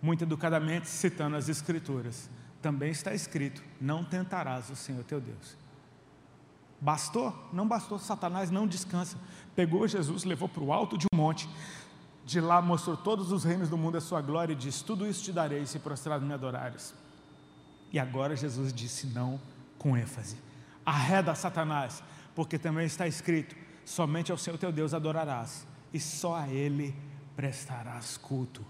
Muito 0.00 0.24
educadamente 0.24 0.88
citando 0.88 1.36
as 1.36 1.50
escrituras. 1.50 2.30
Também 2.62 2.90
está 2.90 3.12
escrito: 3.12 3.62
Não 3.78 4.02
tentarás 4.02 4.70
o 4.70 4.76
Senhor 4.76 5.04
teu 5.04 5.20
Deus. 5.20 5.63
Bastou? 6.80 7.34
Não 7.52 7.66
bastou. 7.66 7.98
Satanás 7.98 8.50
não 8.50 8.66
descansa. 8.66 9.16
Pegou 9.54 9.86
Jesus, 9.86 10.24
levou 10.24 10.48
para 10.48 10.62
o 10.62 10.72
alto 10.72 10.98
de 10.98 11.06
um 11.12 11.16
monte, 11.16 11.48
de 12.24 12.40
lá 12.40 12.60
mostrou 12.60 12.96
todos 12.96 13.30
os 13.32 13.44
reinos 13.44 13.68
do 13.68 13.76
mundo 13.76 13.96
a 13.96 14.00
sua 14.00 14.20
glória 14.20 14.52
e 14.52 14.56
disse: 14.56 14.84
Tudo 14.84 15.06
isso 15.06 15.22
te 15.22 15.32
darei 15.32 15.64
se 15.66 15.78
prostrado 15.78 16.24
me 16.24 16.32
adorares. 16.32 16.94
E 17.92 17.98
agora 17.98 18.34
Jesus 18.34 18.72
disse 18.72 19.06
não 19.06 19.40
com 19.78 19.96
ênfase: 19.96 20.36
Arreda 20.84 21.34
Satanás, 21.34 22.02
porque 22.34 22.58
também 22.58 22.86
está 22.86 23.06
escrito: 23.06 23.54
Somente 23.84 24.32
ao 24.32 24.38
Senhor 24.38 24.58
teu 24.58 24.72
Deus 24.72 24.94
adorarás, 24.94 25.66
e 25.92 26.00
só 26.00 26.34
a 26.34 26.48
Ele 26.48 26.94
prestarás 27.36 28.16
culto. 28.16 28.64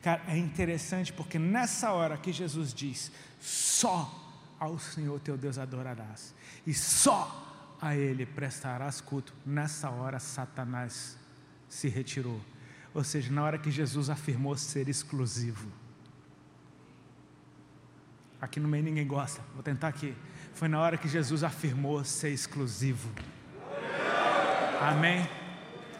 Cara, 0.00 0.22
é 0.26 0.36
interessante 0.36 1.12
porque 1.12 1.38
nessa 1.38 1.92
hora 1.92 2.16
que 2.16 2.32
Jesus 2.32 2.72
diz: 2.72 3.12
Só 3.40 4.21
ao 4.62 4.78
Senhor 4.78 5.18
teu 5.20 5.36
Deus 5.36 5.58
adorarás, 5.58 6.34
e 6.66 6.72
só 6.72 7.76
a 7.80 7.96
Ele 7.96 8.24
prestarás 8.24 9.00
culto, 9.00 9.34
nessa 9.44 9.90
hora 9.90 10.18
Satanás 10.18 11.16
se 11.68 11.88
retirou 11.88 12.40
ou 12.94 13.02
seja, 13.02 13.32
na 13.32 13.42
hora 13.42 13.58
que 13.58 13.70
Jesus 13.70 14.10
afirmou 14.10 14.56
ser 14.56 14.88
exclusivo. 14.88 15.70
Aqui 18.40 18.58
no 18.60 18.68
meio 18.68 18.82
ninguém 18.82 19.06
gosta, 19.06 19.40
vou 19.54 19.62
tentar 19.62 19.88
aqui. 19.88 20.14
Foi 20.52 20.68
na 20.68 20.80
hora 20.80 20.98
que 20.98 21.08
Jesus 21.08 21.42
afirmou 21.42 22.04
ser 22.04 22.30
exclusivo. 22.30 23.08
Amém? 24.80 25.26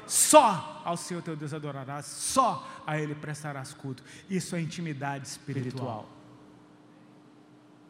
Só 0.07 0.83
ao 0.85 0.96
Senhor 0.96 1.22
teu 1.22 1.37
Deus 1.37 1.55
adorarás, 1.55 2.05
só 2.07 2.68
a 2.87 2.98
Ele 2.98 3.14
prestarás 3.14 3.72
culto. 3.72 4.03
Isso 4.29 4.55
é 4.57 4.61
intimidade 4.61 5.27
espiritual. 5.27 6.09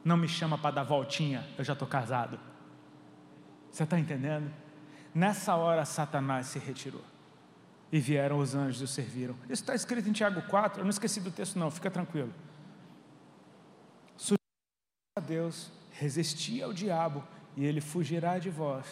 Não 0.05 0.17
me 0.17 0.29
chama 0.29 0.59
para 0.59 0.77
dar 0.77 0.83
voltinha, 0.85 1.47
eu 1.57 1.65
já 1.65 1.73
estou 1.73 1.87
casado. 1.87 2.39
Você 3.71 3.85
está 3.85 3.99
entendendo? 3.99 4.53
Nessa 5.15 5.55
hora, 5.55 5.85
Satanás 5.85 6.47
se 6.47 6.59
retirou 6.59 7.05
e 7.91 8.01
vieram 8.01 8.39
os 8.39 8.55
anjos 8.55 8.81
e 8.81 8.85
o 8.85 8.89
serviram. 8.89 9.35
Isso 9.45 9.63
está 9.63 9.75
escrito 9.75 10.09
em 10.09 10.13
Tiago 10.13 10.43
4, 10.43 10.81
eu 10.81 10.85
não 10.85 10.91
esqueci 10.91 11.21
do 11.21 11.31
texto, 11.31 11.59
não, 11.59 11.71
fica 11.71 11.91
tranquilo. 11.91 12.33
Sujeitai 14.17 14.39
a 15.19 15.21
Deus, 15.21 15.71
resisti 15.91 16.63
ao 16.63 16.73
diabo, 16.73 17.23
e 17.55 17.65
ele 17.65 17.83
fugirá 17.83 18.39
de 18.39 18.49
vós. 18.49 18.87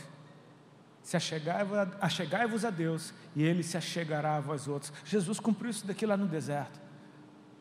Se 1.03 1.17
achegai-vos 1.17 2.65
a 2.65 2.71
Deus, 2.71 3.15
e 3.35 3.43
ele 3.43 3.63
se 3.63 3.77
achegará 3.77 4.37
a 4.37 4.41
vós 4.41 4.69
outros. 4.69 4.93
Jesus 5.05 5.41
cumpriu 5.41 5.71
isso 5.71 5.87
daqui 5.87 6.05
lá 6.05 6.15
no 6.15 6.27
deserto. 6.27 6.79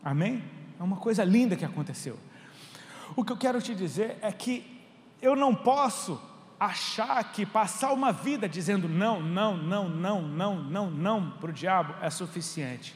Amém? 0.03 0.43
É 0.77 0.83
uma 0.83 0.97
coisa 0.97 1.23
linda 1.23 1.55
que 1.55 1.63
aconteceu. 1.63 2.19
O 3.15 3.23
que 3.23 3.31
eu 3.31 3.37
quero 3.37 3.62
te 3.62 3.73
dizer 3.73 4.17
é 4.21 4.31
que 4.31 4.79
eu 5.21 5.35
não 5.35 5.53
posso 5.53 6.21
achar 6.60 7.23
que 7.31 7.45
passar 7.45 7.93
uma 7.93 8.12
vida 8.12 8.47
dizendo 8.47 8.89
não, 8.89 9.21
não, 9.21 9.55
não, 9.55 9.89
não, 9.89 10.21
não, 10.21 10.62
não, 10.62 10.91
não 10.91 11.31
para 11.31 11.49
o 11.49 11.53
diabo 11.53 11.95
é 12.01 12.10
suficiente. 12.10 12.95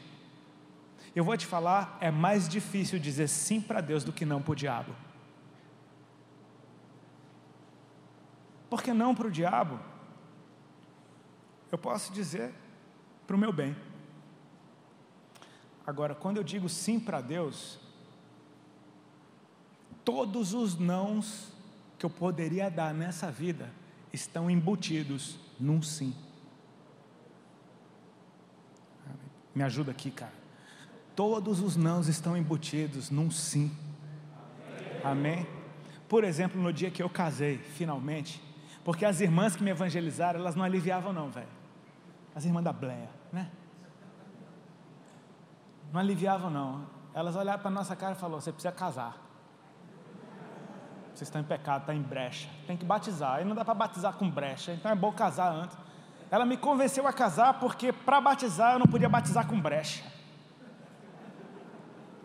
Eu 1.16 1.24
vou 1.24 1.38
te 1.38 1.46
falar, 1.46 1.98
é 2.02 2.10
mais 2.10 2.50
difícil 2.50 3.00
dizer 3.00 3.28
sim 3.28 3.62
para 3.62 3.82
Deus 3.82 4.04
do 4.04 4.12
que 4.12 4.26
não 4.26 4.42
para 4.42 4.52
o 4.52 4.56
diabo. 4.56 4.96
Porque 8.70 8.92
não 8.92 9.14
para 9.14 9.28
o 9.28 9.32
diabo, 9.32 9.80
eu 11.72 11.78
posso 11.78 12.12
dizer 12.12 12.52
para 13.28 13.36
o 13.36 13.40
meu 13.40 13.54
bem. 13.54 13.76
Agora, 15.86 16.16
quando 16.16 16.38
eu 16.38 16.44
digo 16.44 16.68
sim 16.68 17.00
para 17.00 17.22
Deus, 17.22 17.80
todos 20.04 20.54
os 20.54 20.78
nãos 20.78 21.52
que 21.98 22.06
eu 22.06 22.10
poderia 22.10 22.70
dar 22.70 22.94
nessa 22.94 23.32
vida 23.32 23.70
estão 24.12 24.50
embutidos 24.50 25.38
num 25.60 25.82
sim. 25.82 26.14
Me 29.56 29.64
ajuda 29.64 29.92
aqui, 29.92 30.12
cara. 30.12 30.34
Todos 31.16 31.60
os 31.60 31.76
nãos 31.76 32.08
estão 32.08 32.36
embutidos 32.36 33.10
num 33.10 33.30
sim. 33.30 33.72
Amém? 35.04 35.46
Por 36.10 36.24
exemplo, 36.24 36.62
no 36.62 36.74
dia 36.74 36.90
que 36.90 37.02
eu 37.02 37.10
casei, 37.10 37.58
finalmente, 37.58 38.42
porque 38.84 39.06
as 39.06 39.22
irmãs 39.22 39.56
que 39.56 39.64
me 39.64 39.72
evangelizaram, 39.72 40.40
elas 40.40 40.56
não 40.56 40.64
aliviavam, 40.64 41.14
não, 41.14 41.30
velho. 41.30 41.48
As 42.36 42.46
irmãs 42.46 42.64
da 42.64 42.74
Bleia, 42.74 43.10
né? 43.32 43.50
Não 45.92 46.00
aliviavam, 46.00 46.50
não. 46.50 46.88
Elas 47.14 47.36
olharam 47.36 47.60
para 47.60 47.70
a 47.70 47.74
nossa 47.74 47.96
cara 47.96 48.14
e 48.14 48.18
falaram: 48.18 48.42
você 48.42 48.52
precisa 48.52 48.72
casar. 48.72 49.16
Vocês 51.14 51.28
estão 51.28 51.40
em 51.40 51.44
pecado, 51.44 51.82
está 51.82 51.94
em 51.94 52.02
brecha. 52.02 52.50
Tem 52.66 52.76
que 52.76 52.86
batizar. 52.86 53.42
E 53.42 53.46
não 53.46 53.56
dá 53.56 53.64
para 53.64 53.76
batizar 53.76 54.14
com 54.14 54.30
brecha, 54.30 54.74
então 54.74 54.92
é 54.92 54.96
bom 54.96 55.12
casar 55.12 55.52
antes. 55.52 55.78
Ela 56.32 56.46
me 56.46 56.58
convenceu 56.58 57.08
a 57.08 57.14
casar 57.14 57.60
porque 57.60 57.94
para 57.94 58.20
batizar 58.20 58.74
eu 58.74 58.80
não 58.80 58.88
podia 58.88 59.08
batizar 59.08 59.48
com 59.48 59.60
brecha. 59.60 60.04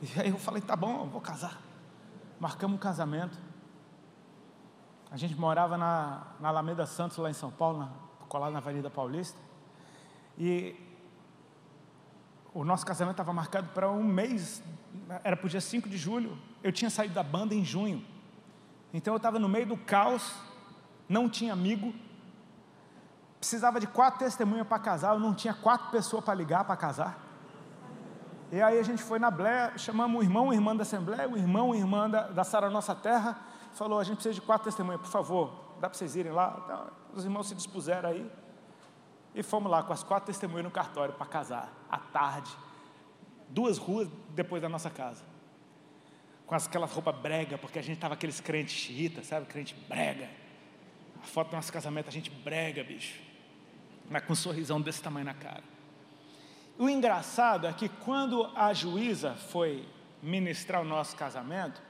E 0.01 0.21
aí 0.21 0.31
eu 0.31 0.39
falei: 0.39 0.63
tá 0.63 0.75
bom, 0.75 1.07
vou 1.07 1.21
casar. 1.21 1.61
Marcamos 2.41 2.77
um 2.77 2.79
casamento. 2.79 3.39
A 5.11 5.17
gente 5.17 5.35
morava 5.35 5.77
na, 5.77 6.29
na 6.41 6.49
Alameda 6.49 6.87
Santos, 6.87 7.17
lá 7.19 7.29
em 7.31 7.35
São 7.35 7.51
Paulo, 7.51 7.81
na, 7.81 7.89
colado 8.29 8.53
na 8.53 8.59
Avenida 8.59 8.89
Paulista. 8.89 9.39
E 10.39 10.75
o 12.55 12.65
nosso 12.65 12.87
casamento 12.87 13.15
estava 13.15 13.33
marcado 13.33 13.69
para 13.75 13.91
um 13.91 14.05
mês, 14.05 14.63
era 15.25 15.37
para 15.37 15.47
o 15.47 15.51
dia 15.51 15.61
5 15.61 15.89
de 15.89 15.97
julho. 15.97 16.39
Eu 16.63 16.73
tinha 16.73 16.91
saído 16.91 17.15
da 17.15 17.23
banda 17.23 17.55
em 17.55 17.65
junho. 17.65 18.05
Então 18.93 19.13
eu 19.13 19.19
estava 19.19 19.39
no 19.39 19.49
meio 19.49 19.67
do 19.67 19.77
caos, 19.77 20.35
não 21.09 21.29
tinha 21.29 21.53
amigo, 21.53 21.93
precisava 23.39 23.79
de 23.79 23.87
quatro 23.87 24.21
testemunhas 24.21 24.67
para 24.67 24.79
casar, 24.79 25.15
eu 25.15 25.21
não 25.21 25.35
tinha 25.35 25.55
quatro 25.55 25.91
pessoas 25.91 26.25
para 26.25 26.35
ligar 26.35 26.65
para 26.65 26.77
casar. 26.77 27.19
E 28.51 28.63
aí 28.63 28.79
a 28.79 28.83
gente 28.83 29.03
foi 29.03 29.19
na 29.19 29.31
Blé, 29.31 29.77
chamamos 29.77 30.21
o 30.21 30.25
irmão, 30.25 30.49
o 30.49 30.55
irmã 30.55 30.75
da 30.75 30.83
Assembleia, 30.83 31.29
o 31.29 31.37
irmão, 31.37 31.71
o 31.71 31.75
irmã 31.75 32.09
da, 32.09 32.29
da 32.29 32.45
Sara 32.45 32.71
Nossa 32.71 32.95
Terra, 32.95 33.39
falou, 33.75 34.01
a 34.01 34.05
gente 34.05 34.17
precisa 34.17 34.35
de 34.35 34.41
quatro 34.41 34.65
testemunhas, 34.65 35.03
por 35.03 35.11
favor, 35.11 35.53
dá 35.81 35.89
para 35.89 35.99
vocês 35.99 36.17
irem 36.17 36.33
lá? 36.33 36.59
Então, 36.65 36.87
os 37.15 37.25
irmãos 37.25 37.47
se 37.47 37.55
dispuseram 37.55 38.09
aí, 38.09 38.31
e 39.35 39.43
fomos 39.43 39.71
lá 39.71 39.83
com 39.83 39.93
as 39.93 40.03
quatro 40.03 40.27
testemunhas 40.27 40.65
no 40.65 40.71
cartório 40.71 41.13
para 41.13 41.27
casar, 41.27 41.71
à 41.91 41.99
tarde, 41.99 42.51
duas 43.51 43.77
ruas 43.77 44.09
depois 44.31 44.63
da 44.63 44.69
nossa 44.69 44.89
casa 44.89 45.23
com 46.49 46.55
aquelas 46.55 46.91
roupas 46.91 47.15
brega, 47.15 47.59
porque 47.59 47.79
a 47.79 47.83
gente 47.83 47.97
estava 47.97 48.15
aqueles 48.15 48.41
crentes 48.41 48.75
xiitas, 48.75 49.27
sabe? 49.27 49.45
Crente 49.47 49.77
brega. 49.87 50.31
A 51.23 51.27
foto 51.27 51.51
do 51.51 51.57
nosso 51.57 51.71
casamento, 51.71 52.09
a 52.09 52.13
gente 52.13 52.31
brega, 52.31 52.83
bicho. 52.83 53.21
Mas 54.09 54.25
com 54.25 54.33
um 54.33 54.37
sorrisão 54.37 54.81
desse 54.81 55.03
tamanho 55.03 55.27
na 55.27 55.35
cara. 55.35 55.63
O 56.79 56.89
engraçado 56.89 57.67
é 57.67 57.73
que 57.73 57.89
quando 57.89 58.47
a 58.57 58.73
juíza 58.73 59.35
foi 59.35 59.87
ministrar 60.23 60.81
o 60.81 60.85
nosso 60.87 61.15
casamento, 61.17 61.83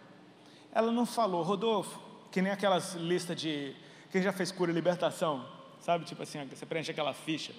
ela 0.72 0.90
não 0.90 1.06
falou, 1.06 1.44
Rodolfo, 1.44 2.00
que 2.32 2.42
nem 2.42 2.50
aquelas 2.50 2.94
listas 2.94 3.40
de. 3.40 3.76
Quem 4.11 4.22
já 4.22 4.32
fez 4.32 4.50
cura 4.50 4.72
e 4.72 4.74
libertação? 4.74 5.48
Sabe? 5.78 6.04
Tipo 6.04 6.24
assim, 6.24 6.44
você 6.46 6.66
preenche 6.66 6.90
aquela 6.90 7.14
ficha. 7.14 7.52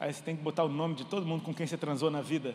Aí 0.00 0.10
você 0.10 0.22
tem 0.22 0.34
que 0.34 0.42
botar 0.42 0.64
o 0.64 0.68
nome 0.68 0.94
de 0.94 1.04
todo 1.04 1.26
mundo 1.26 1.42
com 1.42 1.52
quem 1.52 1.66
você 1.66 1.76
transou 1.76 2.10
na 2.10 2.22
vida. 2.22 2.54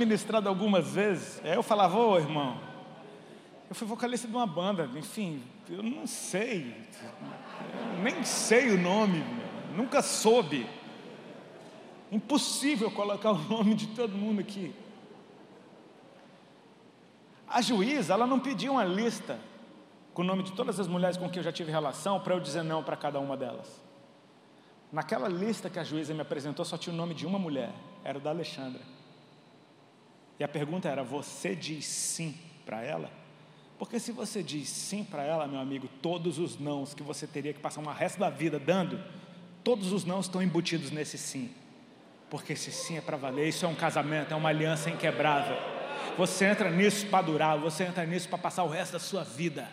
Ministrado 0.00 0.48
algumas 0.48 0.94
vezes, 0.94 1.40
aí 1.44 1.56
eu 1.56 1.62
falava, 1.62 1.98
ô 1.98 2.16
irmão, 2.16 2.60
eu 3.68 3.74
fui 3.74 3.84
vocalista 3.84 4.28
de 4.28 4.32
uma 4.36 4.46
banda, 4.46 4.88
enfim, 4.96 5.42
eu 5.68 5.82
não 5.82 6.06
sei, 6.06 6.72
eu 7.96 8.02
nem 8.04 8.22
sei 8.22 8.70
o 8.70 8.80
nome, 8.80 9.24
nunca 9.74 10.00
soube. 10.00 10.70
Impossível 12.12 12.92
colocar 12.92 13.32
o 13.32 13.38
nome 13.38 13.74
de 13.74 13.88
todo 13.88 14.12
mundo 14.12 14.38
aqui. 14.38 14.72
A 17.48 17.60
juíza, 17.60 18.14
ela 18.14 18.24
não 18.24 18.38
pediu 18.38 18.74
uma 18.74 18.84
lista 18.84 19.36
com 20.14 20.22
o 20.22 20.24
nome 20.24 20.44
de 20.44 20.52
todas 20.52 20.78
as 20.78 20.86
mulheres 20.86 21.16
com 21.16 21.28
quem 21.28 21.40
eu 21.40 21.44
já 21.44 21.50
tive 21.50 21.72
relação 21.72 22.20
para 22.20 22.36
eu 22.36 22.40
dizer 22.40 22.62
não 22.62 22.84
para 22.84 22.96
cada 22.96 23.18
uma 23.18 23.36
delas. 23.36 23.82
Naquela 24.92 25.28
lista 25.28 25.68
que 25.68 25.80
a 25.80 25.82
juíza 25.82 26.14
me 26.14 26.20
apresentou 26.20 26.64
só 26.64 26.78
tinha 26.78 26.94
o 26.94 26.96
nome 26.96 27.14
de 27.14 27.26
uma 27.26 27.38
mulher, 27.38 27.72
era 28.04 28.20
da 28.20 28.30
Alexandra. 28.30 28.97
E 30.38 30.44
a 30.44 30.48
pergunta 30.48 30.88
era: 30.88 31.02
você 31.02 31.54
diz 31.54 31.84
sim 31.86 32.36
para 32.64 32.82
ela? 32.82 33.10
Porque 33.78 34.00
se 34.00 34.10
você 34.10 34.42
diz 34.42 34.68
sim 34.68 35.04
para 35.04 35.22
ela, 35.22 35.46
meu 35.46 35.60
amigo, 35.60 35.88
todos 36.02 36.38
os 36.38 36.58
nãos 36.58 36.94
que 36.94 37.02
você 37.02 37.26
teria 37.26 37.52
que 37.52 37.60
passar 37.60 37.80
uma 37.80 37.94
resto 37.94 38.18
da 38.18 38.28
vida 38.28 38.58
dando, 38.58 39.00
todos 39.62 39.92
os 39.92 40.04
nãos 40.04 40.26
estão 40.26 40.42
embutidos 40.42 40.90
nesse 40.90 41.16
sim. 41.16 41.50
Porque 42.28 42.54
esse 42.54 42.72
sim 42.72 42.96
é 42.98 43.00
para 43.00 43.16
valer, 43.16 43.48
isso 43.48 43.64
é 43.64 43.68
um 43.68 43.74
casamento, 43.74 44.32
é 44.32 44.36
uma 44.36 44.48
aliança 44.48 44.90
inquebrável. 44.90 45.56
Você 46.16 46.46
entra 46.46 46.70
nisso 46.70 47.06
para 47.06 47.22
durar, 47.22 47.56
você 47.56 47.84
entra 47.84 48.04
nisso 48.04 48.28
para 48.28 48.38
passar 48.38 48.64
o 48.64 48.68
resto 48.68 48.92
da 48.92 48.98
sua 48.98 49.22
vida. 49.22 49.68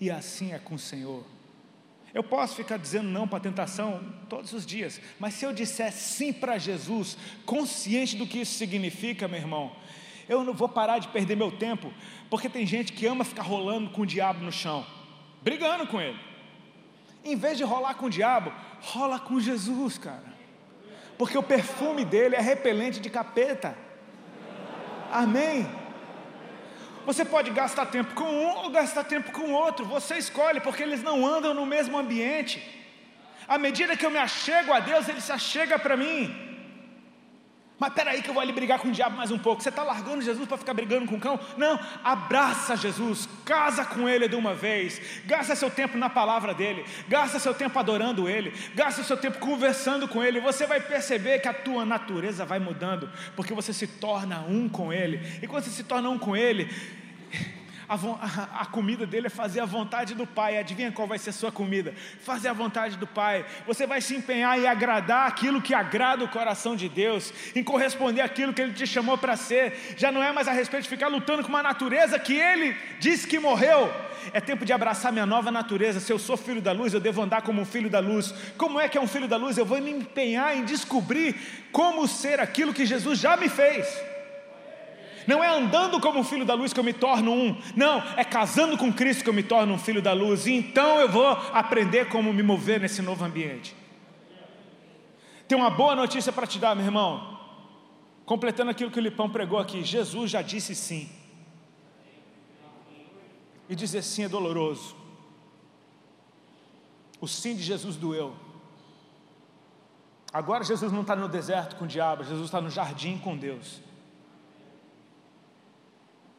E 0.00 0.10
assim 0.10 0.52
é 0.52 0.58
com 0.58 0.76
o 0.76 0.78
Senhor. 0.78 1.24
Eu 2.16 2.24
posso 2.24 2.56
ficar 2.56 2.78
dizendo 2.78 3.10
não 3.10 3.28
para 3.28 3.36
a 3.36 3.42
tentação 3.42 4.02
todos 4.26 4.54
os 4.54 4.64
dias, 4.64 5.02
mas 5.20 5.34
se 5.34 5.44
eu 5.44 5.52
disser 5.52 5.92
sim 5.92 6.32
para 6.32 6.56
Jesus, 6.56 7.14
consciente 7.44 8.16
do 8.16 8.26
que 8.26 8.40
isso 8.40 8.54
significa, 8.54 9.28
meu 9.28 9.38
irmão, 9.38 9.76
eu 10.26 10.42
não 10.42 10.54
vou 10.54 10.66
parar 10.66 10.98
de 10.98 11.08
perder 11.08 11.36
meu 11.36 11.52
tempo, 11.52 11.92
porque 12.30 12.48
tem 12.48 12.64
gente 12.64 12.94
que 12.94 13.06
ama 13.06 13.22
ficar 13.22 13.42
rolando 13.42 13.90
com 13.90 14.00
o 14.00 14.06
diabo 14.06 14.42
no 14.42 14.50
chão, 14.50 14.86
brigando 15.42 15.86
com 15.88 16.00
ele. 16.00 16.18
Em 17.22 17.36
vez 17.36 17.58
de 17.58 17.64
rolar 17.64 17.96
com 17.96 18.06
o 18.06 18.10
diabo, 18.10 18.50
rola 18.80 19.20
com 19.20 19.38
Jesus, 19.38 19.98
cara. 19.98 20.32
Porque 21.18 21.36
o 21.36 21.42
perfume 21.42 22.02
dele 22.02 22.34
é 22.34 22.40
repelente 22.40 22.98
de 22.98 23.10
capeta. 23.10 23.76
Amém. 25.12 25.66
Você 27.06 27.24
pode 27.24 27.50
gastar 27.52 27.86
tempo 27.86 28.14
com 28.14 28.24
um 28.24 28.48
ou 28.64 28.70
gastar 28.70 29.04
tempo 29.04 29.30
com 29.30 29.52
outro, 29.52 29.86
você 29.86 30.16
escolhe, 30.18 30.58
porque 30.60 30.82
eles 30.82 31.04
não 31.04 31.24
andam 31.24 31.54
no 31.54 31.64
mesmo 31.64 31.96
ambiente. 31.96 32.60
À 33.46 33.56
medida 33.58 33.96
que 33.96 34.04
eu 34.04 34.10
me 34.10 34.18
achego 34.18 34.72
a 34.72 34.80
Deus, 34.80 35.08
Ele 35.08 35.20
se 35.20 35.30
achega 35.30 35.78
para 35.78 35.96
mim. 35.96 36.45
Mas 37.78 37.92
peraí 37.92 38.22
que 38.22 38.30
eu 38.30 38.34
vou 38.34 38.42
ali 38.42 38.52
brigar 38.52 38.78
com 38.78 38.88
o 38.88 38.92
diabo 38.92 39.16
mais 39.16 39.30
um 39.30 39.38
pouco. 39.38 39.62
Você 39.62 39.68
está 39.68 39.82
largando 39.82 40.22
Jesus 40.22 40.48
para 40.48 40.56
ficar 40.56 40.72
brigando 40.72 41.06
com 41.06 41.16
o 41.16 41.20
cão? 41.20 41.38
Não, 41.58 41.78
abraça 42.02 42.74
Jesus, 42.74 43.28
casa 43.44 43.84
com 43.84 44.08
Ele 44.08 44.26
de 44.28 44.34
uma 44.34 44.54
vez, 44.54 44.98
gasta 45.26 45.54
seu 45.54 45.70
tempo 45.70 45.98
na 45.98 46.08
palavra 46.08 46.54
dEle, 46.54 46.86
gasta 47.06 47.38
seu 47.38 47.52
tempo 47.52 47.78
adorando 47.78 48.28
Ele, 48.28 48.50
gasta 48.74 49.02
seu 49.02 49.16
tempo 49.16 49.38
conversando 49.38 50.08
com 50.08 50.24
Ele. 50.24 50.40
Você 50.40 50.66
vai 50.66 50.80
perceber 50.80 51.40
que 51.40 51.48
a 51.48 51.54
tua 51.54 51.84
natureza 51.84 52.46
vai 52.46 52.58
mudando, 52.58 53.10
porque 53.34 53.52
você 53.52 53.74
se 53.74 53.86
torna 53.86 54.40
um 54.40 54.70
com 54.70 54.90
Ele. 54.90 55.20
E 55.42 55.46
quando 55.46 55.64
você 55.64 55.70
se 55.70 55.84
torna 55.84 56.08
um 56.08 56.18
com 56.18 56.34
Ele, 56.34 56.70
a, 57.88 57.96
a, 58.62 58.66
comida 58.66 59.06
dele 59.06 59.26
é 59.26 59.30
fazer 59.30 59.60
a 59.60 59.64
vontade 59.64 60.14
do 60.14 60.26
Pai. 60.26 60.58
Adivinha 60.58 60.92
qual 60.92 61.06
vai 61.06 61.18
ser 61.18 61.30
a 61.30 61.32
sua 61.32 61.52
comida? 61.52 61.94
Fazer 62.22 62.48
a 62.48 62.52
vontade 62.52 62.96
do 62.96 63.06
Pai. 63.06 63.44
Você 63.66 63.86
vai 63.86 64.00
se 64.00 64.14
empenhar 64.14 64.58
em 64.58 64.66
agradar 64.66 65.28
aquilo 65.28 65.62
que 65.62 65.74
agrada 65.74 66.24
o 66.24 66.28
coração 66.28 66.74
de 66.76 66.88
Deus, 66.88 67.32
em 67.54 67.62
corresponder 67.62 68.20
aquilo 68.20 68.52
que 68.52 68.60
Ele 68.60 68.72
te 68.72 68.86
chamou 68.86 69.16
para 69.16 69.36
ser. 69.36 69.94
Já 69.96 70.10
não 70.10 70.22
é 70.22 70.32
mais 70.32 70.48
a 70.48 70.52
respeito 70.52 70.84
de 70.84 70.88
ficar 70.88 71.08
lutando 71.08 71.42
com 71.42 71.48
uma 71.48 71.62
natureza 71.62 72.18
que 72.18 72.34
Ele 72.34 72.76
disse 72.98 73.26
que 73.26 73.38
morreu. 73.38 73.92
É 74.32 74.40
tempo 74.40 74.64
de 74.64 74.72
abraçar 74.72 75.12
minha 75.12 75.26
nova 75.26 75.50
natureza. 75.50 76.00
Se 76.00 76.12
eu 76.12 76.18
sou 76.18 76.36
filho 76.36 76.60
da 76.60 76.72
luz, 76.72 76.92
eu 76.92 77.00
devo 77.00 77.22
andar 77.22 77.42
como 77.42 77.60
um 77.60 77.64
filho 77.64 77.88
da 77.88 78.00
luz. 78.00 78.34
Como 78.56 78.80
é 78.80 78.88
que 78.88 78.98
é 78.98 79.00
um 79.00 79.06
filho 79.06 79.28
da 79.28 79.36
luz? 79.36 79.56
Eu 79.56 79.64
vou 79.64 79.80
me 79.80 79.90
empenhar 79.90 80.56
em 80.56 80.64
descobrir 80.64 81.34
como 81.70 82.08
ser 82.08 82.40
aquilo 82.40 82.74
que 82.74 82.84
Jesus 82.84 83.18
já 83.18 83.36
me 83.36 83.48
fez. 83.48 84.15
Não 85.26 85.42
é 85.42 85.48
andando 85.48 86.00
como 86.00 86.22
filho 86.22 86.44
da 86.44 86.54
luz 86.54 86.72
que 86.72 86.78
eu 86.78 86.84
me 86.84 86.92
torno 86.92 87.32
um, 87.32 87.60
não, 87.74 88.02
é 88.16 88.24
casando 88.24 88.78
com 88.78 88.92
Cristo 88.92 89.24
que 89.24 89.30
eu 89.30 89.34
me 89.34 89.42
torno 89.42 89.74
um 89.74 89.78
filho 89.78 90.00
da 90.00 90.12
luz, 90.12 90.46
e 90.46 90.52
então 90.52 91.00
eu 91.00 91.08
vou 91.08 91.26
aprender 91.26 92.08
como 92.08 92.32
me 92.32 92.42
mover 92.42 92.80
nesse 92.80 93.02
novo 93.02 93.24
ambiente. 93.24 93.74
Tem 95.48 95.56
uma 95.56 95.70
boa 95.70 95.94
notícia 95.94 96.32
para 96.32 96.46
te 96.46 96.58
dar, 96.58 96.74
meu 96.74 96.84
irmão. 96.84 97.36
Completando 98.24 98.70
aquilo 98.70 98.90
que 98.90 98.98
o 98.98 99.02
Lipão 99.02 99.30
pregou 99.30 99.58
aqui, 99.58 99.84
Jesus 99.84 100.30
já 100.30 100.42
disse 100.42 100.74
sim. 100.74 101.08
E 103.68 103.74
dizer 103.74 104.02
sim 104.02 104.24
é 104.24 104.28
doloroso. 104.28 104.96
O 107.20 107.26
sim 107.26 107.54
de 107.54 107.62
Jesus 107.62 107.96
doeu. 107.96 108.34
Agora 110.32 110.64
Jesus 110.64 110.92
não 110.92 111.00
está 111.00 111.16
no 111.16 111.28
deserto 111.28 111.76
com 111.76 111.84
o 111.84 111.88
diabo, 111.88 112.24
Jesus 112.24 112.46
está 112.46 112.60
no 112.60 112.68
jardim 112.68 113.16
com 113.16 113.36
Deus. 113.36 113.80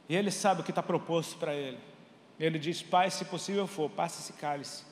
E 0.10 0.16
ele 0.16 0.32
sabe 0.32 0.62
o 0.62 0.64
que 0.64 0.72
está 0.72 0.82
proposto 0.82 1.38
para 1.38 1.53
ele. 1.53 1.80
Ele 2.39 2.60
diz: 2.60 2.82
Pai, 2.82 3.10
se 3.10 3.26
possível 3.26 3.68
for, 3.68 3.89
passe 3.89 4.22
esse 4.22 4.34
cálice, 4.34 4.84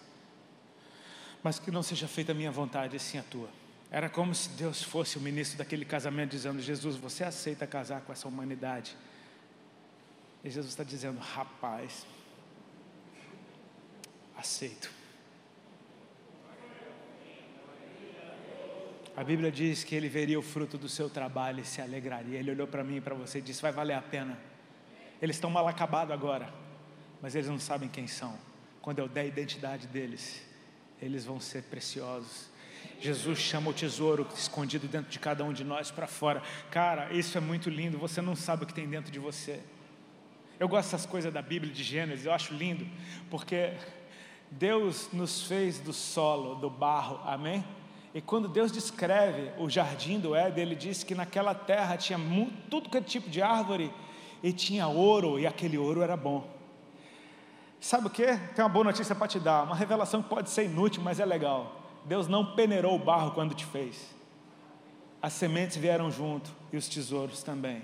mas 1.44 1.60
que 1.60 1.72
não 1.72 1.84
seja 1.84 2.08
feita 2.08 2.32
a 2.32 2.36
minha 2.36 2.52
vontade, 2.52 2.96
e 2.96 3.00
sim 3.00 3.18
a 3.18 3.24
tua. 3.24 3.50
Era 3.92 4.10
como 4.10 4.34
se 4.34 4.50
Deus 4.50 4.82
fosse 4.82 5.18
o 5.18 5.22
ministro 5.22 5.58
daquele 5.58 5.86
casamento, 5.86 6.32
dizendo: 6.32 6.62
Jesus, 6.62 6.96
você 6.96 7.24
aceita 7.24 7.68
casar 7.68 8.02
com 8.02 8.12
essa 8.12 8.28
humanidade? 8.28 8.96
E 10.44 10.50
Jesus 10.50 10.74
está 10.74 10.84
dizendo: 10.84 11.20
Rapaz, 11.20 12.06
aceito. 14.36 14.90
A 19.16 19.24
Bíblia 19.24 19.50
diz 19.50 19.84
que 19.84 19.96
ele 19.96 20.10
veria 20.10 20.38
o 20.38 20.42
fruto 20.42 20.78
do 20.78 20.90
seu 20.90 21.10
trabalho 21.10 21.62
e 21.62 21.66
se 21.66 21.82
alegraria. 21.82 22.38
Ele 22.38 22.52
olhou 22.52 22.68
para 22.68 22.84
mim 22.84 22.98
e 22.98 23.02
para 23.02 23.16
você 23.16 23.38
e 23.38 23.42
disse: 23.42 23.62
Vai 23.62 23.72
valer 23.72 23.94
a 23.94 24.02
pena. 24.02 24.38
Eles 25.22 25.36
estão 25.36 25.50
mal 25.50 25.68
acabados 25.68 26.14
agora, 26.14 26.54
mas 27.22 27.36
eles 27.36 27.48
não 27.48 27.60
sabem 27.60 27.90
quem 27.90 28.08
são. 28.08 28.38
Quando 28.82 29.00
eu 29.00 29.08
der 29.08 29.22
a 29.22 29.26
identidade 29.26 29.88
deles, 29.88 30.46
eles 31.02 31.26
vão 31.26 31.40
ser 31.40 31.64
preciosos. 31.64 32.50
Jesus 33.00 33.40
chama 33.40 33.72
o 33.72 33.74
tesouro 33.74 34.28
escondido 34.36 34.88
dentro 34.88 35.10
de 35.10 35.20
cada 35.20 35.44
um 35.44 35.52
de 35.52 35.64
nós 35.64 35.92
para 35.92 36.08
fora. 36.08 36.42
Cara, 36.70 37.12
isso 37.14 37.38
é 37.38 37.42
muito 37.42 37.70
lindo. 37.70 37.98
Você 37.98 38.22
não 38.22 38.36
sabe 38.36 38.64
o 38.64 38.68
que 38.68 38.74
tem 38.74 38.88
dentro 38.88 39.12
de 39.12 39.20
você. 39.20 39.60
Eu 40.60 40.68
gosto 40.68 40.92
dessas 40.92 41.06
coisas 41.06 41.34
da 41.34 41.42
Bíblia, 41.42 41.74
de 41.74 41.84
Gênesis, 41.84 42.26
eu 42.26 42.32
acho 42.32 42.54
lindo, 42.54 42.88
porque 43.30 43.74
Deus 44.50 45.10
nos 45.12 45.44
fez 45.44 45.80
do 45.80 45.92
solo, 45.92 46.56
do 46.56 46.70
barro, 46.70 47.20
amém? 47.26 47.64
E 48.14 48.22
quando 48.22 48.48
Deus 48.48 48.72
descreve 48.72 49.52
o 49.58 49.70
jardim 49.70 50.18
do 50.18 50.34
Éden, 50.34 50.64
ele 50.64 50.76
diz 50.76 51.04
que 51.04 51.14
naquela 51.14 51.54
terra 51.54 51.98
tinha 51.98 52.18
tudo 52.70 52.90
que 52.90 52.98
é 52.98 53.02
tipo 53.02 53.30
de 53.30 53.42
árvore 53.42 53.92
e 54.46 54.54
tinha 54.54 54.88
ouro, 54.88 55.40
e 55.40 55.48
aquele 55.48 55.76
ouro 55.76 56.04
era 56.04 56.16
bom. 56.16 56.48
Sabe 57.82 58.06
o 58.06 58.10
que? 58.12 58.28
Tem 58.28 58.64
uma 58.64 58.70
boa 58.70 58.86
notícia 58.86 59.16
para 59.16 59.28
te 59.28 59.40
dar, 59.40 59.64
uma 59.64 59.76
revelação 59.76 60.22
que 60.22 60.30
pode 60.30 60.52
ser 60.52 60.66
inútil, 60.66 61.02
mas 61.02 61.20
é 61.20 61.26
legal. 61.26 61.82
Deus 62.06 62.28
não 62.28 62.56
peneirou 62.56 62.94
o 62.96 63.00
barro 63.00 63.32
quando 63.32 63.56
te 63.56 63.66
fez. 63.66 64.14
As 65.20 65.34
sementes 65.34 65.78
vieram 65.78 66.12
junto 66.12 66.52
e 66.72 66.78
os 66.78 66.88
tesouros 66.88 67.42
também. 67.42 67.84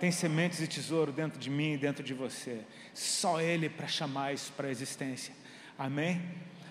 Tem 0.00 0.10
sementes 0.10 0.60
e 0.60 0.66
tesouro 0.66 1.12
dentro 1.12 1.38
de 1.38 1.48
mim 1.48 1.74
e 1.74 1.78
dentro 1.78 2.02
de 2.02 2.12
você. 2.12 2.62
Só 2.92 3.40
Ele 3.40 3.68
para 3.68 3.86
chamar 3.86 4.34
isso 4.34 4.52
para 4.56 4.66
a 4.66 4.70
existência. 4.70 5.32
Amém? 5.78 6.20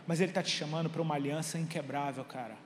Mas 0.06 0.20
Ele 0.20 0.32
está 0.32 0.44
te 0.44 0.52
chamando 0.52 0.90
para 0.90 1.02
uma 1.02 1.16
aliança 1.16 1.58
inquebrável, 1.58 2.26
cara. 2.26 2.58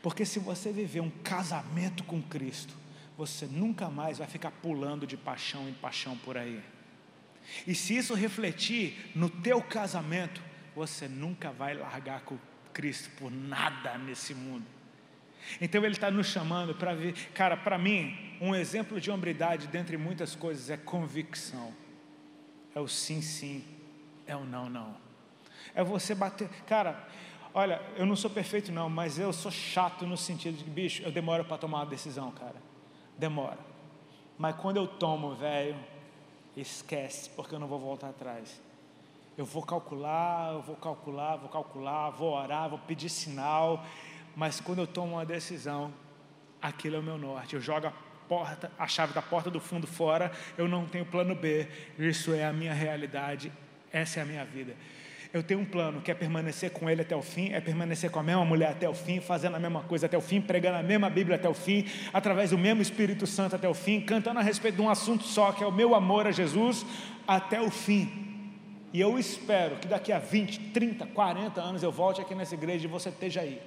Porque 0.00 0.24
se 0.24 0.38
você 0.38 0.70
viver 0.70 1.00
um 1.00 1.10
casamento 1.10 2.04
com 2.04 2.22
Cristo, 2.22 2.72
você 3.18 3.46
nunca 3.46 3.90
mais 3.90 4.18
vai 4.18 4.28
ficar 4.28 4.52
pulando 4.52 5.04
de 5.04 5.16
paixão 5.16 5.68
em 5.68 5.72
paixão 5.72 6.16
por 6.18 6.38
aí. 6.38 6.62
E 7.66 7.74
se 7.74 7.96
isso 7.96 8.14
refletir 8.14 9.10
no 9.12 9.28
teu 9.28 9.60
casamento, 9.60 10.40
você 10.72 11.08
nunca 11.08 11.50
vai 11.50 11.74
largar 11.74 12.20
com 12.20 12.38
Cristo 12.72 13.10
por 13.18 13.28
nada 13.28 13.98
nesse 13.98 14.32
mundo. 14.34 14.64
Então 15.60 15.84
ele 15.84 15.94
está 15.94 16.12
nos 16.12 16.28
chamando 16.28 16.76
para 16.76 16.94
ver, 16.94 17.12
cara, 17.34 17.56
para 17.56 17.76
mim, 17.76 18.16
um 18.40 18.54
exemplo 18.54 19.00
de 19.00 19.10
hombridade 19.10 19.66
dentre 19.66 19.96
muitas 19.96 20.36
coisas 20.36 20.70
é 20.70 20.76
convicção. 20.76 21.74
É 22.72 22.78
o 22.78 22.86
sim, 22.86 23.20
sim, 23.20 23.64
é 24.28 24.36
o 24.36 24.44
não, 24.44 24.70
não. 24.70 24.96
É 25.74 25.82
você 25.82 26.14
bater. 26.14 26.48
Cara, 26.68 27.08
olha, 27.52 27.82
eu 27.96 28.06
não 28.06 28.14
sou 28.14 28.30
perfeito 28.30 28.70
não, 28.70 28.88
mas 28.88 29.18
eu 29.18 29.32
sou 29.32 29.50
chato 29.50 30.06
no 30.06 30.16
sentido 30.16 30.56
de 30.58 30.62
que, 30.62 30.70
bicho, 30.70 31.02
eu 31.02 31.10
demoro 31.10 31.44
para 31.44 31.58
tomar 31.58 31.78
uma 31.78 31.86
decisão, 31.86 32.30
cara. 32.30 32.68
Demora. 33.18 33.58
Mas 34.38 34.54
quando 34.56 34.76
eu 34.76 34.86
tomo, 34.86 35.34
velho, 35.34 35.76
esquece, 36.56 37.28
porque 37.30 37.54
eu 37.54 37.58
não 37.58 37.66
vou 37.66 37.78
voltar 37.78 38.10
atrás. 38.10 38.60
Eu 39.36 39.44
vou 39.44 39.62
calcular, 39.62 40.52
eu 40.52 40.62
vou 40.62 40.76
calcular, 40.76 41.36
vou 41.36 41.48
calcular, 41.48 42.10
vou 42.10 42.32
orar, 42.32 42.68
vou 42.68 42.78
pedir 42.78 43.08
sinal, 43.08 43.84
mas 44.34 44.60
quando 44.60 44.78
eu 44.78 44.86
tomo 44.86 45.14
uma 45.14 45.26
decisão, 45.26 45.92
aquilo 46.62 46.96
é 46.96 46.98
o 47.00 47.02
meu 47.02 47.18
norte. 47.18 47.54
Eu 47.54 47.60
jogo 47.60 47.88
a 47.88 47.92
porta, 48.28 48.70
a 48.78 48.86
chave 48.86 49.12
da 49.12 49.22
porta 49.22 49.50
do 49.50 49.60
fundo 49.60 49.86
fora, 49.86 50.30
eu 50.56 50.68
não 50.68 50.86
tenho 50.86 51.04
plano 51.04 51.34
B. 51.34 51.68
Isso 51.98 52.32
é 52.32 52.44
a 52.44 52.52
minha 52.52 52.72
realidade, 52.72 53.52
essa 53.92 54.20
é 54.20 54.22
a 54.22 54.26
minha 54.26 54.44
vida. 54.44 54.76
Eu 55.32 55.42
tenho 55.42 55.60
um 55.60 55.64
plano 55.64 56.00
que 56.00 56.10
é 56.10 56.14
permanecer 56.14 56.70
com 56.70 56.88
ele 56.88 57.02
até 57.02 57.14
o 57.14 57.20
fim, 57.20 57.52
é 57.52 57.60
permanecer 57.60 58.10
com 58.10 58.18
a 58.18 58.22
mesma 58.22 58.44
mulher 58.44 58.70
até 58.70 58.88
o 58.88 58.94
fim, 58.94 59.20
fazendo 59.20 59.56
a 59.56 59.60
mesma 59.60 59.82
coisa 59.82 60.06
até 60.06 60.16
o 60.16 60.22
fim, 60.22 60.40
pregando 60.40 60.78
a 60.78 60.82
mesma 60.82 61.10
Bíblia 61.10 61.36
até 61.36 61.48
o 61.48 61.54
fim, 61.54 61.84
através 62.12 62.50
do 62.50 62.56
mesmo 62.56 62.80
Espírito 62.80 63.26
Santo 63.26 63.54
até 63.54 63.68
o 63.68 63.74
fim, 63.74 64.00
cantando 64.00 64.40
a 64.40 64.42
respeito 64.42 64.76
de 64.76 64.80
um 64.80 64.88
assunto 64.88 65.24
só, 65.24 65.52
que 65.52 65.62
é 65.62 65.66
o 65.66 65.72
meu 65.72 65.94
amor 65.94 66.26
a 66.26 66.30
Jesus, 66.30 66.86
até 67.26 67.60
o 67.60 67.70
fim. 67.70 68.26
E 68.90 69.00
eu 69.00 69.18
espero 69.18 69.76
que 69.76 69.86
daqui 69.86 70.12
a 70.12 70.18
20, 70.18 70.70
30, 70.70 71.06
40 71.06 71.60
anos 71.60 71.82
eu 71.82 71.92
volte 71.92 72.22
aqui 72.22 72.34
nessa 72.34 72.54
igreja 72.54 72.86
e 72.86 72.88
você 72.88 73.10
esteja 73.10 73.42
aí. 73.42 73.60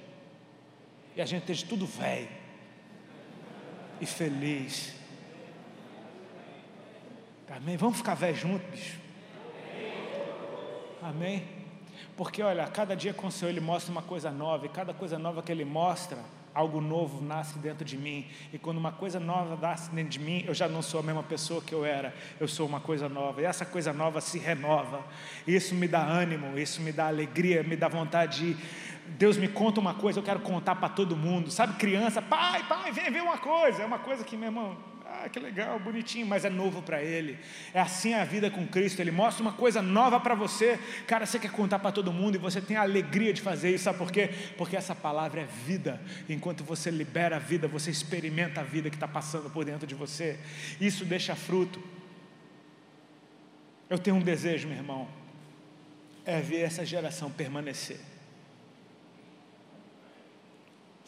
E 1.14 1.22
a 1.22 1.24
gente 1.24 1.42
esteja 1.42 1.66
tudo 1.68 1.86
velho 1.86 2.28
e 4.00 4.06
feliz. 4.06 4.94
Amém? 7.48 7.76
Vamos 7.76 7.98
ficar 7.98 8.14
velho 8.14 8.34
junto, 8.34 8.64
bicho. 8.70 9.01
Amém? 11.02 11.42
Porque 12.16 12.42
olha, 12.42 12.66
cada 12.68 12.94
dia 12.94 13.12
com 13.12 13.26
o 13.26 13.32
Senhor 13.32 13.50
Ele 13.50 13.60
mostra 13.60 13.90
uma 13.90 14.02
coisa 14.02 14.30
nova, 14.30 14.66
e 14.66 14.68
cada 14.68 14.94
coisa 14.94 15.18
nova 15.18 15.42
que 15.42 15.50
Ele 15.50 15.64
mostra, 15.64 16.18
algo 16.54 16.80
novo 16.80 17.24
nasce 17.24 17.58
dentro 17.58 17.84
de 17.84 17.96
mim. 17.96 18.26
E 18.52 18.58
quando 18.58 18.78
uma 18.78 18.92
coisa 18.92 19.18
nova 19.18 19.56
nasce 19.60 19.90
dentro 19.90 20.10
de 20.10 20.20
mim, 20.20 20.44
eu 20.46 20.54
já 20.54 20.68
não 20.68 20.80
sou 20.80 21.00
a 21.00 21.02
mesma 21.02 21.22
pessoa 21.22 21.60
que 21.60 21.74
eu 21.74 21.84
era, 21.84 22.14
eu 22.38 22.46
sou 22.46 22.66
uma 22.66 22.80
coisa 22.80 23.08
nova. 23.08 23.42
E 23.42 23.44
essa 23.44 23.64
coisa 23.64 23.92
nova 23.92 24.20
se 24.20 24.38
renova. 24.38 25.02
Isso 25.46 25.74
me 25.74 25.88
dá 25.88 26.02
ânimo, 26.02 26.56
isso 26.58 26.80
me 26.80 26.92
dá 26.92 27.08
alegria, 27.08 27.62
me 27.62 27.76
dá 27.76 27.88
vontade 27.88 28.54
de. 28.54 28.92
Deus 29.18 29.36
me 29.36 29.48
conta 29.48 29.80
uma 29.80 29.94
coisa, 29.94 30.20
eu 30.20 30.22
quero 30.22 30.40
contar 30.40 30.76
para 30.76 30.88
todo 30.88 31.16
mundo. 31.16 31.50
Sabe, 31.50 31.74
criança, 31.74 32.22
pai, 32.22 32.62
pai, 32.68 32.92
vem 32.92 33.10
ver 33.10 33.22
uma 33.22 33.38
coisa. 33.38 33.82
É 33.82 33.86
uma 33.86 33.98
coisa 33.98 34.22
que, 34.22 34.36
meu 34.36 34.48
irmão, 34.48 34.76
ah, 35.12 35.28
que 35.28 35.38
legal, 35.38 35.78
bonitinho, 35.78 36.26
mas 36.26 36.44
é 36.44 36.50
novo 36.50 36.80
para 36.82 37.02
ele. 37.02 37.38
É 37.74 37.80
assim 37.80 38.14
a 38.14 38.24
vida 38.24 38.50
com 38.50 38.66
Cristo. 38.66 39.00
Ele 39.00 39.10
mostra 39.10 39.42
uma 39.42 39.52
coisa 39.52 39.82
nova 39.82 40.18
para 40.18 40.34
você. 40.34 40.78
Cara, 41.06 41.26
você 41.26 41.38
quer 41.38 41.50
contar 41.50 41.78
para 41.78 41.92
todo 41.92 42.12
mundo 42.12 42.36
e 42.36 42.38
você 42.38 42.60
tem 42.60 42.76
a 42.76 42.82
alegria 42.82 43.32
de 43.32 43.40
fazer 43.40 43.74
isso. 43.74 43.84
Sabe 43.84 43.98
por 43.98 44.10
quê? 44.10 44.30
Porque 44.56 44.76
essa 44.76 44.94
palavra 44.94 45.42
é 45.42 45.44
vida. 45.44 46.00
Enquanto 46.28 46.64
você 46.64 46.90
libera 46.90 47.36
a 47.36 47.38
vida, 47.38 47.68
você 47.68 47.90
experimenta 47.90 48.60
a 48.60 48.64
vida 48.64 48.88
que 48.88 48.96
está 48.96 49.08
passando 49.08 49.50
por 49.50 49.64
dentro 49.64 49.86
de 49.86 49.94
você. 49.94 50.38
Isso 50.80 51.04
deixa 51.04 51.34
fruto. 51.34 51.82
Eu 53.90 53.98
tenho 53.98 54.16
um 54.16 54.22
desejo, 54.22 54.68
meu 54.68 54.78
irmão, 54.78 55.08
é 56.24 56.40
ver 56.40 56.60
essa 56.60 56.84
geração 56.84 57.30
permanecer 57.30 58.00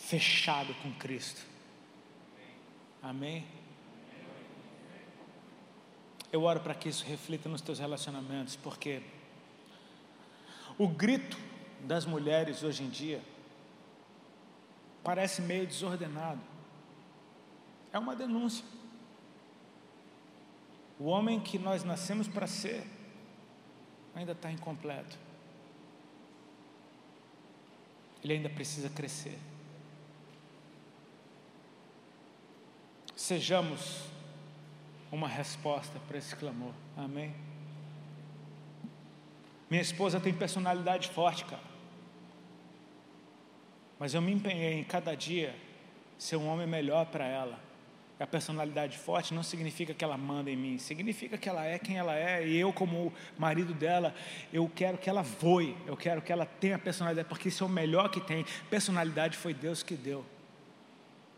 fechado 0.04 0.74
com 0.74 0.92
Cristo. 0.92 1.40
Amém? 3.02 3.44
Eu 6.34 6.42
oro 6.42 6.58
para 6.58 6.74
que 6.74 6.88
isso 6.88 7.04
reflita 7.04 7.48
nos 7.48 7.60
teus 7.60 7.78
relacionamentos, 7.78 8.56
porque 8.56 9.00
o 10.76 10.88
grito 10.88 11.38
das 11.82 12.04
mulheres 12.04 12.64
hoje 12.64 12.82
em 12.82 12.88
dia 12.88 13.22
parece 15.04 15.40
meio 15.40 15.64
desordenado. 15.64 16.40
É 17.92 18.00
uma 18.00 18.16
denúncia. 18.16 18.64
O 20.98 21.04
homem 21.04 21.38
que 21.38 21.56
nós 21.56 21.84
nascemos 21.84 22.26
para 22.26 22.48
ser 22.48 22.84
ainda 24.12 24.32
está 24.32 24.50
incompleto. 24.50 25.16
Ele 28.24 28.32
ainda 28.32 28.50
precisa 28.50 28.90
crescer. 28.90 29.38
Sejamos 33.14 34.12
uma 35.10 35.28
resposta 35.28 35.98
para 36.08 36.18
esse 36.18 36.34
clamor. 36.34 36.72
Amém? 36.96 37.34
Minha 39.70 39.82
esposa 39.82 40.20
tem 40.20 40.32
personalidade 40.32 41.08
forte, 41.08 41.44
cara. 41.44 41.62
Mas 43.98 44.14
eu 44.14 44.20
me 44.20 44.32
empenhei 44.32 44.74
em 44.74 44.84
cada 44.84 45.14
dia 45.14 45.54
ser 46.18 46.36
um 46.36 46.48
homem 46.48 46.66
melhor 46.66 47.06
para 47.06 47.26
ela. 47.26 47.58
A 48.18 48.26
personalidade 48.26 48.96
forte 48.96 49.34
não 49.34 49.42
significa 49.42 49.92
que 49.92 50.04
ela 50.04 50.16
manda 50.16 50.50
em 50.50 50.56
mim, 50.56 50.78
significa 50.78 51.36
que 51.36 51.48
ela 51.48 51.66
é 51.66 51.78
quem 51.78 51.98
ela 51.98 52.14
é, 52.16 52.46
e 52.46 52.56
eu, 52.56 52.72
como 52.72 53.12
marido 53.36 53.74
dela, 53.74 54.14
eu 54.52 54.70
quero 54.72 54.96
que 54.96 55.10
ela 55.10 55.22
voe, 55.22 55.76
eu 55.86 55.96
quero 55.96 56.22
que 56.22 56.32
ela 56.32 56.46
tenha 56.46 56.78
personalidade, 56.78 57.28
porque 57.28 57.48
isso 57.48 57.64
é 57.64 57.66
o 57.66 57.70
melhor 57.70 58.08
que 58.08 58.20
tem. 58.20 58.46
Personalidade 58.70 59.36
foi 59.36 59.52
Deus 59.52 59.82
que 59.82 59.94
deu. 59.94 60.24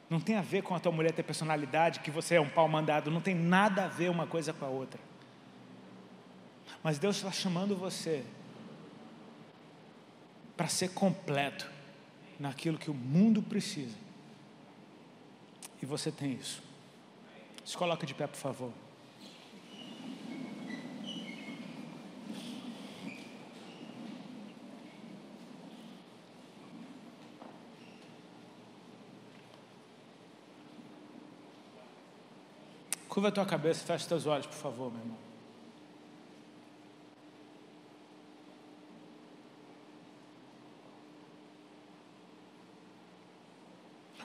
Não 0.08 0.20
tem 0.20 0.36
a 0.36 0.42
ver 0.42 0.62
com 0.62 0.74
a 0.74 0.80
tua 0.80 0.92
mulher 0.92 1.12
ter 1.12 1.22
personalidade, 1.22 2.00
que 2.00 2.10
você 2.10 2.36
é 2.36 2.40
um 2.40 2.48
pau 2.48 2.68
mandado, 2.68 3.10
não 3.10 3.20
tem 3.20 3.34
nada 3.34 3.84
a 3.84 3.88
ver 3.88 4.10
uma 4.10 4.26
coisa 4.26 4.52
com 4.52 4.64
a 4.64 4.68
outra. 4.68 5.00
Mas 6.82 6.98
Deus 6.98 7.16
está 7.16 7.32
chamando 7.32 7.76
você 7.76 8.24
para 10.56 10.68
ser 10.68 10.90
completo 10.90 11.68
naquilo 12.38 12.78
que 12.78 12.90
o 12.90 12.94
mundo 12.94 13.42
precisa. 13.42 13.96
E 15.82 15.86
você 15.86 16.10
tem 16.10 16.32
isso. 16.32 16.62
Se 17.64 17.76
coloca 17.76 18.06
de 18.06 18.14
pé, 18.14 18.26
por 18.26 18.36
favor. 18.36 18.72
Curva 33.16 33.30
a 33.30 33.32
tua 33.32 33.46
cabeça 33.46 33.82
e 33.82 33.86
fecha 33.86 34.06
teus 34.06 34.26
olhos, 34.26 34.44
por 34.44 34.56
favor, 34.56 34.92
meu 34.92 35.00
irmão. 35.00 35.16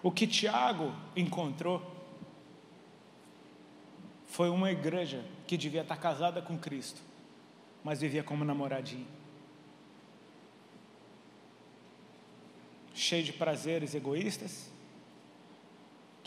O 0.03 0.11
que 0.11 0.27
Tiago 0.27 0.93
encontrou 1.15 1.81
foi 4.25 4.49
uma 4.49 4.69
igreja 4.69 5.23
que 5.47 5.55
devia 5.55 5.83
estar 5.83 5.95
casada 5.95 6.41
com 6.41 6.57
Cristo, 6.57 6.99
mas 7.85 8.01
vivia 8.01 8.25
como 8.25 8.43
namoradinho. 8.43 9.07
Cheio 12.93 13.23
de 13.23 13.31
prazeres 13.31 13.95
egoístas, 13.95 14.69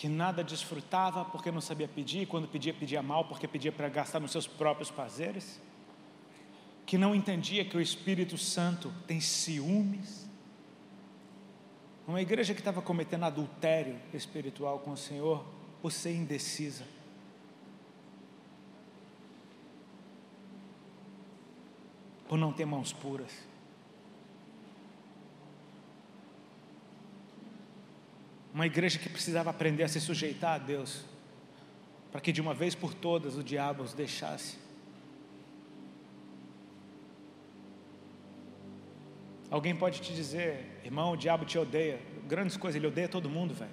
que 0.05 0.09
nada 0.11 0.45
desfrutava 0.45 1.25
porque 1.25 1.51
não 1.51 1.63
sabia 1.63 1.89
pedir, 1.89 2.27
quando 2.27 2.47
pedia, 2.47 2.75
pedia 2.75 3.03
mal 3.03 3.25
porque 3.25 3.49
pedia 3.49 3.73
para 3.73 3.89
gastar 3.89 4.21
nos 4.21 4.33
seus 4.33 4.47
próprios 4.47 4.91
prazeres, 4.91 5.59
que 6.85 6.99
não 6.99 7.15
entendia 7.15 7.65
que 7.65 7.75
o 7.75 7.81
Espírito 7.81 8.37
Santo 8.37 8.93
tem 9.07 9.19
ciúmes. 9.19 10.29
Uma 12.07 12.21
igreja 12.21 12.53
que 12.53 12.61
estava 12.61 12.83
cometendo 12.83 13.25
adultério 13.25 13.99
espiritual 14.13 14.79
com 14.81 14.91
o 14.91 14.97
Senhor 14.97 15.43
por 15.81 15.91
ser 15.91 16.15
indecisa. 16.15 16.85
por 22.29 22.37
não 22.39 22.53
ter 22.53 22.67
mãos 22.67 22.93
puras. 22.93 23.31
Uma 28.55 28.67
igreja 28.67 29.01
que 29.01 29.09
precisava 29.09 29.51
aprender 29.51 29.83
a 29.83 29.89
se 29.89 30.01
sujeitar 30.01 30.55
a 30.55 30.59
Deus, 30.59 31.05
para 32.13 32.21
que 32.21 32.31
de 32.31 32.41
uma 32.41 32.55
vez 32.55 32.75
por 32.75 32.95
todas 32.95 33.37
o 33.37 33.43
diabo 33.43 33.83
os 33.83 33.93
deixasse. 33.93 34.57
Alguém 39.51 39.75
pode 39.75 40.01
te 40.01 40.15
dizer, 40.15 40.81
irmão, 40.85 41.13
o 41.13 41.17
diabo 41.17 41.45
te 41.45 41.59
odeia. 41.59 42.01
Grandes 42.29 42.57
coisas, 42.57 42.77
ele 42.77 42.87
odeia 42.87 43.09
todo 43.09 43.29
mundo, 43.29 43.53
velho. 43.53 43.71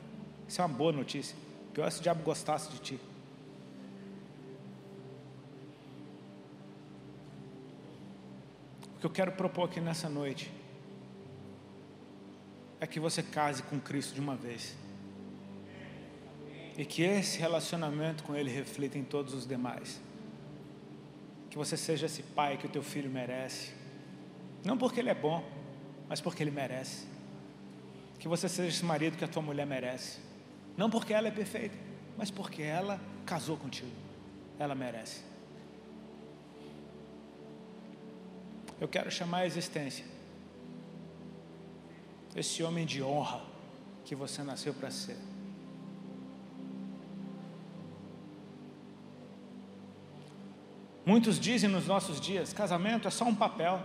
Isso 0.47 0.59
é 0.59 0.65
uma 0.65 0.75
boa 0.75 0.91
notícia. 0.91 1.35
Pior 1.73 1.89
se 1.91 1.99
o 1.99 2.03
diabo 2.03 2.23
gostasse 2.23 2.71
de 2.71 2.79
ti. 2.79 2.99
que 9.01 9.07
eu 9.07 9.09
quero 9.09 9.31
propor 9.31 9.63
aqui 9.67 9.81
nessa 9.81 10.07
noite 10.07 10.51
é 12.81 12.87
que 12.87 12.99
você 12.99 13.23
case 13.23 13.63
com 13.63 13.79
Cristo 13.79 14.13
de 14.13 14.19
uma 14.19 14.35
vez. 14.35 14.75
E 16.77 16.83
que 16.83 17.03
esse 17.03 17.39
relacionamento 17.39 18.23
com 18.23 18.35
Ele 18.35 18.49
reflita 18.49 18.97
em 18.97 19.03
todos 19.03 19.33
os 19.33 19.47
demais. 19.47 20.01
Que 21.49 21.57
você 21.57 21.77
seja 21.77 22.07
esse 22.07 22.23
pai 22.23 22.57
que 22.57 22.65
o 22.65 22.69
teu 22.69 22.83
filho 22.83 23.09
merece. 23.09 23.71
Não 24.65 24.77
porque 24.77 24.99
ele 24.99 25.09
é 25.09 25.15
bom, 25.15 25.43
mas 26.09 26.19
porque 26.19 26.41
ele 26.41 26.51
merece. 26.51 27.05
Que 28.19 28.27
você 28.27 28.49
seja 28.49 28.69
esse 28.69 28.85
marido 28.85 29.17
que 29.17 29.23
a 29.23 29.27
tua 29.27 29.41
mulher 29.41 29.65
merece. 29.65 30.19
Não 30.75 30.89
porque 30.89 31.13
ela 31.13 31.27
é 31.27 31.31
perfeita, 31.31 31.77
mas 32.17 32.31
porque 32.31 32.61
ela 32.61 32.99
casou 33.25 33.57
contigo. 33.57 33.91
Ela 34.57 34.75
merece. 34.75 35.31
eu 38.81 38.87
quero 38.87 39.11
chamar 39.11 39.41
a 39.41 39.45
existência 39.45 40.03
esse 42.35 42.63
homem 42.63 42.85
de 42.85 43.03
honra 43.03 43.41
que 44.05 44.15
você 44.15 44.43
nasceu 44.43 44.73
para 44.73 44.89
ser. 44.89 45.17
Muitos 51.05 51.39
dizem 51.39 51.69
nos 51.69 51.87
nossos 51.87 52.21
dias: 52.21 52.53
casamento 52.53 53.07
é 53.07 53.11
só 53.11 53.25
um 53.25 53.35
papel. 53.35 53.81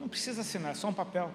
Não 0.00 0.08
precisa 0.08 0.40
assinar, 0.40 0.72
é 0.72 0.74
só 0.74 0.88
um 0.88 0.94
papel. 0.94 1.32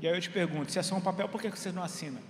E 0.00 0.06
aí 0.06 0.14
eu 0.14 0.20
te 0.20 0.30
pergunto: 0.30 0.70
se 0.70 0.78
é 0.78 0.82
só 0.82 0.94
um 0.94 1.00
papel, 1.00 1.28
por 1.28 1.40
que 1.40 1.50
você 1.50 1.72
não 1.72 1.82
assina? 1.82 2.20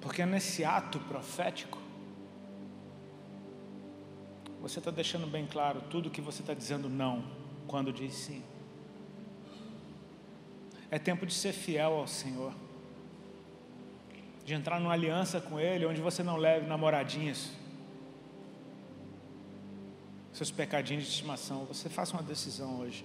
Porque 0.00 0.22
é 0.22 0.26
nesse 0.26 0.64
ato 0.64 1.00
profético 1.00 1.85
você 4.68 4.80
está 4.80 4.90
deixando 4.90 5.28
bem 5.28 5.46
claro 5.46 5.80
tudo 5.82 6.10
que 6.10 6.20
você 6.20 6.42
está 6.42 6.52
dizendo 6.52 6.88
não 6.88 7.24
quando 7.68 7.92
diz 7.92 8.12
sim. 8.14 8.42
É 10.90 10.98
tempo 10.98 11.24
de 11.24 11.32
ser 11.32 11.52
fiel 11.52 11.92
ao 11.94 12.08
Senhor, 12.08 12.52
de 14.44 14.54
entrar 14.54 14.80
numa 14.80 14.92
aliança 14.92 15.40
com 15.40 15.60
Ele, 15.60 15.86
onde 15.86 16.00
você 16.00 16.22
não 16.24 16.36
leve 16.36 16.66
namoradinhas, 16.66 17.52
seus 20.32 20.50
pecadinhos 20.50 21.04
de 21.04 21.10
estimação. 21.10 21.64
Você 21.66 21.88
faça 21.88 22.14
uma 22.14 22.22
decisão 22.22 22.80
hoje 22.80 23.04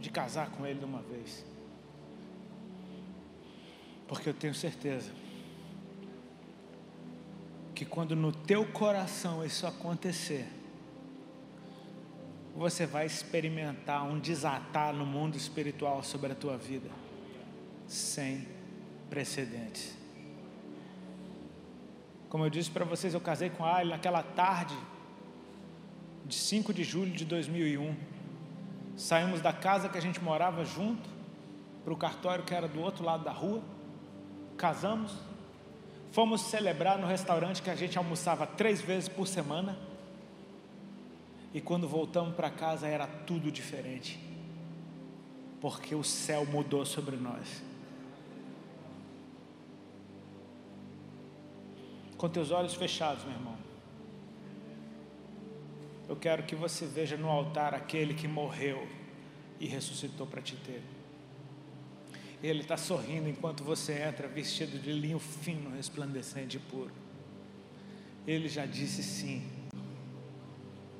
de 0.00 0.10
casar 0.10 0.50
com 0.50 0.66
Ele 0.66 0.80
de 0.80 0.84
uma 0.84 1.02
vez, 1.02 1.44
porque 4.08 4.28
eu 4.28 4.34
tenho 4.34 4.54
certeza 4.54 5.12
que 7.80 7.86
quando 7.86 8.14
no 8.14 8.30
teu 8.30 8.66
coração 8.66 9.42
isso 9.42 9.66
acontecer, 9.66 10.46
você 12.54 12.84
vai 12.84 13.06
experimentar 13.06 14.04
um 14.04 14.18
desatar 14.18 14.92
no 14.92 15.06
mundo 15.06 15.34
espiritual 15.34 16.02
sobre 16.02 16.30
a 16.30 16.34
tua 16.34 16.58
vida, 16.58 16.90
sem 17.86 18.46
precedentes. 19.08 19.96
Como 22.28 22.44
eu 22.44 22.50
disse 22.50 22.70
para 22.70 22.84
vocês, 22.84 23.14
eu 23.14 23.20
casei 23.22 23.48
com 23.48 23.64
a 23.64 23.76
Ali 23.76 23.88
naquela 23.88 24.22
tarde 24.22 24.76
de 26.26 26.34
5 26.34 26.74
de 26.74 26.84
julho 26.84 27.12
de 27.12 27.24
2001. 27.24 27.96
Saímos 28.94 29.40
da 29.40 29.54
casa 29.54 29.88
que 29.88 29.96
a 29.96 30.02
gente 30.02 30.22
morava 30.22 30.66
junto 30.66 31.08
para 31.82 31.94
o 31.94 31.96
cartório 31.96 32.44
que 32.44 32.52
era 32.52 32.68
do 32.68 32.78
outro 32.78 33.02
lado 33.02 33.24
da 33.24 33.32
rua. 33.32 33.62
Casamos, 34.58 35.16
Fomos 36.12 36.40
celebrar 36.42 36.98
no 36.98 37.06
restaurante 37.06 37.62
que 37.62 37.70
a 37.70 37.76
gente 37.76 37.96
almoçava 37.96 38.46
três 38.46 38.80
vezes 38.80 39.08
por 39.08 39.28
semana. 39.28 39.78
E 41.54 41.60
quando 41.60 41.88
voltamos 41.88 42.34
para 42.34 42.50
casa 42.50 42.88
era 42.88 43.06
tudo 43.06 43.50
diferente. 43.50 44.18
Porque 45.60 45.94
o 45.94 46.02
céu 46.02 46.44
mudou 46.46 46.84
sobre 46.84 47.16
nós. 47.16 47.62
Com 52.16 52.28
teus 52.28 52.50
olhos 52.50 52.74
fechados, 52.74 53.24
meu 53.24 53.34
irmão. 53.34 53.56
Eu 56.08 56.16
quero 56.16 56.42
que 56.42 56.56
você 56.56 56.86
veja 56.86 57.16
no 57.16 57.28
altar 57.28 57.72
aquele 57.72 58.14
que 58.14 58.26
morreu 58.26 58.86
e 59.60 59.66
ressuscitou 59.66 60.26
para 60.26 60.42
te 60.42 60.56
ter. 60.56 60.82
Ele 62.42 62.60
está 62.60 62.76
sorrindo 62.76 63.28
enquanto 63.28 63.62
você 63.62 64.02
entra 64.02 64.26
vestido 64.26 64.78
de 64.78 64.92
linho 64.92 65.18
fino, 65.18 65.70
resplandecente 65.70 66.56
e 66.56 66.60
puro. 66.60 66.92
Ele 68.26 68.48
já 68.48 68.64
disse 68.64 69.02
sim. 69.02 69.46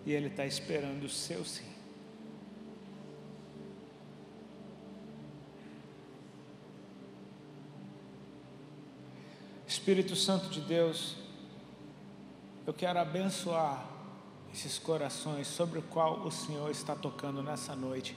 E 0.04 0.12
Ele 0.12 0.26
está 0.26 0.44
esperando 0.44 1.04
o 1.04 1.08
seu 1.08 1.44
sim. 1.44 1.70
Espírito 9.66 10.16
Santo 10.16 10.48
de 10.50 10.60
Deus, 10.60 11.16
eu 12.66 12.74
quero 12.74 12.98
abençoar 12.98 13.88
esses 14.52 14.78
corações 14.78 15.46
sobre 15.46 15.78
o 15.78 15.82
qual 15.82 16.20
o 16.26 16.30
Senhor 16.30 16.70
está 16.70 16.94
tocando 16.94 17.42
nessa 17.42 17.74
noite. 17.74 18.16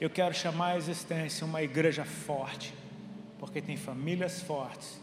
Eu 0.00 0.10
quero 0.10 0.34
chamar 0.34 0.72
a 0.72 0.76
existência 0.76 1.46
uma 1.46 1.62
igreja 1.62 2.04
forte, 2.04 2.74
porque 3.38 3.60
tem 3.60 3.76
famílias 3.76 4.42
fortes, 4.42 5.00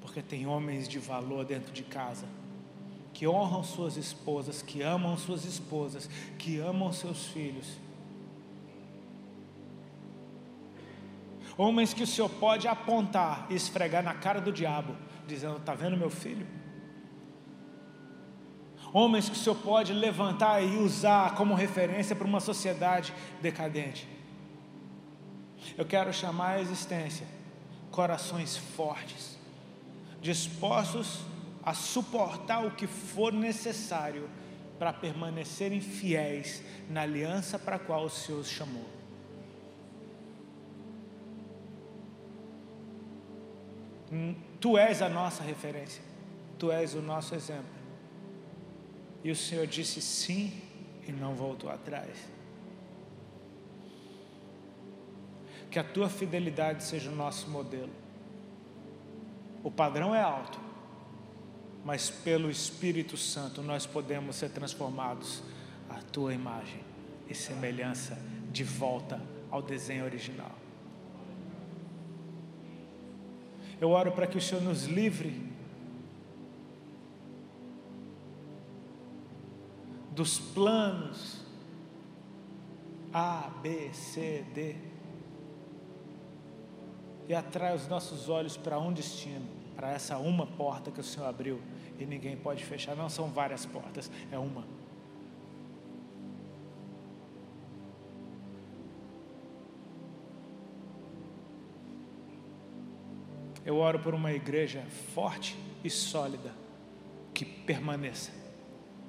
porque 0.00 0.22
tem 0.22 0.46
homens 0.46 0.88
de 0.88 0.98
valor 0.98 1.44
dentro 1.44 1.72
de 1.72 1.82
casa, 1.82 2.26
que 3.12 3.26
honram 3.26 3.62
suas 3.62 3.96
esposas, 3.96 4.62
que 4.62 4.82
amam 4.82 5.16
suas 5.16 5.44
esposas, 5.44 6.08
que 6.38 6.58
amam 6.58 6.92
seus 6.92 7.26
filhos. 7.26 7.66
Homens 11.56 11.92
que 11.92 12.02
o 12.02 12.06
Senhor 12.06 12.28
pode 12.28 12.66
apontar 12.66 13.46
e 13.50 13.54
esfregar 13.54 14.02
na 14.02 14.14
cara 14.14 14.40
do 14.40 14.50
diabo, 14.50 14.96
dizendo: 15.26 15.58
Está 15.58 15.74
vendo 15.74 15.96
meu 15.96 16.08
filho? 16.08 16.46
Homens 18.92 19.28
que 19.28 19.36
o 19.36 19.38
Senhor 19.38 19.56
pode 19.56 19.92
levantar 19.92 20.62
e 20.62 20.76
usar 20.78 21.34
como 21.34 21.54
referência 21.54 22.14
para 22.14 22.26
uma 22.26 22.40
sociedade 22.40 23.12
decadente. 23.40 24.08
Eu 25.76 25.84
quero 25.84 26.12
chamar 26.12 26.56
à 26.56 26.60
existência 26.60 27.26
corações 27.90 28.56
fortes, 28.56 29.36
dispostos 30.20 31.20
a 31.62 31.74
suportar 31.74 32.64
o 32.64 32.70
que 32.70 32.86
for 32.86 33.32
necessário 33.32 34.28
para 34.78 34.92
permanecerem 34.92 35.80
fiéis 35.80 36.62
na 36.88 37.02
aliança 37.02 37.58
para 37.58 37.76
a 37.76 37.78
qual 37.78 38.04
o 38.04 38.10
Senhor 38.10 38.40
os 38.40 38.48
chamou. 38.48 38.88
Tu 44.58 44.76
és 44.76 45.02
a 45.02 45.08
nossa 45.08 45.42
referência, 45.42 46.02
tu 46.58 46.72
és 46.72 46.94
o 46.94 47.02
nosso 47.02 47.34
exemplo. 47.34 47.79
E 49.22 49.30
o 49.30 49.36
Senhor 49.36 49.66
disse 49.66 50.00
sim 50.00 50.52
e 51.06 51.12
não 51.12 51.34
voltou 51.34 51.70
atrás. 51.70 52.16
Que 55.70 55.78
a 55.78 55.84
tua 55.84 56.08
fidelidade 56.08 56.82
seja 56.82 57.10
o 57.10 57.14
nosso 57.14 57.48
modelo. 57.48 57.92
O 59.62 59.70
padrão 59.70 60.14
é 60.14 60.22
alto, 60.22 60.58
mas 61.84 62.10
pelo 62.10 62.50
Espírito 62.50 63.16
Santo 63.16 63.62
nós 63.62 63.86
podemos 63.86 64.36
ser 64.36 64.50
transformados 64.50 65.42
à 65.88 65.96
tua 65.96 66.32
imagem 66.32 66.80
e 67.28 67.34
semelhança 67.34 68.18
de 68.50 68.64
volta 68.64 69.20
ao 69.50 69.60
desenho 69.60 70.04
original. 70.04 70.54
Eu 73.80 73.90
oro 73.90 74.12
para 74.12 74.26
que 74.26 74.36
o 74.36 74.40
Senhor 74.40 74.62
nos 74.62 74.84
livre 74.84 75.49
dos 80.20 80.38
planos 80.38 81.40
A, 83.10 83.50
B, 83.62 83.90
C, 83.94 84.44
D 84.52 84.76
e 87.26 87.32
atrai 87.34 87.74
os 87.74 87.88
nossos 87.88 88.28
olhos 88.28 88.54
para 88.54 88.78
um 88.78 88.92
destino, 88.92 89.46
para 89.74 89.90
essa 89.92 90.18
uma 90.18 90.46
porta 90.46 90.90
que 90.90 91.00
o 91.00 91.02
Senhor 91.02 91.26
abriu 91.26 91.58
e 91.98 92.04
ninguém 92.04 92.36
pode 92.36 92.62
fechar. 92.62 92.94
Não 92.94 93.08
são 93.08 93.30
várias 93.30 93.64
portas, 93.64 94.10
é 94.30 94.38
uma. 94.38 94.66
Eu 103.64 103.78
oro 103.78 103.98
por 104.00 104.14
uma 104.14 104.32
igreja 104.32 104.84
forte 105.14 105.56
e 105.82 105.88
sólida, 105.88 106.52
que 107.32 107.46
permaneça, 107.46 108.39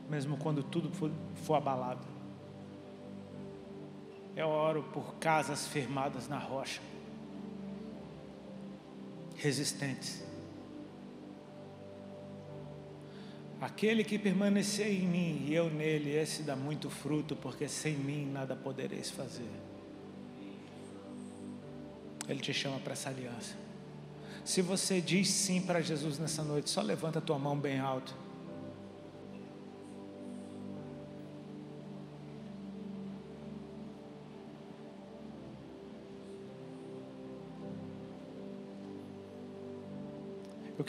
mesmo 0.09 0.37
quando 0.37 0.63
tudo 0.63 0.91
for, 0.91 1.11
for 1.43 1.55
abalado. 1.55 2.05
Eu 4.35 4.47
oro 4.47 4.83
por 4.93 5.15
casas 5.15 5.67
firmadas 5.67 6.27
na 6.27 6.37
rocha, 6.37 6.81
resistentes. 9.35 10.23
Aquele 13.59 14.03
que 14.03 14.17
permanecer 14.17 14.87
em 14.87 15.07
mim 15.07 15.45
e 15.47 15.53
eu 15.53 15.69
nele, 15.69 16.15
esse 16.15 16.41
dá 16.41 16.55
muito 16.55 16.89
fruto, 16.89 17.35
porque 17.35 17.67
sem 17.67 17.93
mim 17.93 18.25
nada 18.25 18.55
podereis 18.55 19.11
fazer. 19.11 19.51
Ele 22.27 22.39
te 22.39 22.53
chama 22.53 22.79
para 22.79 22.93
essa 22.93 23.09
aliança. 23.09 23.55
Se 24.43 24.61
você 24.61 24.99
diz 24.99 25.29
sim 25.29 25.61
para 25.61 25.81
Jesus 25.81 26.17
nessa 26.17 26.43
noite, 26.43 26.69
só 26.69 26.81
levanta 26.81 27.19
a 27.19 27.21
tua 27.21 27.37
mão 27.37 27.55
bem 27.55 27.79
alto. 27.79 28.15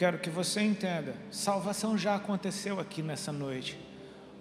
Quero 0.03 0.19
que 0.19 0.31
você 0.31 0.61
entenda: 0.61 1.15
salvação 1.31 1.97
já 1.97 2.17
aconteceu 2.17 2.81
aqui 2.81 3.01
nessa 3.01 3.31
noite. 3.31 3.79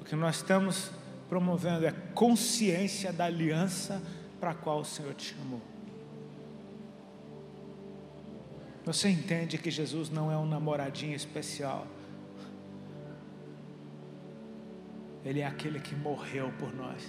O 0.01 0.03
que 0.03 0.15
nós 0.15 0.37
estamos 0.37 0.89
promovendo 1.29 1.85
é 1.85 1.91
consciência 2.15 3.13
da 3.13 3.25
aliança 3.25 4.01
para 4.39 4.51
a 4.51 4.55
qual 4.55 4.79
o 4.79 4.83
Senhor 4.83 5.13
te 5.13 5.35
chamou. 5.35 5.61
Você 8.83 9.07
entende 9.09 9.59
que 9.59 9.69
Jesus 9.69 10.09
não 10.09 10.31
é 10.31 10.35
um 10.35 10.47
namoradinho 10.47 11.15
especial. 11.15 11.85
Ele 15.23 15.41
é 15.41 15.45
aquele 15.45 15.79
que 15.79 15.93
morreu 15.93 16.51
por 16.57 16.73
nós. 16.73 17.03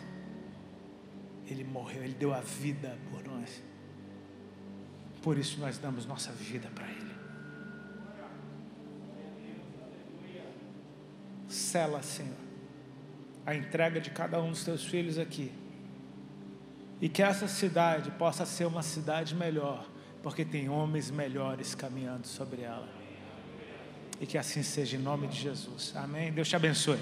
Ele 1.46 1.64
morreu, 1.64 2.04
ele 2.04 2.12
deu 2.12 2.34
a 2.34 2.40
vida 2.40 2.98
por 3.10 3.24
nós. 3.24 3.62
Por 5.22 5.38
isso 5.38 5.58
nós 5.58 5.78
damos 5.78 6.04
nossa 6.04 6.30
vida 6.32 6.68
para 6.74 6.86
Ele. 6.86 7.11
Sela, 11.72 12.02
Senhor, 12.02 12.36
a 13.46 13.54
entrega 13.54 13.98
de 13.98 14.10
cada 14.10 14.38
um 14.42 14.50
dos 14.50 14.62
teus 14.62 14.84
filhos 14.84 15.18
aqui. 15.18 15.50
E 17.00 17.08
que 17.08 17.22
essa 17.22 17.48
cidade 17.48 18.10
possa 18.10 18.44
ser 18.44 18.66
uma 18.66 18.82
cidade 18.82 19.34
melhor 19.34 19.88
porque 20.22 20.44
tem 20.44 20.68
homens 20.68 21.10
melhores 21.10 21.74
caminhando 21.74 22.26
sobre 22.26 22.60
ela. 22.60 22.88
E 24.20 24.26
que 24.26 24.36
assim 24.36 24.62
seja 24.62 24.98
em 24.98 25.00
nome 25.00 25.26
de 25.26 25.40
Jesus. 25.40 25.94
Amém. 25.96 26.30
Deus 26.30 26.46
te 26.46 26.54
abençoe. 26.54 27.00